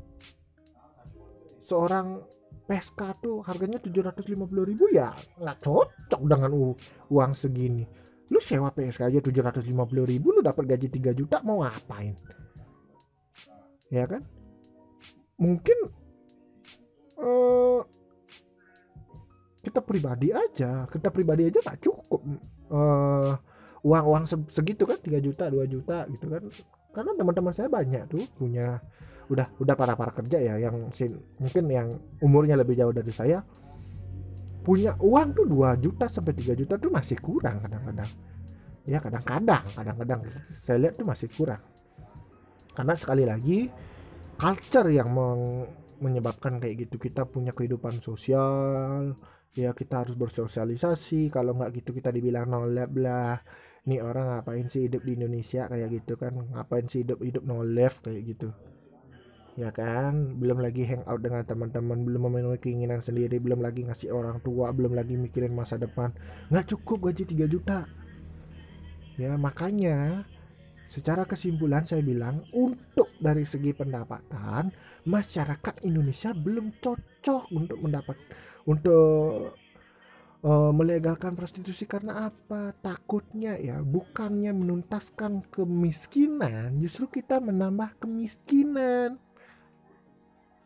seorang 1.64 2.20
PSK 2.68 3.02
tuh 3.24 3.40
harganya 3.48 3.80
750 3.80 4.36
ribu 4.68 4.92
ya 4.92 5.16
nggak 5.40 5.64
cocok 5.64 6.22
dengan 6.28 6.52
uang 7.08 7.32
segini. 7.32 7.88
Lu 8.28 8.44
sewa 8.44 8.76
PSK 8.76 9.08
aja 9.08 9.20
750 9.24 9.72
ribu 10.04 10.36
lu 10.36 10.44
dapat 10.44 10.68
gaji 10.68 10.92
3 10.92 11.16
juta 11.16 11.40
mau 11.48 11.64
ngapain? 11.64 12.20
Ya 13.88 14.04
kan? 14.10 14.28
Mungkin 15.40 16.05
uh, 17.20 17.82
kita 19.66 19.82
pribadi 19.82 20.30
aja. 20.30 20.86
Kita 20.86 21.10
pribadi 21.10 21.50
aja 21.50 21.60
nggak 21.60 21.80
cukup. 21.82 22.22
Uh, 22.70 23.34
uang 23.86 24.06
uang 24.10 24.24
segitu 24.50 24.90
kan 24.90 24.98
3 24.98 25.22
juta 25.22 25.50
2 25.50 25.66
juta 25.70 26.06
gitu 26.10 26.26
kan. 26.30 26.44
Karena 26.94 27.12
teman-teman 27.14 27.54
saya 27.54 27.70
banyak 27.70 28.08
tuh 28.08 28.24
punya 28.38 28.80
udah 29.26 29.50
udah 29.58 29.76
para 29.76 29.98
para 29.98 30.14
kerja 30.14 30.38
ya 30.38 30.56
yang 30.62 30.94
sin, 30.94 31.18
mungkin 31.42 31.66
yang 31.68 31.88
umurnya 32.22 32.58
lebih 32.58 32.78
jauh 32.78 32.94
dari 32.94 33.14
saya. 33.14 33.42
Punya 34.66 34.98
uang 34.98 35.38
tuh 35.38 35.46
2 35.46 35.78
juta 35.78 36.10
sampai 36.10 36.34
3 36.34 36.58
juta 36.58 36.82
tuh 36.82 36.90
masih 36.90 37.22
kurang 37.22 37.62
kadang-kadang. 37.62 38.10
Ya 38.86 38.98
kadang-kadang 39.02 39.66
kadang-kadang. 39.74 40.20
Saya 40.54 40.78
lihat 40.90 40.98
tuh 40.98 41.06
masih 41.06 41.30
kurang. 41.30 41.62
Karena 42.74 42.94
sekali 42.98 43.24
lagi 43.24 43.70
culture 44.36 44.90
yang 44.92 45.10
meng, 45.14 45.70
menyebabkan 46.02 46.60
kayak 46.60 46.88
gitu. 46.88 47.00
Kita 47.00 47.28
punya 47.28 47.52
kehidupan 47.56 48.00
sosial 48.04 49.16
ya 49.56 49.72
kita 49.72 50.04
harus 50.06 50.16
bersosialisasi. 50.20 51.32
Kalau 51.32 51.56
nggak 51.56 51.72
gitu 51.82 51.96
kita 51.96 52.12
dibilang 52.12 52.52
no 52.52 52.68
lab 52.68 52.92
lah. 53.00 53.40
Nih 53.88 54.04
orang 54.04 54.36
ngapain 54.36 54.68
sih 54.68 54.92
hidup 54.92 55.08
di 55.08 55.16
Indonesia 55.16 55.66
kayak 55.72 55.90
gitu 56.04 56.20
kan? 56.20 56.36
Ngapain 56.36 56.86
sih 56.92 57.08
hidup 57.08 57.24
hidup 57.24 57.44
no 57.48 57.64
left 57.64 58.04
kayak 58.04 58.22
gitu? 58.36 58.52
Ya 59.56 59.72
kan? 59.72 60.36
Belum 60.36 60.60
lagi 60.60 60.84
hangout 60.84 61.24
dengan 61.24 61.48
teman-teman 61.48 62.04
belum 62.04 62.22
memenuhi 62.28 62.60
keinginan 62.60 63.00
sendiri 63.00 63.40
belum 63.40 63.64
lagi 63.64 63.88
ngasih 63.88 64.12
orang 64.12 64.44
tua 64.44 64.76
belum 64.76 64.92
lagi 64.92 65.16
mikirin 65.16 65.56
masa 65.56 65.80
depan. 65.80 66.12
Nggak 66.52 66.76
cukup 66.76 67.10
gaji 67.10 67.24
3 67.24 67.48
juta. 67.48 67.88
Ya 69.16 69.40
makanya 69.40 70.28
secara 70.86 71.26
kesimpulan 71.26 71.84
saya 71.84 72.06
bilang 72.06 72.46
untuk 72.54 73.14
dari 73.18 73.44
segi 73.44 73.74
pendapatan 73.74 74.70
masyarakat 75.06 75.86
Indonesia 75.86 76.32
belum 76.34 76.78
cocok 76.82 77.44
untuk 77.54 77.78
mendapat 77.82 78.18
untuk 78.66 79.56
uh, 80.46 80.72
melegalkan 80.74 81.34
prostitusi 81.34 81.90
karena 81.90 82.30
apa? 82.30 82.74
Takutnya 82.78 83.58
ya 83.58 83.82
bukannya 83.82 84.54
menuntaskan 84.54 85.50
kemiskinan, 85.50 86.78
justru 86.82 87.22
kita 87.22 87.42
menambah 87.42 87.98
kemiskinan. 87.98 89.18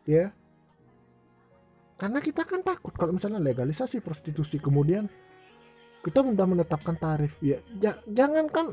Ya. 0.04 0.32
Karena 2.00 2.24
kita 2.24 2.48
kan 2.48 2.64
takut 2.64 2.96
kalau 2.96 3.12
misalnya 3.12 3.44
legalisasi 3.44 4.00
prostitusi 4.00 4.56
kemudian 4.56 5.04
kita 6.00 6.24
sudah 6.24 6.48
menetapkan 6.48 6.96
tarif 6.96 7.36
ya 7.44 7.60
jangan 8.08 8.48
kan 8.48 8.72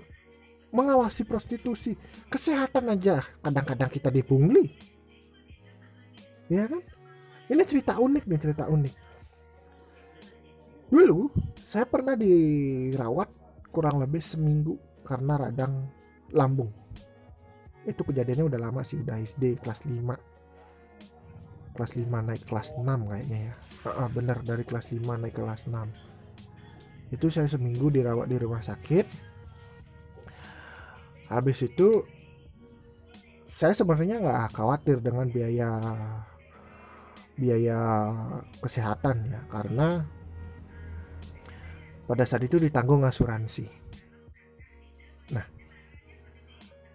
mengawasi 0.71 1.23
prostitusi 1.23 1.95
kesehatan 2.27 2.91
aja 2.91 3.23
kadang-kadang 3.39 3.89
kita 3.91 4.09
dipungli 4.11 4.71
ya 6.51 6.67
kan 6.67 6.83
ini 7.47 7.63
cerita 7.63 7.95
unik 7.95 8.23
nih 8.27 8.39
cerita 8.39 8.67
unik 8.67 9.07
Dulu 10.87 11.27
saya 11.59 11.83
pernah 11.83 12.15
dirawat 12.15 13.27
kurang 13.75 13.99
lebih 13.99 14.23
seminggu 14.23 15.03
karena 15.03 15.35
radang 15.35 15.83
lambung. 16.31 16.71
Itu 17.83 18.07
kejadiannya 18.07 18.47
udah 18.47 18.59
lama 18.59 18.81
sih, 18.87 19.03
udah 19.03 19.19
SD 19.19 19.59
kelas 19.59 19.83
5. 19.83 21.75
Kelas 21.75 21.91
5 21.91 22.07
naik 22.07 22.43
kelas 22.47 22.67
6 22.79 22.87
kayaknya 22.87 23.51
ya. 23.51 23.53
Ah, 23.87 24.07
bener 24.07 24.39
dari 24.47 24.63
kelas 24.63 24.95
5 24.95 25.19
naik 25.19 25.35
kelas 25.35 25.67
6. 25.67 27.11
Itu 27.11 27.27
saya 27.31 27.51
seminggu 27.51 27.91
dirawat 27.91 28.31
di 28.31 28.39
rumah 28.39 28.63
sakit. 28.63 29.35
Habis 31.27 31.67
itu 31.67 32.03
saya 33.47 33.73
sebenarnya 33.75 34.19
nggak 34.21 34.55
khawatir 34.55 34.99
dengan 34.99 35.27
biaya 35.27 35.71
biaya 37.37 37.79
kesehatan 38.59 39.29
ya 39.29 39.41
karena 39.47 40.03
pada 42.07 42.23
saat 42.23 42.47
itu 42.47 42.57
ditanggung 42.57 43.03
asuransi. 43.03 43.67
Nah, 45.35 45.45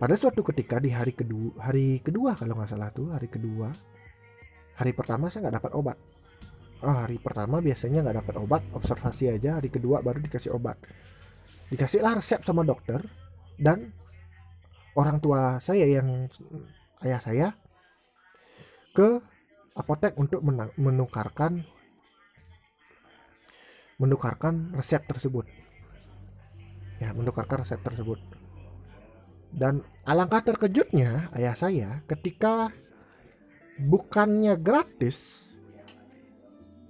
pada 0.00 0.14
suatu 0.16 0.40
ketika 0.40 0.80
di 0.80 0.88
hari 0.88 1.12
kedua, 1.12 1.52
hari 1.60 2.00
kedua 2.00 2.32
kalau 2.32 2.56
nggak 2.56 2.70
salah 2.72 2.88
tuh 2.90 3.12
hari 3.12 3.28
kedua, 3.28 3.68
hari 4.80 4.96
pertama 4.96 5.28
saya 5.28 5.46
nggak 5.46 5.56
dapat 5.62 5.72
obat. 5.76 5.98
Oh, 6.82 6.96
hari 6.96 7.22
pertama 7.22 7.62
biasanya 7.62 8.02
nggak 8.02 8.18
dapat 8.26 8.34
obat, 8.42 8.62
observasi 8.74 9.30
aja. 9.30 9.62
Hari 9.62 9.70
kedua 9.70 10.02
baru 10.02 10.18
dikasih 10.18 10.50
obat. 10.50 10.80
Dikasihlah 11.70 12.18
resep 12.18 12.42
sama 12.42 12.66
dokter 12.66 12.98
dan 13.60 13.94
orang 14.96 15.18
tua 15.20 15.56
saya 15.60 15.88
yang 15.88 16.28
ayah 17.04 17.20
saya 17.20 17.48
ke 18.92 19.20
apotek 19.72 20.12
untuk 20.20 20.44
menukarkan 20.76 21.64
menukarkan 23.96 24.74
resep 24.76 25.00
tersebut. 25.08 25.48
Ya 27.00 27.16
menukarkan 27.16 27.64
resep 27.64 27.80
tersebut. 27.80 28.20
Dan 29.52 29.84
alangkah 30.04 30.44
terkejutnya 30.44 31.32
ayah 31.36 31.56
saya 31.56 31.90
ketika 32.08 32.72
bukannya 33.80 34.56
gratis 34.60 35.48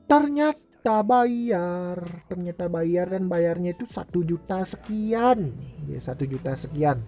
ternyata 0.06 1.00
bayar 1.06 2.26
ternyata 2.26 2.66
bayar 2.66 3.14
dan 3.14 3.30
bayarnya 3.30 3.78
itu 3.78 3.86
satu 3.86 4.26
juta 4.26 4.66
sekian. 4.66 5.54
Ya 5.86 6.02
satu 6.02 6.26
juta 6.26 6.58
sekian 6.58 7.02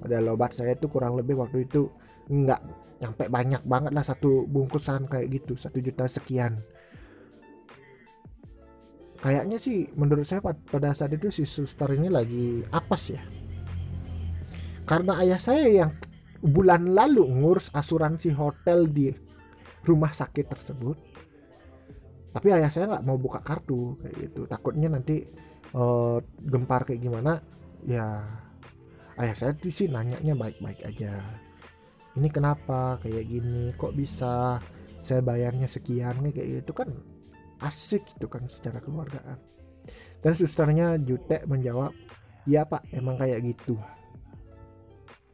padahal 0.00 0.34
obat 0.34 0.56
saya 0.56 0.74
itu 0.74 0.88
kurang 0.88 1.14
lebih 1.20 1.36
waktu 1.36 1.68
itu 1.68 1.92
nggak 2.30 2.60
nyampe 3.00 3.24
banyak 3.32 3.62
banget 3.64 3.92
lah 3.96 4.04
satu 4.04 4.44
bungkusan 4.44 5.08
kayak 5.08 5.28
gitu 5.40 5.56
satu 5.56 5.80
juta 5.80 6.04
sekian. 6.08 6.60
Kayaknya 9.20 9.60
sih 9.60 9.84
menurut 9.96 10.24
saya 10.24 10.40
pada 10.40 10.96
saat 10.96 11.12
itu 11.12 11.28
si 11.28 11.44
suster 11.44 11.92
ini 11.92 12.08
lagi 12.08 12.64
apes 12.72 13.12
ya. 13.12 13.22
Karena 14.88 15.20
ayah 15.20 15.36
saya 15.36 15.68
yang 15.68 15.92
bulan 16.40 16.88
lalu 16.88 17.28
ngurus 17.28 17.68
asuransi 17.76 18.32
hotel 18.32 18.88
di 18.88 19.12
rumah 19.84 20.12
sakit 20.12 20.46
tersebut. 20.48 20.96
Tapi 22.32 22.48
ayah 22.48 22.72
saya 22.72 22.88
nggak 22.88 23.04
mau 23.04 23.20
buka 23.20 23.44
kartu 23.44 24.00
kayak 24.00 24.16
gitu. 24.24 24.48
Takutnya 24.48 24.88
nanti 24.88 25.20
uh, 25.76 26.16
gempar 26.40 26.88
kayak 26.88 27.00
gimana 27.04 27.44
ya 27.84 28.24
ayah 29.18 29.34
saya 29.34 29.52
tuh 29.56 29.72
sih 29.72 29.90
nanyanya 29.90 30.36
baik-baik 30.38 30.86
aja. 30.86 31.18
Ini 32.14 32.28
kenapa 32.30 32.98
kayak 33.02 33.24
gini? 33.26 33.70
Kok 33.74 33.94
bisa 33.94 34.58
saya 35.00 35.24
bayarnya 35.24 35.66
sekian 35.66 36.20
kayak 36.30 36.62
gitu 36.62 36.72
kan 36.76 36.92
asik 37.60 38.04
gitu 38.16 38.26
kan 38.28 38.44
secara 38.46 38.80
keluargaan. 38.80 39.38
Dan 40.20 40.32
susternya 40.36 41.00
jutek 41.00 41.48
menjawab 41.48 41.92
ya 42.44 42.64
pak 42.68 42.84
emang 42.92 43.16
kayak 43.16 43.40
gitu. 43.44 43.80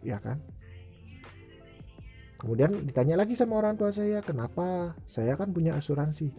Ya 0.02 0.22
kan? 0.22 0.38
Kemudian 2.36 2.84
ditanya 2.84 3.16
lagi 3.16 3.32
sama 3.32 3.58
orang 3.58 3.80
tua 3.80 3.90
saya 3.90 4.20
kenapa? 4.20 4.94
Saya 5.08 5.34
kan 5.34 5.50
punya 5.50 5.74
asuransi 5.74 6.30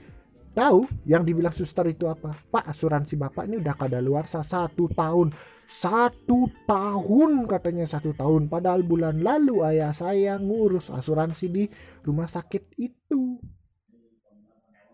tahu 0.57 0.89
yang 1.05 1.21
dibilang 1.21 1.53
suster 1.53 1.85
itu 1.85 2.09
apa? 2.09 2.33
Pak 2.49 2.65
asuransi 2.73 3.13
bapak 3.13 3.45
ini 3.45 3.61
udah 3.61 3.77
kada 3.77 4.01
luar 4.01 4.25
satu 4.25 4.89
tahun. 4.89 5.29
Satu 5.69 6.49
tahun 6.65 7.45
katanya 7.45 7.85
satu 7.85 8.17
tahun. 8.17 8.49
Padahal 8.49 8.81
bulan 8.81 9.21
lalu 9.21 9.61
ayah 9.61 9.93
saya 9.93 10.41
ngurus 10.41 10.89
asuransi 10.89 11.45
di 11.53 11.63
rumah 12.01 12.25
sakit 12.25 12.73
itu. 12.81 13.37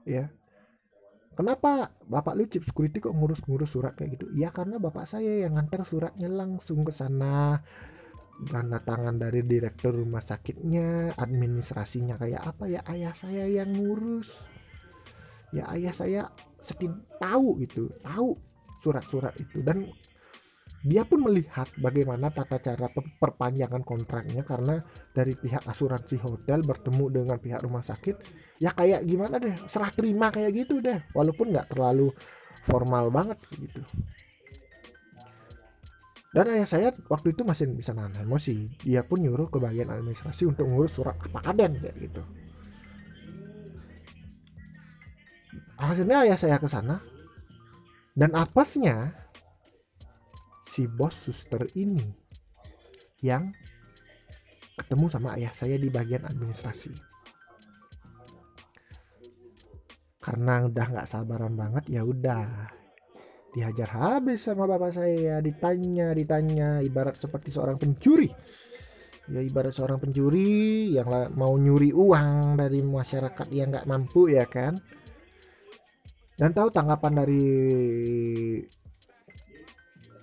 Ya. 0.04 0.28
Kenapa 1.34 1.96
bapak 2.06 2.34
lu 2.38 2.46
chief 2.46 2.68
security 2.68 3.02
kok 3.02 3.16
ngurus-ngurus 3.16 3.72
surat 3.72 3.96
kayak 3.96 4.20
gitu? 4.20 4.30
Ya 4.36 4.52
karena 4.52 4.78
bapak 4.78 5.08
saya 5.08 5.48
yang 5.48 5.56
nganter 5.58 5.88
suratnya 5.88 6.28
langsung 6.28 6.84
ke 6.84 6.92
sana. 6.92 7.64
Tanda 8.44 8.82
tangan 8.82 9.16
dari 9.16 9.46
direktur 9.46 9.96
rumah 9.96 10.20
sakitnya 10.20 11.16
administrasinya 11.16 12.20
kayak 12.20 12.44
apa 12.44 12.66
ya? 12.68 12.82
Ayah 12.86 13.14
saya 13.16 13.48
yang 13.50 13.72
ngurus 13.72 14.53
ya 15.54 15.70
ayah 15.78 15.94
saya 15.94 16.22
sedikit 16.58 16.98
tahu 17.22 17.62
gitu 17.62 17.94
tahu 18.02 18.34
surat-surat 18.82 19.32
itu. 19.38 19.62
Dan 19.62 19.88
dia 20.84 21.08
pun 21.08 21.24
melihat 21.24 21.72
bagaimana 21.80 22.28
tata 22.28 22.60
cara 22.60 22.92
perpanjangan 22.92 23.88
kontraknya 23.88 24.44
karena 24.44 24.84
dari 25.16 25.32
pihak 25.40 25.64
asuransi 25.64 26.20
hotel 26.20 26.60
bertemu 26.60 27.24
dengan 27.24 27.38
pihak 27.40 27.64
rumah 27.64 27.80
sakit 27.80 28.20
ya 28.60 28.76
kayak 28.76 29.08
gimana 29.08 29.40
deh 29.40 29.56
serah 29.72 29.94
terima 29.96 30.28
kayak 30.34 30.52
gitu 30.66 30.84
deh. 30.84 31.00
Walaupun 31.16 31.56
nggak 31.56 31.72
terlalu 31.72 32.12
formal 32.68 33.08
banget 33.14 33.40
gitu. 33.56 33.80
Dan 36.34 36.50
ayah 36.50 36.66
saya 36.66 36.90
waktu 37.14 37.38
itu 37.38 37.46
masih 37.46 37.70
bisa 37.78 37.94
nahan 37.94 38.26
emosi. 38.26 38.82
Dia 38.82 39.06
pun 39.06 39.22
nyuruh 39.22 39.54
ke 39.54 39.62
bagian 39.62 39.94
administrasi 39.94 40.50
untuk 40.50 40.66
ngurus 40.66 40.98
surat 40.98 41.16
apa 41.16 41.40
kaden 41.46 41.78
kayak 41.78 41.96
gitu 42.10 42.26
akhirnya 45.78 46.28
ayah 46.28 46.38
saya 46.40 46.58
ke 46.62 46.68
sana. 46.70 47.02
Dan 48.14 48.38
apesnya 48.38 49.10
si 50.62 50.86
bos 50.86 51.18
suster 51.18 51.66
ini 51.74 52.06
yang 53.26 53.50
ketemu 54.78 55.06
sama 55.10 55.34
ayah 55.38 55.54
saya 55.54 55.78
di 55.78 55.90
bagian 55.90 56.26
administrasi. 56.26 56.94
Karena 60.24 60.64
udah 60.64 60.86
nggak 60.94 61.10
sabaran 61.10 61.54
banget 61.58 61.84
ya 61.90 62.02
udah. 62.06 62.70
Dihajar 63.54 63.90
habis 63.94 64.42
sama 64.46 64.66
bapak 64.66 64.94
saya. 64.96 65.44
Ditanya 65.44 66.16
ditanya. 66.16 66.82
Ibarat 66.82 67.20
seperti 67.20 67.54
seorang 67.54 67.78
pencuri. 67.78 68.32
Ya 69.30 69.40
ibarat 69.40 69.72
seorang 69.72 70.04
pencuri 70.04 70.92
yang 70.96 71.08
mau 71.38 71.56
nyuri 71.56 71.96
uang 71.96 72.60
dari 72.60 72.84
masyarakat 72.84 73.48
yang 73.56 73.72
nggak 73.72 73.88
mampu 73.88 74.28
ya 74.28 74.44
kan 74.44 74.84
dan 76.34 76.50
tahu 76.50 76.70
tanggapan 76.74 77.14
dari 77.14 77.46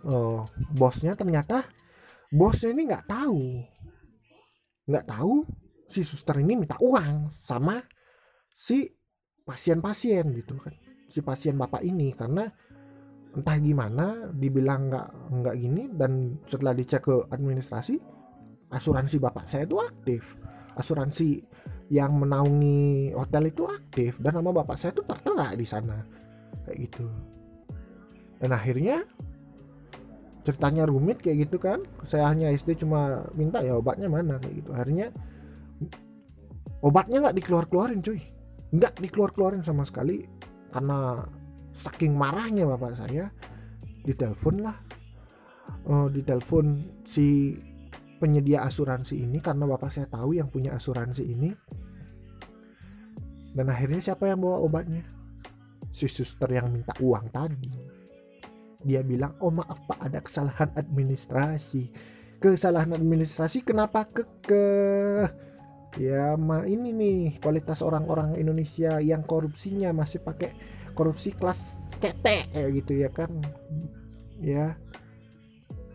oh, 0.06 0.46
bosnya 0.74 1.14
ternyata 1.14 1.66
bosnya 2.34 2.74
ini 2.74 2.82
nggak 2.90 3.06
tahu. 3.06 3.42
Nggak 4.90 5.06
tahu 5.06 5.46
si 5.86 6.02
suster 6.02 6.38
ini 6.42 6.58
minta 6.58 6.74
uang 6.82 7.30
sama 7.42 7.78
si 8.54 8.90
pasien-pasien 9.46 10.26
gitu 10.34 10.58
kan. 10.58 10.74
Si 11.10 11.22
pasien 11.22 11.58
bapak 11.58 11.82
ini 11.82 12.14
karena 12.14 12.46
entah 13.30 13.58
gimana 13.62 14.30
dibilang 14.34 14.90
nggak 14.90 15.08
nggak 15.30 15.54
gini 15.54 15.82
dan 15.94 16.42
setelah 16.50 16.74
dicek 16.74 17.06
ke 17.06 17.14
administrasi 17.30 17.94
asuransi 18.74 19.22
bapak 19.22 19.46
saya 19.46 19.66
itu 19.66 19.78
aktif 19.78 20.34
asuransi 20.78 21.42
yang 21.90 22.14
menaungi 22.18 23.11
hotel 23.14 23.50
itu 23.50 23.66
aktif. 23.66 24.22
Dan 24.22 24.38
nama 24.38 24.54
bapak 24.54 24.78
saya 24.78 24.94
itu 24.94 25.02
tertera 25.02 25.54
di 25.59 25.66
sana. 25.66 25.98
Kayak 26.66 26.78
gitu. 26.87 27.06
Dan 28.38 28.50
akhirnya 28.54 29.02
ceritanya 30.46 30.87
rumit 30.87 31.18
kayak 31.20 31.50
gitu 31.50 31.59
kan. 31.59 31.83
Saya 32.06 32.30
hanya 32.30 32.48
SD 32.54 32.80
cuma 32.87 33.26
minta 33.35 33.61
ya 33.61 33.76
obatnya 33.76 34.06
mana? 34.06 34.38
Kayak 34.38 34.54
gitu. 34.64 34.70
Akhirnya 34.70 35.06
obatnya 36.80 37.16
nggak 37.26 37.37
dikeluar 37.42 37.64
keluarin 37.66 38.00
cuy. 38.00 38.22
Nggak 38.70 39.02
dikeluar 39.02 39.30
keluarin 39.35 39.62
sama 39.66 39.83
sekali. 39.83 40.24
Karena 40.70 41.26
saking 41.74 42.14
marahnya 42.14 42.70
bapak 42.70 42.94
saya 42.98 43.30
ditelepon 44.06 44.62
lah. 44.62 44.78
Oh, 45.87 46.11
ditelepon 46.11 46.83
si 47.06 47.54
penyedia 48.20 48.68
asuransi 48.68 49.16
ini 49.16 49.40
karena 49.40 49.64
bapak 49.64 49.88
saya 49.88 50.04
tahu 50.06 50.37
yang 50.37 50.52
punya 50.52 50.76
asuransi 50.76 51.24
ini. 51.24 51.50
Dan 53.50 53.66
akhirnya 53.72 53.98
siapa 53.98 54.28
yang 54.28 54.44
bawa 54.44 54.61
obatnya? 54.61 55.02
Si 55.90 56.06
suster 56.06 56.52
yang 56.52 56.68
minta 56.70 56.92
uang 57.00 57.33
tadi. 57.33 57.72
Dia 58.85 59.00
bilang 59.02 59.40
oh 59.40 59.50
maaf 59.50 59.80
pak 59.88 59.98
ada 60.04 60.20
kesalahan 60.20 60.70
administrasi. 60.76 61.90
Kesalahan 62.38 62.94
administrasi 62.94 63.64
kenapa 63.64 64.06
ke 64.06 64.22
ke 64.44 64.64
ya 65.98 66.38
ma 66.38 66.62
ini 66.68 66.94
nih 66.94 67.42
kualitas 67.42 67.83
orang-orang 67.83 68.38
Indonesia 68.38 69.02
yang 69.02 69.26
korupsinya 69.26 69.90
masih 69.90 70.22
pakai 70.22 70.54
korupsi 70.94 71.35
kelas 71.35 71.80
kayak 72.00 72.70
gitu 72.85 72.92
ya 73.02 73.11
kan? 73.11 73.33
Ya 74.40 74.78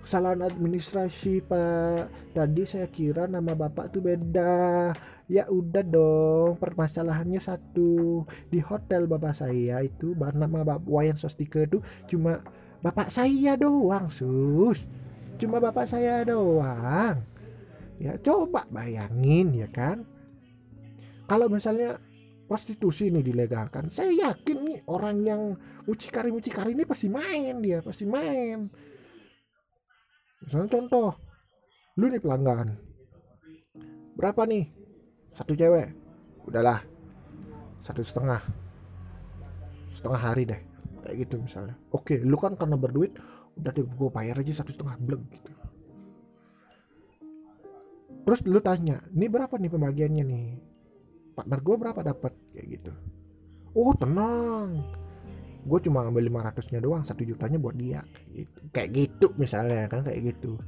kesalahan 0.06 0.46
administrasi 0.46 1.42
pak. 1.42 2.14
Tadi 2.38 2.64
saya 2.70 2.86
kira 2.86 3.26
nama 3.26 3.58
bapak 3.58 3.90
tuh 3.90 4.06
beda. 4.06 4.94
Ya 5.26 5.50
udah 5.50 5.82
dong 5.82 6.62
permasalahannya 6.62 7.42
satu. 7.42 8.22
Di 8.54 8.62
hotel 8.62 9.10
bapak 9.10 9.34
saya 9.34 9.82
itu 9.82 10.14
nama 10.14 10.62
bapak 10.62 10.86
Wayan 10.86 11.18
Sostika 11.18 11.66
itu 11.66 11.82
cuma 12.06 12.46
bapak 12.86 13.10
saya 13.10 13.58
doang 13.58 14.14
sus. 14.14 14.86
Cuma 15.42 15.58
bapak 15.58 15.90
saya 15.90 16.22
doang. 16.22 17.26
Ya 17.98 18.14
coba 18.22 18.70
bayangin 18.70 19.58
ya 19.58 19.66
kan? 19.74 20.06
Kalau 21.26 21.50
misalnya 21.50 21.98
prostitusi 22.46 23.10
ini 23.10 23.26
dilegalkan 23.26 23.90
saya 23.90 24.14
yakin 24.14 24.58
nih 24.70 24.80
orang 24.86 25.18
yang 25.26 25.42
mucikari 25.90 26.30
mucikari 26.30 26.78
ini 26.78 26.86
pasti 26.86 27.10
main 27.10 27.58
dia 27.58 27.82
pasti 27.82 28.06
main 28.06 28.70
misalnya 30.46 30.70
contoh 30.70 31.10
lu 31.98 32.06
nih 32.08 32.22
pelanggan 32.22 32.78
berapa 34.16 34.48
nih? 34.48 34.66
Satu 35.28 35.52
cewek 35.52 35.92
udahlah 36.48 36.80
satu 37.84 38.00
setengah 38.00 38.40
setengah 39.92 40.22
hari 40.22 40.48
deh 40.48 40.62
kayak 41.04 41.28
gitu 41.28 41.44
misalnya. 41.44 41.76
Oke 41.92 42.22
lu 42.24 42.40
kan 42.40 42.56
karena 42.56 42.80
berduit 42.80 43.12
udah 43.60 43.72
deh 43.76 43.84
gue 43.84 44.10
bayar 44.12 44.40
aja 44.40 44.64
satu 44.64 44.72
setengah 44.72 44.96
bleng 45.02 45.24
gitu. 45.34 45.52
Terus 48.26 48.40
lu 48.48 48.58
tanya 48.64 49.04
ini 49.14 49.28
berapa 49.30 49.54
nih 49.60 49.70
pembagiannya 49.70 50.24
nih? 50.24 50.48
Partner 51.36 51.60
gue 51.60 51.76
berapa 51.76 52.00
dapat 52.02 52.34
kayak 52.56 52.68
gitu. 52.80 52.92
Oh 53.76 53.92
tenang 53.94 54.82
gue 55.66 55.80
cuma 55.90 56.06
ngambil 56.06 56.30
500 56.30 56.74
nya 56.78 56.80
doang 56.80 57.02
satu 57.02 57.26
jutanya 57.26 57.58
buat 57.58 57.74
dia 57.74 58.06
kayak 58.06 58.38
gitu. 58.38 58.60
Kayak 58.70 58.90
gitu 58.94 59.28
misalnya 59.42 59.90
kan 59.90 60.06
kayak 60.06 60.22
gitu. 60.30 60.62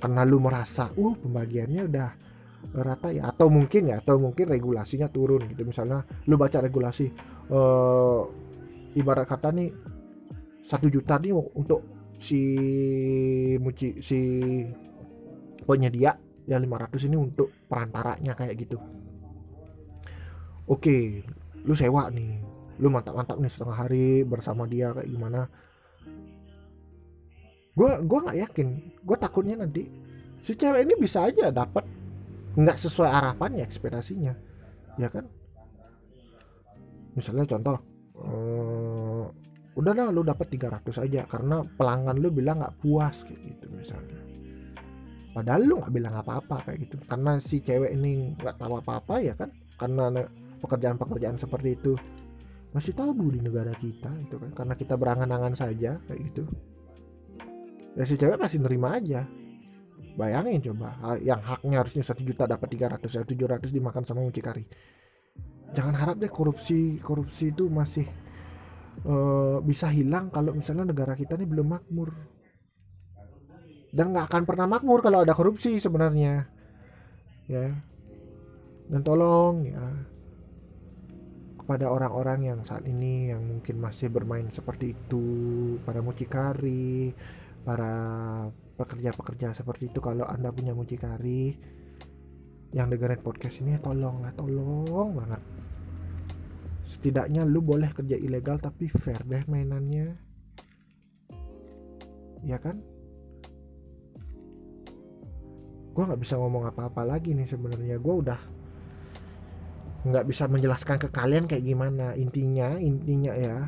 Karena 0.00 0.24
lu 0.24 0.40
merasa 0.40 0.88
uh 0.96 1.14
pembagiannya 1.20 1.82
udah 1.84 2.10
rata 2.66 3.12
ya 3.12 3.30
atau 3.30 3.46
mungkin 3.52 3.92
ya 3.92 4.00
atau 4.00 4.16
mungkin 4.16 4.48
regulasinya 4.48 5.12
turun 5.12 5.44
gitu. 5.52 5.68
Misalnya 5.68 6.00
lu 6.24 6.40
baca 6.40 6.64
regulasi 6.64 7.12
uh, 7.52 8.24
ibarat 8.96 9.28
kata 9.28 9.52
nih 9.52 9.68
satu 10.64 10.88
juta 10.88 11.20
nih 11.20 11.36
untuk 11.36 11.84
si 12.16 12.40
muci 13.60 14.00
si 14.00 14.18
penyedia 15.68 16.16
ya 16.48 16.56
500 16.56 17.08
ini 17.12 17.16
untuk 17.20 17.52
perantaranya 17.68 18.32
kayak 18.32 18.56
gitu. 18.64 18.80
Oke 20.66 21.20
lu 21.66 21.74
sewa 21.76 22.08
nih 22.08 22.55
lu 22.76 22.92
mantap-mantap 22.92 23.40
nih 23.40 23.52
setengah 23.52 23.76
hari 23.76 24.24
bersama 24.26 24.68
dia 24.68 24.92
kayak 24.92 25.08
gimana? 25.08 25.48
Gue 27.76 27.92
gua 28.04 28.18
nggak 28.28 28.38
yakin. 28.48 28.68
Gue 29.04 29.16
takutnya 29.20 29.60
nanti 29.60 29.84
si 30.40 30.56
cewek 30.56 30.84
ini 30.84 30.94
bisa 30.96 31.28
aja 31.28 31.52
dapat 31.52 31.84
nggak 32.56 32.78
sesuai 32.80 33.10
harapannya 33.12 33.64
ekspektasinya. 33.64 34.32
Ya 34.96 35.12
kan? 35.12 35.28
Misalnya 37.16 37.44
contoh 37.48 37.76
udahlah 39.76 40.08
lu 40.08 40.24
dapat 40.24 40.48
300 40.48 41.04
aja 41.04 41.28
karena 41.28 41.60
pelanggan 41.76 42.16
lu 42.16 42.32
bilang 42.32 42.64
nggak 42.64 42.80
puas 42.80 43.28
kayak 43.28 43.40
gitu 43.44 43.68
misalnya. 43.76 44.20
Padahal 45.36 45.68
lu 45.68 45.84
nggak 45.84 45.92
bilang 45.92 46.16
apa-apa 46.16 46.64
kayak 46.64 46.88
gitu. 46.88 46.96
Karena 47.04 47.36
si 47.44 47.60
cewek 47.60 47.92
ini 47.92 48.32
nggak 48.40 48.56
tahu 48.56 48.80
apa-apa 48.80 49.20
ya 49.20 49.36
kan? 49.36 49.52
Karena 49.76 50.08
pekerjaan-pekerjaan 50.64 51.36
seperti 51.36 51.76
itu 51.76 51.92
masih 52.76 52.92
tabu 52.92 53.32
di 53.32 53.40
negara 53.40 53.72
kita 53.72 54.12
itu 54.20 54.36
kan. 54.36 54.52
Karena 54.52 54.74
kita 54.76 55.00
berangan-angan 55.00 55.56
saja 55.56 55.96
kayak 56.04 56.20
gitu. 56.28 56.44
Ya 57.96 58.04
si 58.04 58.20
cewek 58.20 58.36
pasti 58.36 58.60
nerima 58.60 59.00
aja. 59.00 59.24
Bayangin 60.16 60.60
coba 60.72 61.16
yang 61.24 61.40
haknya 61.40 61.80
harusnya 61.80 62.04
satu 62.04 62.20
juta 62.20 62.44
dapat 62.44 62.68
300 62.68 63.08
ya 63.08 63.24
700 63.24 63.72
dimakan 63.72 64.04
sama 64.04 64.20
mucikari. 64.20 64.68
Jangan 65.72 65.96
harap 65.96 66.16
deh 66.20 66.28
korupsi 66.28 67.00
korupsi 67.00 67.52
itu 67.56 67.72
masih 67.72 68.04
uh, 69.08 69.64
bisa 69.64 69.88
hilang 69.88 70.28
kalau 70.28 70.52
misalnya 70.52 70.92
negara 70.92 71.16
kita 71.16 71.40
ini 71.40 71.48
belum 71.48 71.68
makmur. 71.72 72.12
Dan 73.96 74.12
nggak 74.12 74.28
akan 74.28 74.42
pernah 74.44 74.68
makmur 74.68 75.00
kalau 75.00 75.24
ada 75.24 75.32
korupsi 75.32 75.80
sebenarnya. 75.80 76.44
Ya. 77.48 77.72
Dan 78.92 79.00
tolong 79.00 79.64
ya 79.64 79.84
kepada 81.66 81.90
orang-orang 81.90 82.46
yang 82.46 82.60
saat 82.62 82.86
ini 82.86 83.34
yang 83.34 83.42
mungkin 83.42 83.82
masih 83.82 84.06
bermain 84.06 84.46
seperti 84.54 84.94
itu 84.94 85.26
para 85.82 85.98
mucikari 85.98 87.10
para 87.66 87.90
pekerja-pekerja 88.78 89.50
seperti 89.50 89.90
itu. 89.90 89.98
Kalau 89.98 90.22
anda 90.30 90.54
punya 90.54 90.78
mucikari 90.78 91.58
yang 92.70 92.86
dengerin 92.86 93.18
podcast 93.18 93.58
ini 93.66 93.82
tolong 93.82 94.22
lah 94.22 94.30
tolong 94.38 95.18
banget. 95.18 95.42
Setidaknya 96.86 97.42
lu 97.42 97.58
boleh 97.58 97.90
kerja 97.90 98.14
ilegal 98.14 98.62
tapi 98.62 98.86
fair 98.86 99.26
deh 99.26 99.42
mainannya. 99.50 100.14
Ya 102.46 102.62
kan? 102.62 102.78
Gue 105.90 106.02
nggak 106.06 106.22
bisa 106.22 106.38
ngomong 106.38 106.70
apa-apa 106.70 107.02
lagi 107.02 107.34
nih 107.34 107.50
sebenarnya. 107.50 107.98
Gue 107.98 108.22
udah 108.22 108.38
nggak 110.06 110.26
bisa 110.30 110.46
menjelaskan 110.46 111.02
ke 111.02 111.08
kalian 111.10 111.50
kayak 111.50 111.66
gimana. 111.66 112.14
Intinya 112.14 112.78
intinya 112.78 113.34
ya. 113.34 113.66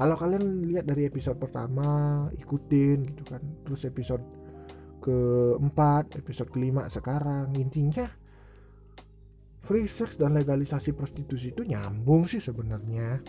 Kalau 0.00 0.16
kalian 0.16 0.64
lihat 0.64 0.88
dari 0.88 1.04
episode 1.04 1.36
pertama 1.36 2.24
ikutin 2.32 2.98
gitu 3.12 3.22
kan. 3.28 3.44
Terus 3.68 3.84
episode 3.84 4.24
keempat 5.00 6.20
episode 6.20 6.52
kelima 6.52 6.84
sekarang 6.92 7.56
intinya 7.56 8.04
free 9.64 9.88
sex 9.88 10.20
dan 10.20 10.36
legalisasi 10.36 10.92
prostitusi 10.92 11.52
itu 11.52 11.64
nyambung 11.68 12.24
sih 12.24 12.40
sebenarnya. 12.40 13.20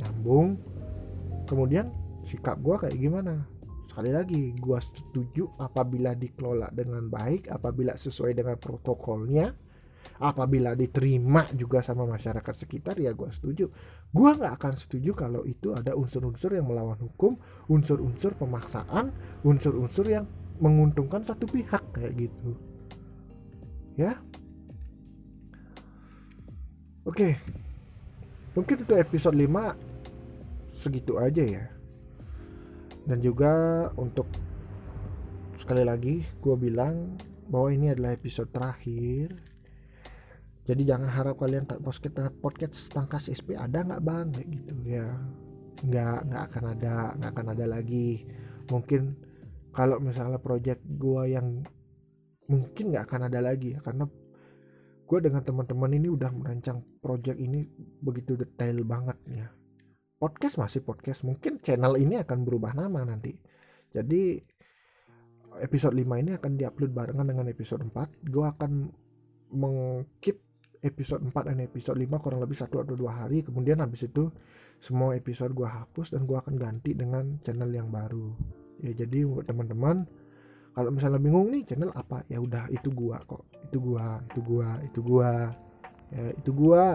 Nyambung. 0.00 0.56
Kemudian 1.44 1.92
sikap 2.24 2.58
gue 2.64 2.76
kayak 2.88 2.96
gimana? 2.96 3.44
Sekali 3.86 4.10
lagi 4.10 4.50
gue 4.56 4.80
setuju 4.80 5.46
apabila 5.60 6.16
dikelola 6.16 6.72
dengan 6.72 7.06
baik 7.06 7.52
apabila 7.52 7.94
sesuai 7.94 8.34
dengan 8.34 8.56
protokolnya 8.58 9.65
apabila 10.22 10.72
diterima 10.72 11.44
juga 11.52 11.82
sama 11.82 12.08
masyarakat 12.08 12.54
sekitar 12.54 12.96
ya 12.98 13.12
gue 13.12 13.28
setuju. 13.32 13.66
Gue 14.10 14.30
nggak 14.32 14.54
akan 14.56 14.74
setuju 14.74 15.10
kalau 15.12 15.42
itu 15.44 15.72
ada 15.76 15.92
unsur-unsur 15.92 16.56
yang 16.56 16.66
melawan 16.68 16.98
hukum 16.98 17.36
unsur-unsur 17.68 18.34
pemaksaan 18.38 19.12
unsur-unsur 19.44 20.06
yang 20.08 20.24
menguntungkan 20.60 21.22
satu 21.24 21.44
pihak 21.48 21.82
kayak 21.92 22.28
gitu. 22.28 22.56
Ya? 23.96 24.20
Oke. 27.06 27.38
Mungkin 28.56 28.76
itu 28.88 28.94
episode 28.96 29.36
5 29.36 29.76
segitu 30.72 31.20
aja 31.20 31.44
ya. 31.44 31.64
Dan 33.06 33.22
juga 33.22 33.86
untuk 33.94 34.26
sekali 35.56 35.86
lagi 35.86 36.24
gue 36.42 36.56
bilang 36.58 37.16
bahwa 37.46 37.70
ini 37.70 37.94
adalah 37.94 38.12
episode 38.12 38.50
terakhir 38.50 39.32
jadi 40.66 40.82
jangan 40.82 41.10
harap 41.14 41.38
kalian 41.38 41.62
tak 41.62 41.78
podcast 41.78 42.34
podcast 42.42 42.90
tangkas 42.90 43.30
SP 43.30 43.54
ada 43.54 43.86
nggak 43.86 44.02
bang? 44.02 44.26
Kayak 44.34 44.48
gitu 44.50 44.74
ya. 44.82 45.06
Nggak 45.86 46.18
nggak 46.26 46.42
akan 46.50 46.64
ada 46.74 46.94
nggak 47.14 47.30
akan 47.30 47.46
ada 47.54 47.66
lagi. 47.70 48.26
Mungkin 48.66 49.02
kalau 49.70 50.02
misalnya 50.02 50.42
project 50.42 50.82
gua 50.98 51.30
yang 51.30 51.62
mungkin 52.50 52.84
nggak 52.90 53.06
akan 53.06 53.30
ada 53.30 53.38
lagi 53.42 53.78
ya 53.78 53.80
karena 53.82 54.10
gue 55.06 55.18
dengan 55.22 55.38
teman-teman 55.38 55.94
ini 55.94 56.10
udah 56.10 56.34
merancang 56.34 56.82
project 56.98 57.38
ini 57.38 57.62
begitu 58.02 58.34
detail 58.34 58.82
banget 58.82 59.18
ya. 59.30 59.46
Podcast 60.18 60.58
masih 60.58 60.82
podcast. 60.82 61.22
Mungkin 61.22 61.62
channel 61.62 61.94
ini 61.94 62.18
akan 62.18 62.42
berubah 62.42 62.74
nama 62.74 63.06
nanti. 63.06 63.38
Jadi 63.94 64.34
episode 65.62 65.94
5 65.94 66.22
ini 66.26 66.34
akan 66.34 66.52
diupload 66.58 66.90
barengan 66.90 67.26
dengan 67.30 67.46
episode 67.46 67.86
4 67.86 68.26
gue 68.26 68.44
akan 68.44 68.72
mengkeep 69.54 70.45
episode 70.86 71.26
4 71.26 71.50
dan 71.50 71.58
episode 71.66 71.98
5 71.98 72.22
kurang 72.22 72.40
lebih 72.40 72.54
satu 72.54 72.78
atau 72.78 72.94
dua 72.94 73.26
hari. 73.26 73.42
Kemudian 73.42 73.82
habis 73.82 74.06
itu 74.06 74.30
semua 74.78 75.18
episode 75.18 75.50
gua 75.50 75.82
hapus 75.82 76.14
dan 76.14 76.22
gua 76.24 76.46
akan 76.46 76.54
ganti 76.54 76.94
dengan 76.94 77.42
channel 77.42 77.74
yang 77.74 77.90
baru. 77.90 78.30
Ya 78.86 78.94
jadi 78.94 79.26
buat 79.26 79.50
teman-teman 79.50 80.06
kalau 80.76 80.92
misalnya 80.92 81.16
bingung 81.16 81.48
nih 81.50 81.64
channel 81.64 81.88
apa? 81.96 82.22
Ya 82.28 82.36
udah 82.38 82.68
itu 82.68 82.92
gua 82.92 83.18
kok. 83.24 83.48
Itu 83.66 83.82
gua 83.82 84.20
itu 84.28 84.40
gua 84.44 84.68
itu 84.84 85.00
gua. 85.02 85.32
Ya 86.12 86.24
itu 86.36 86.50
gua. 86.52 86.86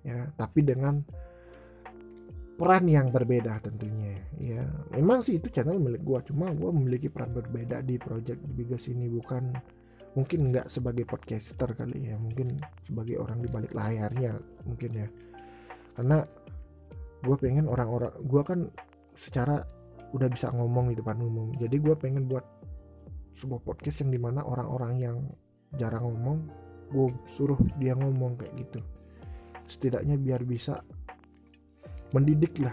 Ya 0.00 0.18
tapi 0.34 0.64
dengan 0.64 1.04
peran 2.56 2.88
yang 2.88 3.12
berbeda 3.12 3.60
tentunya. 3.60 4.16
Ya 4.40 4.64
memang 4.96 5.20
sih 5.20 5.36
itu 5.36 5.52
channel 5.52 5.76
milik 5.76 6.00
gua. 6.00 6.24
Cuma 6.24 6.48
gua 6.56 6.72
memiliki 6.72 7.12
peran 7.12 7.36
berbeda 7.36 7.84
di 7.84 8.00
project 8.00 8.40
Bigas 8.48 8.88
ini 8.88 9.12
bukan 9.12 9.52
mungkin 10.16 10.48
nggak 10.48 10.72
sebagai 10.72 11.04
podcaster 11.04 11.76
kali 11.76 12.08
ya 12.08 12.16
mungkin 12.16 12.56
sebagai 12.80 13.20
orang 13.20 13.44
di 13.44 13.48
balik 13.52 13.76
layarnya 13.76 14.40
mungkin 14.64 14.90
ya. 14.96 15.08
Karena 15.92 16.24
gue 17.20 17.36
pengen 17.36 17.68
orang-orang 17.68 18.16
gue 18.24 18.42
kan 18.42 18.60
secara 19.12 19.60
udah 20.16 20.28
bisa 20.32 20.48
ngomong 20.56 20.90
di 20.90 20.96
depan 20.96 21.20
umum. 21.20 21.52
Jadi 21.60 21.76
gue 21.76 21.94
pengen 22.00 22.24
buat 22.24 22.42
sebuah 23.36 23.60
podcast 23.60 24.00
yang 24.00 24.16
di 24.16 24.20
mana 24.20 24.40
orang-orang 24.40 24.92
yang 24.96 25.16
jarang 25.76 26.08
ngomong 26.08 26.38
gue 26.88 27.12
suruh 27.28 27.60
dia 27.76 27.92
ngomong 27.92 28.40
kayak 28.40 28.56
gitu. 28.56 28.80
Setidaknya 29.68 30.16
biar 30.16 30.48
bisa 30.48 30.80
mendidik 32.16 32.56
lah. 32.64 32.72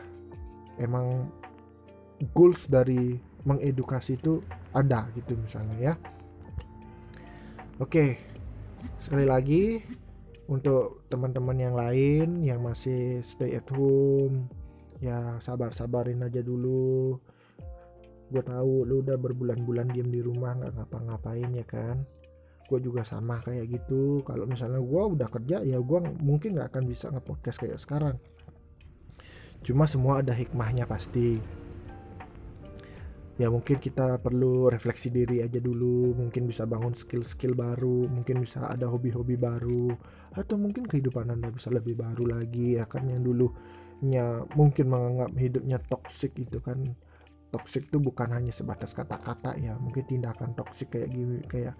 Emang 0.80 1.28
goals 2.32 2.72
dari 2.72 3.20
mengedukasi 3.44 4.16
itu 4.16 4.39
ada 4.72 5.12
gitu 5.12 5.36
misalnya 5.36 5.76
ya 5.91 5.94
Oke, 7.84 8.15
sekali 9.03 9.27
lagi 9.27 9.84
untuk 10.47 11.03
teman-teman 11.11 11.57
yang 11.59 11.75
lain 11.75 12.39
yang 12.39 12.63
masih 12.63 13.19
stay 13.27 13.59
at 13.59 13.67
home, 13.75 14.47
ya 15.03 15.36
sabar-sabarin 15.43 16.23
aja 16.23 16.39
dulu. 16.39 17.19
Gue 18.31 18.39
tahu 18.39 18.88
lu 18.88 19.03
udah 19.03 19.19
berbulan-bulan 19.19 19.91
diem 19.91 20.07
di 20.07 20.23
rumah 20.23 20.55
nggak 20.55 20.79
ngapa-ngapain 20.79 21.51
ya 21.59 21.67
kan. 21.67 22.07
Gue 22.71 22.79
juga 22.79 23.03
sama 23.03 23.43
kayak 23.43 23.67
gitu. 23.67 24.23
Kalau 24.23 24.47
misalnya 24.47 24.79
gue 24.79 25.03
udah 25.19 25.27
kerja 25.27 25.59
ya 25.67 25.75
gue 25.75 25.99
mungkin 26.23 26.55
nggak 26.55 26.71
akan 26.71 26.84
bisa 26.88 27.11
ngepodcast 27.11 27.67
kayak 27.67 27.84
sekarang. 27.84 28.15
Cuma 29.59 29.91
semua 29.91 30.23
ada 30.23 30.31
hikmahnya 30.31 30.88
pasti 30.88 31.36
ya 33.34 33.49
mungkin 33.49 33.81
kita 33.81 34.21
perlu 34.21 34.69
refleksi 34.69 35.09
diri 35.09 35.41
aja 35.41 35.57
dulu. 35.57 36.13
Mungkin 36.13 36.45
bisa 36.45 36.69
bangun 36.69 36.93
skill-skill 36.93 37.57
baru. 37.57 38.05
Mungkin 38.09 38.45
bisa 38.45 38.69
ada 38.69 38.86
hobi-hobi 38.89 39.36
baru. 39.38 39.89
Atau 40.38 40.61
mungkin 40.61 40.86
kehidupan 40.86 41.34
anda 41.34 41.49
bisa 41.49 41.73
lebih 41.73 41.97
baru 41.97 42.38
lagi 42.38 42.77
ya 42.77 42.86
kan? 42.86 43.09
Yang 43.09 43.34
dulunya 43.34 44.45
mungkin 44.53 44.86
menganggap 44.89 45.31
hidupnya 45.34 45.77
toxic 45.81 46.38
itu 46.38 46.61
kan. 46.61 46.93
Toxic 47.53 47.89
itu 47.89 47.97
bukan 48.01 48.34
hanya 48.34 48.53
sebatas 48.53 48.93
kata-kata 48.93 49.57
ya. 49.57 49.77
Mungkin 49.77 50.05
tindakan 50.05 50.53
toxic 50.53 50.93
kayak 50.93 51.09
gini 51.09 51.41
kayak 51.45 51.73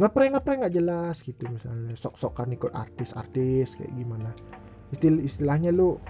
ngeprank 0.00 0.36
ngeprank 0.40 0.58
nggak 0.64 0.74
jelas 0.74 1.20
gitu. 1.20 1.44
Misalnya 1.48 1.92
sok-sokan 1.96 2.56
ikut 2.56 2.72
artis-artis 2.72 3.76
kayak 3.76 3.92
gimana. 3.92 4.32
Istil 4.92 5.20
istilahnya 5.20 5.68
lu 5.72 6.00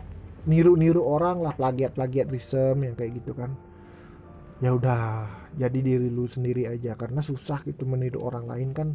niru-niru 0.45 1.03
orang 1.03 1.41
lah 1.41 1.57
plagiat-plagiat 1.57 2.29
risem 2.29 2.77
yang 2.85 2.95
kayak 2.95 3.17
gitu 3.23 3.33
kan 3.33 3.57
ya 4.65 4.73
udah 4.73 5.01
jadi 5.61 5.79
diri 5.85 6.09
lu 6.09 6.25
sendiri 6.25 6.65
aja. 6.65 6.97
Karena 6.97 7.21
susah 7.21 7.61
gitu 7.69 7.85
meniru 7.85 8.25
orang 8.25 8.49
lain 8.49 8.73
kan. 8.73 8.89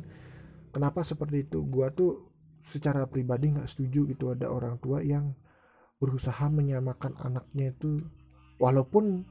Kenapa 0.74 1.05
seperti 1.05 1.45
itu? 1.45 1.61
Gua 1.70 1.93
tuh 1.93 2.26
secara 2.57 3.05
pribadi 3.05 3.53
nggak 3.53 3.70
setuju 3.70 4.09
gitu 4.09 4.34
ada 4.34 4.49
orang 4.49 4.82
tua 4.82 5.05
yang 5.05 5.38
berusaha 6.01 6.49
menyamakan 6.49 7.15
anaknya 7.22 7.72
itu 7.72 8.01
walaupun 8.57 9.24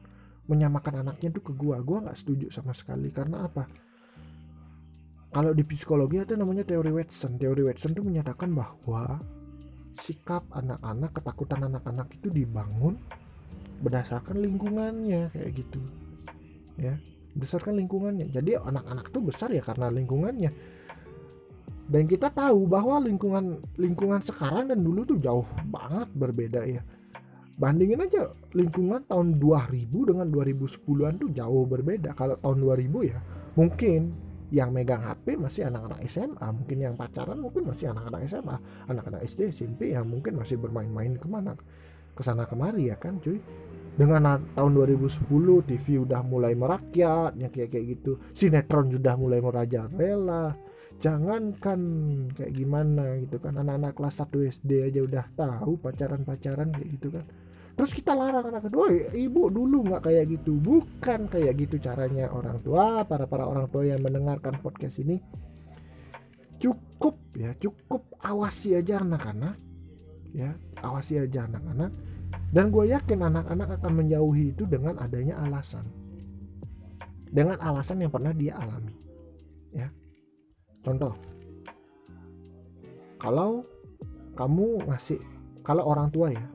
menyamakan 0.46 1.02
anaknya 1.02 1.34
itu 1.34 1.42
ke 1.42 1.52
gua. 1.58 1.82
Gua 1.82 2.06
nggak 2.06 2.18
setuju 2.18 2.54
sama 2.54 2.70
sekali. 2.70 3.10
Karena 3.10 3.42
apa? 3.42 3.66
Kalau 5.28 5.52
di 5.52 5.66
psikologi 5.66 6.22
itu 6.22 6.38
namanya 6.38 6.62
teori 6.62 6.94
Watson. 6.94 7.34
Teori 7.36 7.66
Watson 7.66 7.92
itu 7.98 8.02
menyatakan 8.06 8.54
bahwa 8.54 9.20
sikap 9.98 10.46
anak-anak 10.54 11.10
ketakutan 11.10 11.66
anak-anak 11.66 12.06
itu 12.14 12.30
dibangun 12.30 12.96
berdasarkan 13.82 14.38
lingkungannya 14.38 15.30
kayak 15.34 15.50
gitu 15.58 15.82
ya 16.78 16.94
besarkan 17.34 17.76
lingkungannya. 17.78 18.30
Jadi 18.30 18.56
anak-anak 18.56 19.10
tuh 19.12 19.22
besar 19.22 19.52
ya 19.52 19.62
karena 19.62 19.92
lingkungannya. 19.92 20.50
Dan 21.88 22.04
kita 22.04 22.28
tahu 22.28 22.68
bahwa 22.68 23.00
lingkungan 23.00 23.64
lingkungan 23.80 24.20
sekarang 24.20 24.68
dan 24.68 24.84
dulu 24.84 25.08
tuh 25.08 25.18
jauh 25.18 25.46
banget 25.68 26.08
berbeda 26.12 26.60
ya. 26.64 26.82
Bandingin 27.58 28.06
aja 28.06 28.30
lingkungan 28.54 29.02
tahun 29.10 29.42
2000 29.42 29.90
dengan 29.90 30.26
2010-an 30.30 31.14
tuh 31.18 31.30
jauh 31.34 31.64
berbeda. 31.66 32.14
Kalau 32.14 32.38
tahun 32.38 32.58
2000 32.62 33.10
ya 33.10 33.18
mungkin 33.58 34.14
yang 34.48 34.72
megang 34.72 35.04
HP 35.04 35.36
masih 35.36 35.68
anak-anak 35.68 36.00
SMA 36.08 36.48
mungkin 36.56 36.78
yang 36.80 36.94
pacaran 36.96 37.36
mungkin 37.36 37.68
masih 37.68 37.92
anak-anak 37.92 38.20
SMA 38.24 38.56
anak-anak 38.88 39.20
SD 39.28 39.52
SMP 39.52 39.92
yang 39.92 40.08
mungkin 40.08 40.40
masih 40.40 40.56
bermain-main 40.56 41.20
ke 41.20 41.28
mana 41.28 41.52
ke 42.16 42.22
sana 42.24 42.48
kemari 42.48 42.88
ya 42.88 42.96
kan 42.96 43.20
cuy 43.20 43.36
dengan 43.98 44.38
tahun 44.54 44.72
2010 44.78 45.26
TV 45.66 45.86
udah 46.06 46.22
mulai 46.22 46.54
merakyat 46.54 47.34
ya 47.34 47.50
kayak 47.50 47.74
kayak 47.74 47.98
gitu. 47.98 48.22
Sinetron 48.30 48.94
sudah 48.94 49.18
mulai 49.18 49.42
merajalela. 49.42 50.54
Jangankan 51.02 51.80
kayak 52.34 52.52
gimana 52.54 53.18
gitu 53.22 53.42
kan 53.42 53.58
anak-anak 53.58 53.98
kelas 53.98 54.22
1 54.22 54.54
SD 54.62 54.70
aja 54.86 55.00
udah 55.02 55.24
tahu 55.34 55.82
pacaran-pacaran 55.82 56.70
kayak 56.78 56.88
gitu 56.94 57.10
kan. 57.10 57.26
Terus 57.74 57.94
kita 57.94 58.14
larang 58.14 58.46
anak 58.50 58.70
kedua 58.70 58.90
ibu 59.14 59.50
dulu 59.50 59.90
nggak 59.90 60.02
kayak 60.06 60.30
gitu. 60.30 60.58
Bukan 60.62 61.26
kayak 61.26 61.58
gitu 61.58 61.82
caranya 61.82 62.30
orang 62.30 62.62
tua 62.62 63.02
para 63.02 63.26
para 63.26 63.50
orang 63.50 63.66
tua 63.66 63.82
yang 63.82 63.98
mendengarkan 63.98 64.62
podcast 64.62 65.02
ini. 65.02 65.18
Cukup 66.58 67.18
ya 67.34 67.54
cukup 67.54 68.14
awasi 68.22 68.74
aja 68.74 68.98
anak-anak 69.02 69.58
ya 70.34 70.58
awasi 70.82 71.22
aja 71.22 71.46
anak-anak 71.46 71.94
dan 72.48 72.72
gue 72.72 72.88
yakin 72.88 73.20
anak-anak 73.28 73.80
akan 73.80 73.92
menjauhi 73.92 74.56
itu 74.56 74.64
dengan 74.64 74.96
adanya 74.96 75.36
alasan. 75.44 75.84
Dengan 77.28 77.60
alasan 77.60 78.00
yang 78.00 78.08
pernah 78.08 78.32
dia 78.32 78.56
alami 78.56 79.08
ya. 79.72 79.88
Contoh 80.80 81.12
kalau 83.18 83.66
kamu 84.38 84.86
ngasih 84.88 85.20
kalau 85.66 85.84
orang 85.90 86.08
tua 86.08 86.30
ya 86.30 86.46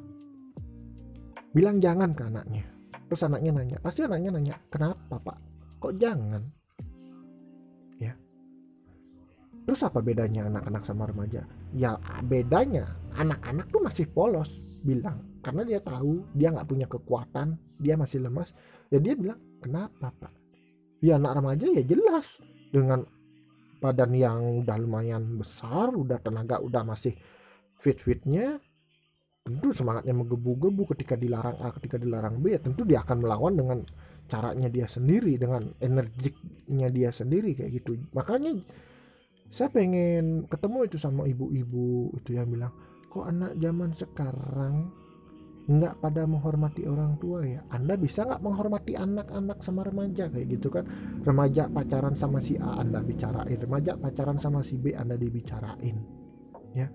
bilang 1.53 1.77
jangan 1.77 2.15
ke 2.15 2.23
anaknya 2.25 2.65
terus 3.11 3.21
anaknya 3.27 3.51
nanya 3.53 3.77
pasti 3.83 4.01
anaknya 4.01 4.29
nanya 4.33 4.55
kenapa 4.71 5.15
pak? 5.21 5.37
Kok 5.83 5.99
jangan? 5.99 6.39
Ya. 7.99 8.15
Terus 9.67 9.83
apa 9.83 9.99
bedanya 9.99 10.47
anak-anak 10.47 10.83
sama 10.87 11.03
remaja? 11.05 11.43
Ya 11.75 11.99
bedanya 12.23 12.87
anak-anak 13.19 13.67
tuh 13.67 13.83
masih 13.83 14.07
polos 14.07 14.63
bilang 14.81 15.32
karena 15.43 15.67
dia 15.67 15.79
tahu 15.83 16.23
dia 16.31 16.55
nggak 16.55 16.67
punya 16.67 16.87
kekuatan 16.87 17.59
dia 17.77 17.99
masih 17.99 18.23
lemas. 18.23 18.55
Ya 18.87 19.03
dia 19.03 19.13
bilang 19.13 19.37
kenapa 19.59 20.15
pak? 20.15 20.33
Ya 21.03 21.19
anak 21.19 21.43
remaja 21.43 21.67
ya 21.67 21.83
jelas. 21.83 22.39
Dengan 22.71 23.03
badan 23.83 24.15
yang 24.15 24.63
udah 24.63 24.79
lumayan 24.79 25.35
besar 25.35 25.91
udah 25.91 26.15
tenaga 26.23 26.63
udah 26.63 26.87
masih 26.87 27.11
fit 27.75 27.99
fitnya 27.99 28.55
tentu 29.43 29.75
semangatnya 29.75 30.15
menggebu-gebu 30.15 30.95
ketika 30.95 31.19
dilarang 31.19 31.59
A 31.59 31.75
ketika 31.75 31.99
dilarang 31.99 32.39
B 32.39 32.55
ya 32.55 32.63
tentu 32.63 32.87
dia 32.87 33.03
akan 33.03 33.27
melawan 33.27 33.59
dengan 33.59 33.83
caranya 34.31 34.71
dia 34.71 34.87
sendiri 34.87 35.35
dengan 35.35 35.67
energiknya 35.83 36.87
dia 36.87 37.11
sendiri 37.11 37.51
kayak 37.51 37.83
gitu. 37.83 37.99
Makanya 38.15 38.55
saya 39.51 39.67
pengen 39.67 40.47
ketemu 40.47 40.87
itu 40.87 40.97
sama 40.97 41.27
ibu-ibu 41.27 42.15
itu 42.23 42.39
yang 42.39 42.47
bilang 42.47 42.71
kok 43.11 43.27
anak 43.27 43.53
zaman 43.59 43.91
sekarang 43.91 45.02
nggak 45.63 46.03
pada 46.03 46.27
menghormati 46.27 46.83
orang 46.83 47.15
tua 47.21 47.39
ya. 47.47 47.61
Anda 47.71 47.95
bisa 47.95 48.27
nggak 48.27 48.43
menghormati 48.43 48.93
anak-anak 48.99 49.59
sama 49.63 49.87
remaja? 49.87 50.27
Kayak 50.27 50.47
gitu 50.59 50.67
kan. 50.67 50.83
Remaja 51.23 51.71
pacaran 51.71 52.15
sama 52.17 52.43
si 52.43 52.59
A 52.59 52.83
Anda 52.83 52.99
bicarain. 52.99 53.59
Remaja 53.59 53.95
pacaran 53.95 54.37
sama 54.41 54.59
si 54.59 54.75
B 54.75 54.91
Anda 54.91 55.15
dibicarain. 55.15 55.97
Ya. 56.75 56.87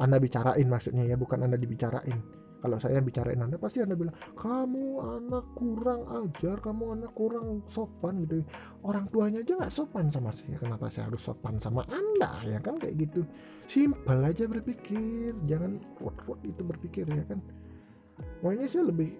Anda 0.00 0.16
bicarain 0.16 0.64
maksudnya 0.64 1.04
ya 1.04 1.14
bukan 1.20 1.44
Anda 1.44 1.60
dibicarain 1.60 2.39
kalau 2.60 2.76
saya 2.76 3.00
bicarain 3.00 3.40
anda 3.40 3.56
pasti 3.56 3.80
anda 3.80 3.96
bilang 3.96 4.12
kamu 4.36 5.00
anak 5.00 5.56
kurang 5.56 6.04
ajar 6.12 6.60
kamu 6.60 7.00
anak 7.00 7.12
kurang 7.16 7.64
sopan 7.64 8.20
gitu. 8.28 8.44
Orang 8.84 9.08
tuanya 9.08 9.40
aja 9.40 9.56
nggak 9.56 9.72
sopan 9.72 10.12
sama 10.12 10.28
saya. 10.28 10.60
Kenapa 10.60 10.92
saya 10.92 11.08
harus 11.08 11.24
sopan 11.24 11.56
sama 11.56 11.88
anda? 11.88 12.28
Ya 12.44 12.60
kan 12.60 12.76
kayak 12.76 13.00
gitu. 13.00 13.24
Simpel 13.64 14.20
aja 14.20 14.44
berpikir. 14.44 15.32
Jangan 15.48 15.80
kuat-kuat 15.96 16.40
itu 16.44 16.60
berpikir 16.60 17.08
ya 17.08 17.24
kan. 17.24 17.40
Makanya 18.44 18.68
saya 18.68 18.84
lebih 18.92 19.16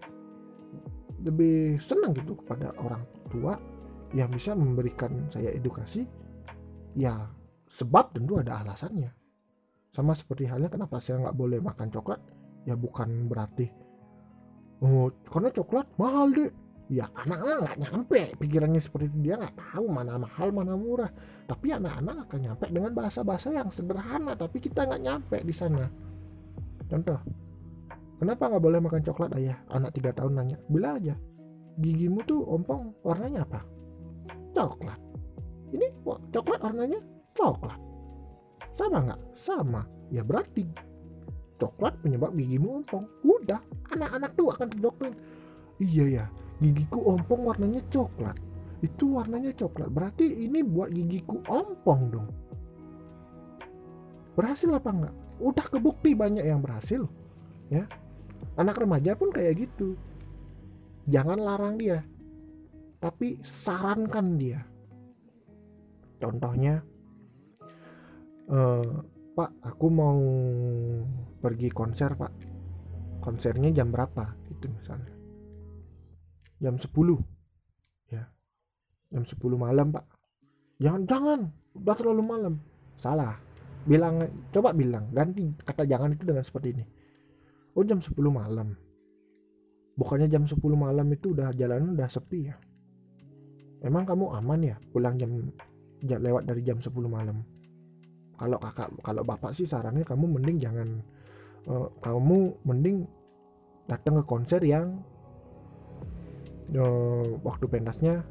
lebih 1.25 1.81
senang 1.81 2.13
gitu 2.17 2.37
kepada 2.45 2.77
orang 2.81 3.05
tua 3.33 3.57
yang 4.13 4.29
bisa 4.29 4.53
memberikan 4.53 5.33
saya 5.33 5.49
edukasi. 5.49 6.05
Ya 6.93 7.25
sebab 7.73 8.13
tentu 8.13 8.37
ada 8.37 8.61
alasannya. 8.61 9.17
Sama 9.91 10.15
seperti 10.15 10.47
halnya 10.47 10.69
kenapa 10.71 11.01
saya 11.03 11.25
nggak 11.25 11.35
boleh 11.35 11.59
makan 11.59 11.89
coklat 11.91 12.21
ya 12.65 12.75
bukan 12.77 13.29
berarti. 13.29 13.67
Oh 14.81 15.13
karena 15.29 15.53
coklat 15.53 15.87
mahal 16.01 16.33
deh 16.33 16.51
ya 16.91 17.07
anak-anak 17.13 17.57
nggak 17.63 17.79
nyampe. 17.87 18.21
Pikirannya 18.41 18.81
seperti 18.83 19.13
itu. 19.13 19.31
Dia 19.31 19.39
nggak 19.39 19.57
tahu 19.57 19.87
mana 19.87 20.19
mahal 20.19 20.51
mana 20.51 20.75
murah. 20.75 21.11
Tapi 21.47 21.71
anak-anak 21.71 22.27
akan 22.29 22.41
nyampe 22.41 22.67
dengan 22.69 22.93
bahasa-bahasa 22.97 23.55
yang 23.55 23.71
sederhana. 23.71 24.35
Tapi 24.35 24.59
kita 24.59 24.85
nggak 24.89 25.03
nyampe 25.03 25.37
di 25.45 25.55
sana. 25.55 25.87
Contoh 26.91 27.19
kenapa 28.19 28.51
nggak 28.51 28.63
boleh 28.63 28.81
makan 28.83 29.03
coklat 29.07 29.31
ayah? 29.39 29.57
Anak 29.71 29.95
tiga 29.95 30.11
tahun 30.11 30.33
nanya. 30.37 30.59
Bila 30.67 30.99
aja. 30.99 31.15
Gigimu 31.81 32.21
tuh 32.27 32.45
ompong 32.45 32.93
warnanya 33.07 33.47
apa? 33.47 33.63
Coklat. 34.53 35.01
Ini 35.71 35.87
coklat 36.35 36.61
warnanya 36.61 36.99
coklat. 37.33 37.79
Sama 38.75 39.07
nggak? 39.07 39.21
Sama. 39.39 39.87
Ya 40.11 40.27
berarti 40.27 40.90
coklat 41.61 41.95
penyebab 42.01 42.33
gigimu 42.33 42.81
ompong. 42.81 43.05
Udah 43.23 43.61
anak-anak 43.93 44.33
tuh 44.35 44.49
akan 44.57 44.69
dokter 44.81 45.13
iya 45.81 46.05
ya 46.09 46.25
gigiku 46.61 47.05
ompong 47.17 47.45
warnanya 47.45 47.85
coklat. 47.93 48.37
Itu 48.81 49.21
warnanya 49.21 49.53
coklat 49.53 49.93
berarti 49.93 50.25
ini 50.25 50.65
buat 50.65 50.89
gigiku 50.89 51.45
ompong 51.45 52.01
dong. 52.09 52.29
Berhasil 54.33 54.73
apa 54.73 54.89
enggak? 54.89 55.15
Udah 55.41 55.67
kebukti 55.69 56.17
banyak 56.17 56.49
yang 56.49 56.65
berhasil 56.65 57.05
ya. 57.69 57.85
Anak 58.57 58.81
remaja 58.81 59.13
pun 59.13 59.29
kayak 59.29 59.69
gitu. 59.69 59.95
Jangan 61.05 61.37
larang 61.37 61.77
dia 61.77 62.01
tapi 63.01 63.41
sarankan 63.41 64.37
dia. 64.37 64.61
Contohnya 66.21 66.85
uh, 68.53 69.01
Pak 69.31 69.51
aku 69.63 69.87
mau 69.89 70.19
pergi 71.39 71.71
konser 71.71 72.19
pak. 72.19 72.33
Konsernya 73.23 73.71
jam 73.71 73.95
berapa? 73.95 74.35
Itu 74.51 74.67
misalnya. 74.67 75.15
Jam 76.61 76.77
10 76.77 76.91
ya. 78.11 78.25
Jam 79.13 79.23
10 79.25 79.39
malam 79.55 79.95
pak. 79.95 80.05
Jangan 80.83 81.03
jangan. 81.07 81.41
Udah 81.77 81.95
terlalu 81.95 82.23
malam. 82.27 82.55
Salah. 82.99 83.39
Bilang 83.87 84.25
coba 84.51 84.75
bilang. 84.75 85.09
Ganti 85.15 85.47
kata 85.63 85.87
jangan 85.87 86.17
itu 86.17 86.25
dengan 86.27 86.43
seperti 86.43 86.69
ini. 86.75 86.85
Oh 87.79 87.87
jam 87.87 88.03
10 88.03 88.17
malam. 88.29 88.75
Bukannya 89.95 90.27
jam 90.27 90.49
10 90.49 90.59
malam 90.75 91.07
itu 91.13 91.37
udah 91.37 91.55
jalan 91.55 91.95
udah 91.95 92.09
sepi 92.11 92.51
ya. 92.51 92.57
Emang 93.81 94.05
kamu 94.05 94.33
aman 94.37 94.61
ya 94.61 94.77
pulang 94.93 95.17
jam 95.17 95.49
lewat 96.05 96.49
dari 96.49 96.61
jam 96.65 96.81
10 96.81 96.93
malam 97.09 97.41
kalau 98.41 98.57
kakak 98.57 98.89
kalau 99.05 99.21
bapak 99.21 99.53
sih 99.53 99.69
sarannya 99.69 100.01
kamu 100.01 100.41
mending 100.41 100.57
jangan 100.57 100.89
uh, 101.69 101.93
kamu 102.01 102.57
mending 102.65 103.05
datang 103.85 104.17
ke 104.17 104.25
konser 104.25 104.65
yang 104.65 105.05
uh, 106.73 107.37
waktu 107.45 107.69
pentasnya 107.69 108.25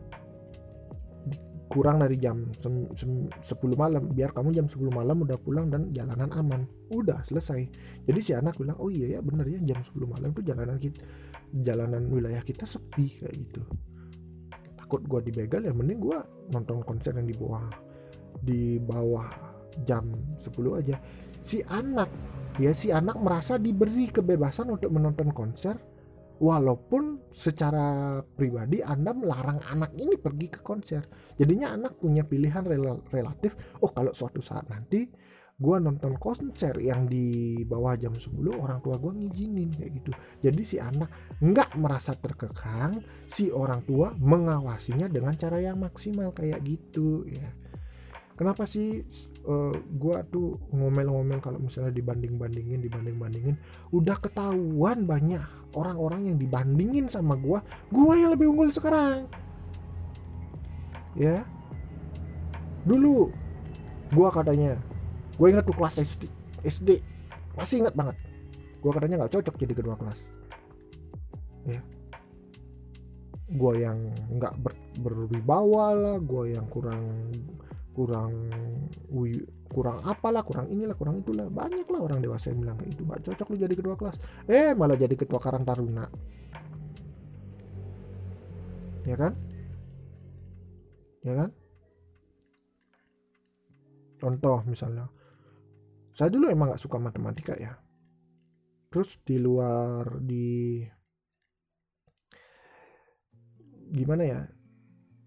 kurang 1.70 2.02
dari 2.02 2.18
jam 2.18 2.50
10 2.58 3.38
malam. 3.78 4.10
Biar 4.10 4.34
kamu 4.34 4.58
jam 4.58 4.66
10 4.66 4.90
malam 4.90 5.22
udah 5.22 5.38
pulang 5.38 5.70
dan 5.70 5.94
jalanan 5.94 6.34
aman. 6.34 6.66
Udah 6.90 7.22
selesai. 7.22 7.62
Jadi 8.10 8.20
si 8.26 8.34
anak 8.34 8.58
bilang 8.58 8.82
oh 8.82 8.90
iya 8.90 9.18
ya 9.18 9.20
bener 9.22 9.46
ya 9.46 9.62
jam 9.62 9.86
10 9.86 9.94
malam 10.10 10.34
tuh 10.34 10.42
jalanan 10.42 10.82
kita 10.82 10.98
jalanan 11.62 12.10
wilayah 12.10 12.42
kita 12.42 12.66
sepi 12.66 13.22
kayak 13.22 13.38
gitu. 13.38 13.62
Takut 14.82 15.06
gua 15.06 15.22
dibegal 15.22 15.62
ya 15.62 15.70
mending 15.70 16.02
gua 16.02 16.26
nonton 16.50 16.82
konser 16.82 17.14
yang 17.14 17.30
di 17.30 17.38
bawah 17.38 17.70
di 18.42 18.82
bawah 18.82 19.30
jam 19.84 20.36
10 20.38 20.80
aja. 20.80 20.98
Si 21.44 21.64
anak 21.64 22.10
ya 22.60 22.76
si 22.76 22.92
anak 22.92 23.16
merasa 23.24 23.56
diberi 23.56 24.12
kebebasan 24.12 24.68
untuk 24.74 24.92
menonton 24.92 25.32
konser 25.32 25.80
walaupun 26.40 27.32
secara 27.36 28.20
pribadi 28.24 28.80
Anda 28.80 29.12
melarang 29.12 29.60
anak 29.64 29.96
ini 29.96 30.16
pergi 30.16 30.48
ke 30.48 30.60
konser. 30.64 31.08
Jadinya 31.36 31.76
anak 31.76 32.00
punya 32.00 32.24
pilihan 32.24 32.64
rel 32.64 33.04
relatif 33.12 33.56
oh 33.84 33.92
kalau 33.92 34.16
suatu 34.16 34.40
saat 34.40 34.68
nanti 34.72 35.08
gue 35.60 35.76
nonton 35.76 36.16
konser 36.16 36.72
yang 36.80 37.04
di 37.04 37.60
bawah 37.68 38.00
jam 38.00 38.16
10 38.16 38.32
orang 38.56 38.80
tua 38.80 38.96
gue 38.96 39.12
ngizinin 39.12 39.76
kayak 39.76 39.92
gitu. 40.00 40.12
Jadi 40.40 40.62
si 40.64 40.80
anak 40.80 41.36
nggak 41.44 41.76
merasa 41.76 42.16
terkekang 42.16 43.04
si 43.28 43.52
orang 43.52 43.84
tua 43.84 44.16
mengawasinya 44.16 45.12
dengan 45.12 45.36
cara 45.36 45.60
yang 45.60 45.84
maksimal 45.84 46.32
kayak 46.32 46.64
gitu 46.64 47.28
ya. 47.28 47.52
Kenapa 48.40 48.64
sih 48.64 49.04
uh, 49.50 49.74
gua 49.98 50.22
tuh 50.30 50.62
ngomel-ngomel 50.70 51.42
kalau 51.42 51.58
misalnya 51.58 51.90
dibanding-bandingin 51.90 52.86
dibanding-bandingin 52.86 53.58
udah 53.90 54.16
ketahuan 54.22 55.10
banyak 55.10 55.42
orang-orang 55.74 56.30
yang 56.30 56.38
dibandingin 56.38 57.10
sama 57.10 57.34
gua 57.34 57.66
gua 57.90 58.14
yang 58.14 58.32
lebih 58.32 58.54
unggul 58.54 58.70
sekarang. 58.70 59.26
Ya. 61.18 61.44
Dulu 62.86 63.34
gua 64.14 64.30
katanya 64.30 64.78
gue 65.40 65.48
ingat 65.48 65.64
tuh 65.64 65.78
kelas 65.78 66.04
SD, 66.04 66.28
SD 66.68 66.90
masih 67.56 67.84
ingat 67.84 67.96
banget. 67.96 68.16
Gua 68.84 68.92
katanya 68.96 69.26
nggak 69.26 69.34
cocok 69.40 69.56
jadi 69.58 69.74
kedua 69.74 69.96
kelas. 69.98 70.22
Ya. 71.68 71.82
Gue 73.50 73.82
yang 73.82 74.14
nggak 74.30 74.62
ber, 74.62 74.78
berwibawa 75.02 75.98
lah 75.98 76.18
gue 76.22 76.54
yang 76.54 76.70
kurang 76.70 77.34
kurang 78.00 78.48
wih, 79.12 79.44
kurang 79.68 80.00
apalah 80.08 80.40
kurang 80.48 80.72
inilah 80.72 80.96
kurang 80.96 81.20
itulah. 81.20 81.52
Banyak 81.52 81.84
lah 81.92 82.00
orang 82.00 82.24
dewasa 82.24 82.56
yang 82.56 82.64
bilang 82.64 82.80
kayak 82.80 82.96
itu 82.96 83.04
nggak 83.04 83.22
cocok 83.28 83.48
lu 83.52 83.56
jadi 83.60 83.76
ketua 83.76 83.96
kelas. 84.00 84.16
Eh 84.48 84.72
malah 84.72 84.96
jadi 84.96 85.16
ketua 85.20 85.40
karang 85.44 85.68
taruna. 85.68 86.08
Ya 89.04 89.16
kan? 89.20 89.36
Ya 91.28 91.34
kan? 91.44 91.50
Contoh 94.16 94.64
misalnya. 94.64 95.12
Saya 96.16 96.32
dulu 96.32 96.48
emang 96.48 96.72
nggak 96.72 96.84
suka 96.84 96.96
matematika 96.96 97.60
ya. 97.60 97.76
Terus 98.88 99.20
di 99.28 99.36
luar 99.44 100.24
di 100.24 100.88
gimana 103.92 104.24
ya? 104.24 104.42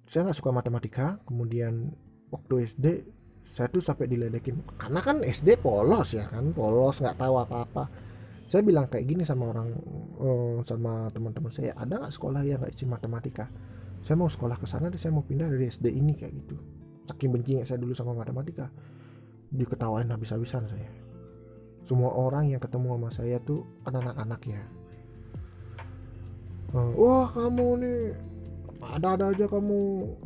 Saya 0.09 0.25
nggak 0.25 0.39
suka 0.41 0.57
matematika 0.57 1.21
kemudian 1.29 1.93
waktu 2.33 2.55
SD 2.67 2.87
saya 3.53 3.69
tuh 3.69 3.85
sampai 3.85 4.09
diledekin. 4.09 4.65
Karena 4.81 5.05
kan 5.05 5.21
SD 5.21 5.61
polos 5.61 6.17
ya 6.17 6.25
kan 6.33 6.57
polos 6.57 6.99
nggak 7.05 7.21
tahu 7.21 7.35
apa-apa. 7.37 7.85
Saya 8.49 8.65
bilang 8.65 8.89
kayak 8.89 9.05
gini 9.05 9.25
sama 9.25 9.53
orang 9.53 9.69
uh, 10.21 10.61
sama 10.65 11.09
teman-teman 11.13 11.53
saya 11.53 11.77
ada 11.77 12.01
nggak 12.01 12.13
sekolah 12.13 12.41
yang 12.45 12.61
nggak 12.65 12.73
isi 12.73 12.89
matematika? 12.89 13.49
Saya 14.03 14.19
mau 14.19 14.27
sekolah 14.27 14.59
ke 14.59 14.67
sana 14.67 14.91
saya 14.99 15.13
mau 15.15 15.23
pindah 15.23 15.47
dari 15.53 15.69
SD 15.69 15.93
ini 15.93 16.17
kayak 16.17 16.33
gitu. 16.43 16.57
Saking 17.07 17.31
bencinya 17.33 17.65
saya 17.69 17.79
dulu 17.79 17.93
sama 17.93 18.17
matematika 18.17 18.73
diketawain 19.53 20.09
habis-habisan 20.09 20.65
saya. 20.67 20.91
Semua 21.85 22.15
orang 22.17 22.49
yang 22.49 22.61
ketemu 22.63 22.97
sama 22.97 23.11
saya 23.13 23.37
tuh 23.45 23.69
kan 23.85 24.01
anak-anak 24.01 24.41
ya. 24.49 24.63
Uh, 26.73 26.89
wah 26.97 27.29
kamu 27.29 27.69
nih 27.85 28.01
ada-ada 28.83 29.31
aja 29.31 29.47
kamu. 29.47 29.81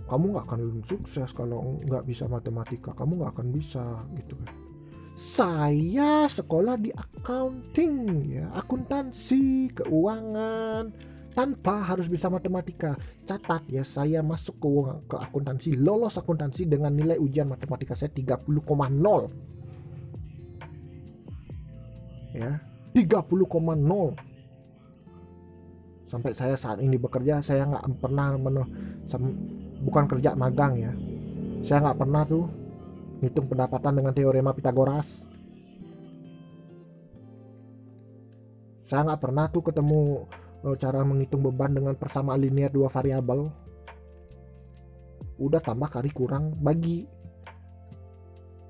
Kamu 0.08 0.24
nggak 0.32 0.46
akan 0.48 0.60
sukses 0.82 1.30
kalau 1.36 1.76
nggak 1.84 2.08
bisa 2.08 2.24
matematika. 2.24 2.96
Kamu 2.96 3.20
nggak 3.20 3.32
akan 3.36 3.48
bisa 3.52 3.84
gitu 4.16 4.34
kan. 4.40 4.54
Saya 5.16 6.28
sekolah 6.28 6.76
di 6.80 6.92
accounting 6.92 8.24
ya. 8.28 8.48
Akuntansi 8.56 9.72
keuangan 9.76 10.92
tanpa 11.36 11.84
harus 11.84 12.08
bisa 12.08 12.32
matematika. 12.32 12.96
Catat 13.28 13.68
ya 13.68 13.84
saya 13.84 14.24
masuk 14.24 14.56
ke 14.56 14.68
ke 15.12 15.16
akuntansi 15.20 15.76
lolos 15.76 16.16
akuntansi 16.16 16.64
dengan 16.64 16.96
nilai 16.96 17.20
ujian 17.20 17.48
matematika 17.48 17.92
saya 17.92 18.08
30,0 18.12 18.48
ya 22.36 22.60
30,0 22.92 24.35
sampai 26.06 26.32
saya 26.34 26.54
saat 26.54 26.78
ini 26.82 26.98
bekerja 26.98 27.42
saya 27.42 27.66
nggak 27.66 28.02
pernah 28.02 28.38
menu, 28.38 28.62
bukan 29.82 30.04
kerja 30.06 30.38
magang 30.38 30.74
ya. 30.78 30.92
Saya 31.66 31.82
nggak 31.82 31.98
pernah 31.98 32.22
tuh 32.22 32.46
hitung 33.20 33.50
pendapatan 33.50 33.92
dengan 33.98 34.12
teorema 34.14 34.54
Pitagoras 34.54 35.26
saya 38.86 39.02
nggak 39.02 39.18
pernah 39.20 39.50
tuh 39.50 39.66
ketemu 39.66 40.30
eh, 40.62 40.76
cara 40.78 41.02
menghitung 41.02 41.42
beban 41.42 41.74
dengan 41.74 41.98
persamaan 41.98 42.38
linear 42.38 42.70
dua 42.70 42.86
variabel. 42.86 43.50
Udah 45.42 45.58
tambah 45.58 45.90
kali 45.90 46.14
kurang 46.14 46.54
bagi. 46.62 47.02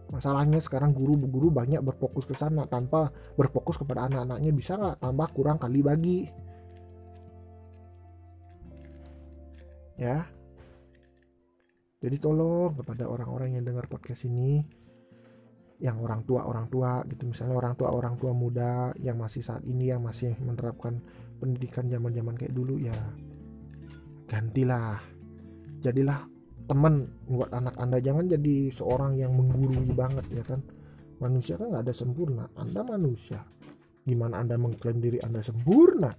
Masalahnya 0.08 0.62
sekarang 0.64 0.96
guru-guru 0.96 1.52
banyak 1.52 1.84
berfokus 1.84 2.24
ke 2.24 2.32
sana 2.32 2.64
tanpa 2.64 3.12
berfokus 3.36 3.76
kepada 3.76 4.08
anak-anaknya 4.08 4.50
bisa 4.56 4.72
nggak 4.80 5.04
tambah 5.04 5.28
kurang 5.36 5.60
kali 5.60 5.84
bagi 5.84 6.18
ya. 9.96 10.28
Jadi 11.96 12.16
tolong 12.20 12.76
kepada 12.76 13.08
orang-orang 13.08 13.56
yang 13.56 13.64
dengar 13.64 13.88
podcast 13.88 14.28
ini 14.28 14.60
yang 15.76 16.00
orang 16.00 16.24
tua 16.24 16.44
orang 16.44 16.68
tua 16.72 17.04
gitu. 17.08 17.28
Misalnya 17.28 17.56
orang 17.56 17.74
tua 17.76 17.92
orang 17.92 18.16
tua 18.20 18.32
muda 18.32 18.92
yang 19.00 19.20
masih 19.20 19.44
saat 19.44 19.64
ini 19.64 19.92
yang 19.92 20.04
masih 20.04 20.36
menerapkan 20.40 21.00
pendidikan 21.40 21.88
zaman 21.88 22.12
zaman 22.12 22.36
kayak 22.36 22.52
dulu 22.52 22.80
ya 22.80 22.96
gantilah. 24.28 25.00
Jadilah 25.80 26.24
teman 26.68 27.08
buat 27.28 27.52
anak 27.52 27.76
anda. 27.80 28.00
Jangan 28.00 28.28
jadi 28.28 28.72
seorang 28.72 29.16
yang 29.16 29.32
menggurui 29.36 29.92
banget 29.92 30.24
ya 30.32 30.44
kan. 30.44 30.60
Manusia 31.16 31.56
kan 31.56 31.72
nggak 31.72 31.84
ada 31.88 31.94
sempurna. 31.96 32.44
Anda 32.56 32.84
manusia. 32.84 33.40
Gimana 34.04 34.44
anda 34.44 34.60
mengklaim 34.60 35.00
diri 35.00 35.18
anda 35.24 35.40
sempurna? 35.40 36.12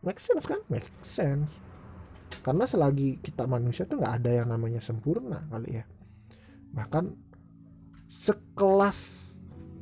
Make 0.00 0.18
sense 0.18 0.48
kan? 0.48 0.60
Make 0.72 0.88
sense 1.04 1.65
karena 2.46 2.62
selagi 2.62 3.18
kita 3.18 3.42
manusia 3.50 3.90
tuh 3.90 3.98
nggak 3.98 4.22
ada 4.22 4.30
yang 4.30 4.46
namanya 4.54 4.78
sempurna 4.78 5.42
kali 5.50 5.82
ya. 5.82 5.84
Bahkan 6.70 7.04
sekelas 8.06 8.98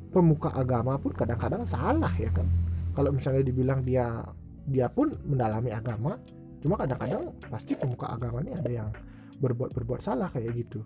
pemuka 0.09 0.49
agama 0.49 0.97
pun 0.97 1.13
kadang-kadang 1.13 1.69
salah 1.69 2.09
ya 2.17 2.33
kan. 2.33 2.49
Kalau 2.97 3.13
misalnya 3.13 3.45
dibilang 3.45 3.85
dia 3.85 4.17
dia 4.65 4.89
pun 4.89 5.13
mendalami 5.29 5.69
agama 5.69 6.17
cuma 6.57 6.73
kadang-kadang 6.81 7.37
pasti 7.53 7.77
pemuka 7.77 8.09
agama 8.09 8.41
ini 8.41 8.57
ada 8.57 8.71
yang 8.73 8.89
berbuat 9.37 9.69
berbuat 9.69 10.01
salah 10.01 10.33
kayak 10.33 10.57
gitu. 10.57 10.81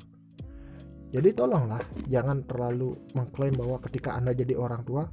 Jadi 1.16 1.32
tolonglah 1.32 1.80
jangan 2.12 2.44
terlalu 2.44 3.00
mengklaim 3.16 3.56
bahwa 3.56 3.80
ketika 3.88 4.20
anda 4.20 4.36
jadi 4.36 4.52
orang 4.60 4.84
tua 4.84 5.08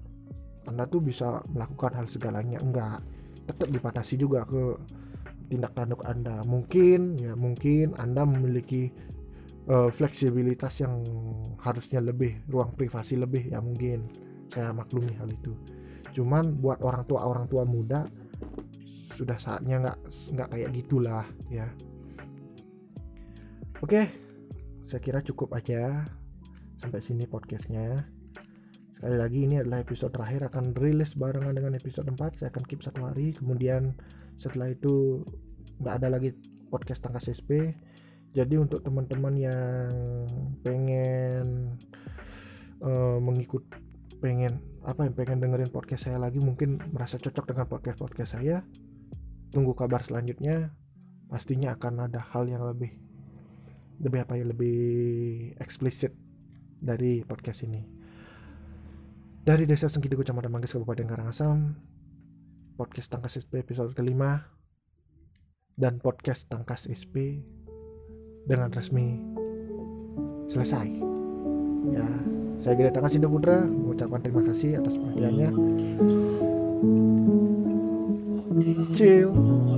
anda 0.66 0.82
tuh 0.90 0.98
bisa 0.98 1.46
melakukan 1.46 1.94
hal 1.94 2.10
segalanya. 2.10 2.58
Enggak 2.58 3.06
tetap 3.46 3.70
dibatasi 3.70 4.18
juga 4.18 4.42
ke 4.42 4.74
tindak 5.47 5.72
tanduk 5.74 6.03
Anda. 6.03 6.42
Mungkin 6.42 7.18
ya 7.22 7.32
mungkin 7.38 7.94
Anda 7.97 8.26
memiliki 8.26 8.90
uh, 9.70 9.90
fleksibilitas 9.90 10.82
yang 10.82 10.94
harusnya 11.62 12.03
lebih 12.03 12.47
ruang 12.51 12.74
privasi 12.74 13.18
lebih 13.18 13.51
ya 13.51 13.62
mungkin 13.62 14.07
saya 14.51 14.70
maklumi 14.74 15.14
hal 15.18 15.30
itu. 15.30 15.55
Cuman 16.14 16.59
buat 16.59 16.80
orang 16.82 17.05
tua 17.07 17.26
orang 17.26 17.47
tua 17.51 17.66
muda 17.66 18.07
sudah 19.16 19.40
saatnya 19.40 19.80
nggak 19.80 19.99
nggak 20.36 20.49
kayak 20.53 20.70
gitulah 20.76 21.24
ya. 21.49 21.66
Oke, 23.84 24.09
saya 24.88 25.01
kira 25.05 25.20
cukup 25.20 25.53
aja 25.53 26.09
sampai 26.80 27.01
sini 27.05 27.28
podcastnya. 27.28 28.16
Sekali 28.97 29.16
lagi 29.20 29.44
ini 29.44 29.61
adalah 29.61 29.84
episode 29.84 30.09
terakhir 30.09 30.49
akan 30.49 30.72
rilis 30.72 31.12
barengan 31.20 31.53
dengan 31.53 31.76
episode 31.76 32.09
4 32.09 32.16
Saya 32.32 32.49
akan 32.49 32.64
keep 32.64 32.80
satu 32.80 33.05
hari 33.05 33.36
Kemudian 33.36 33.92
setelah 34.37 34.72
itu 34.72 35.24
nggak 35.80 35.95
ada 36.03 36.09
lagi 36.12 36.32
podcast 36.72 37.05
tangkas 37.05 37.32
SP 37.32 37.72
jadi 38.37 38.61
untuk 38.61 38.84
teman-teman 38.84 39.34
yang 39.37 39.93
pengen 40.61 41.76
uh, 42.84 43.16
mengikut 43.16 43.64
pengen 44.20 44.61
apa 44.84 45.09
yang 45.09 45.14
pengen 45.16 45.41
dengerin 45.41 45.72
podcast 45.72 46.09
saya 46.09 46.20
lagi 46.20 46.41
mungkin 46.41 46.80
merasa 46.93 47.16
cocok 47.20 47.45
dengan 47.53 47.66
podcast 47.68 47.97
podcast 48.01 48.37
saya 48.37 48.64
tunggu 49.57 49.72
kabar 49.72 50.05
selanjutnya. 50.05 50.76
Pastinya 51.26 51.74
akan 51.74 52.07
ada 52.07 52.20
hal 52.20 52.47
yang 52.47 52.62
lebih 52.62 52.93
lebih 53.99 54.18
apa 54.22 54.37
ya 54.37 54.45
lebih 54.45 54.78
eksplisit 55.57 56.12
dari 56.76 57.24
podcast 57.24 57.64
ini. 57.64 57.82
Dari 59.47 59.64
Desa 59.64 59.89
Sengkidu 59.89 60.20
Kecamatan 60.20 60.53
Manggis 60.53 60.76
Kabupaten 60.76 61.09
Karangasem 61.09 61.72
podcast 62.77 63.09
Tangkas 63.09 63.41
SP 63.41 63.64
episode 63.64 63.97
kelima 63.97 64.53
dan 65.81 65.97
podcast 65.97 66.45
Tangkas 66.53 66.85
SP 66.85 67.41
dengan 68.45 68.68
resmi 68.68 69.16
selesai. 70.53 70.87
Ya, 71.91 72.07
saya 72.61 72.77
Gede 72.77 72.93
Tangkas 72.93 73.16
Indo 73.16 73.33
Putra 73.33 73.64
mengucapkan 73.64 74.20
terima 74.20 74.45
kasih 74.45 74.79
atas 74.85 75.01
perhatiannya. 75.01 75.51
Chill. 78.93 79.76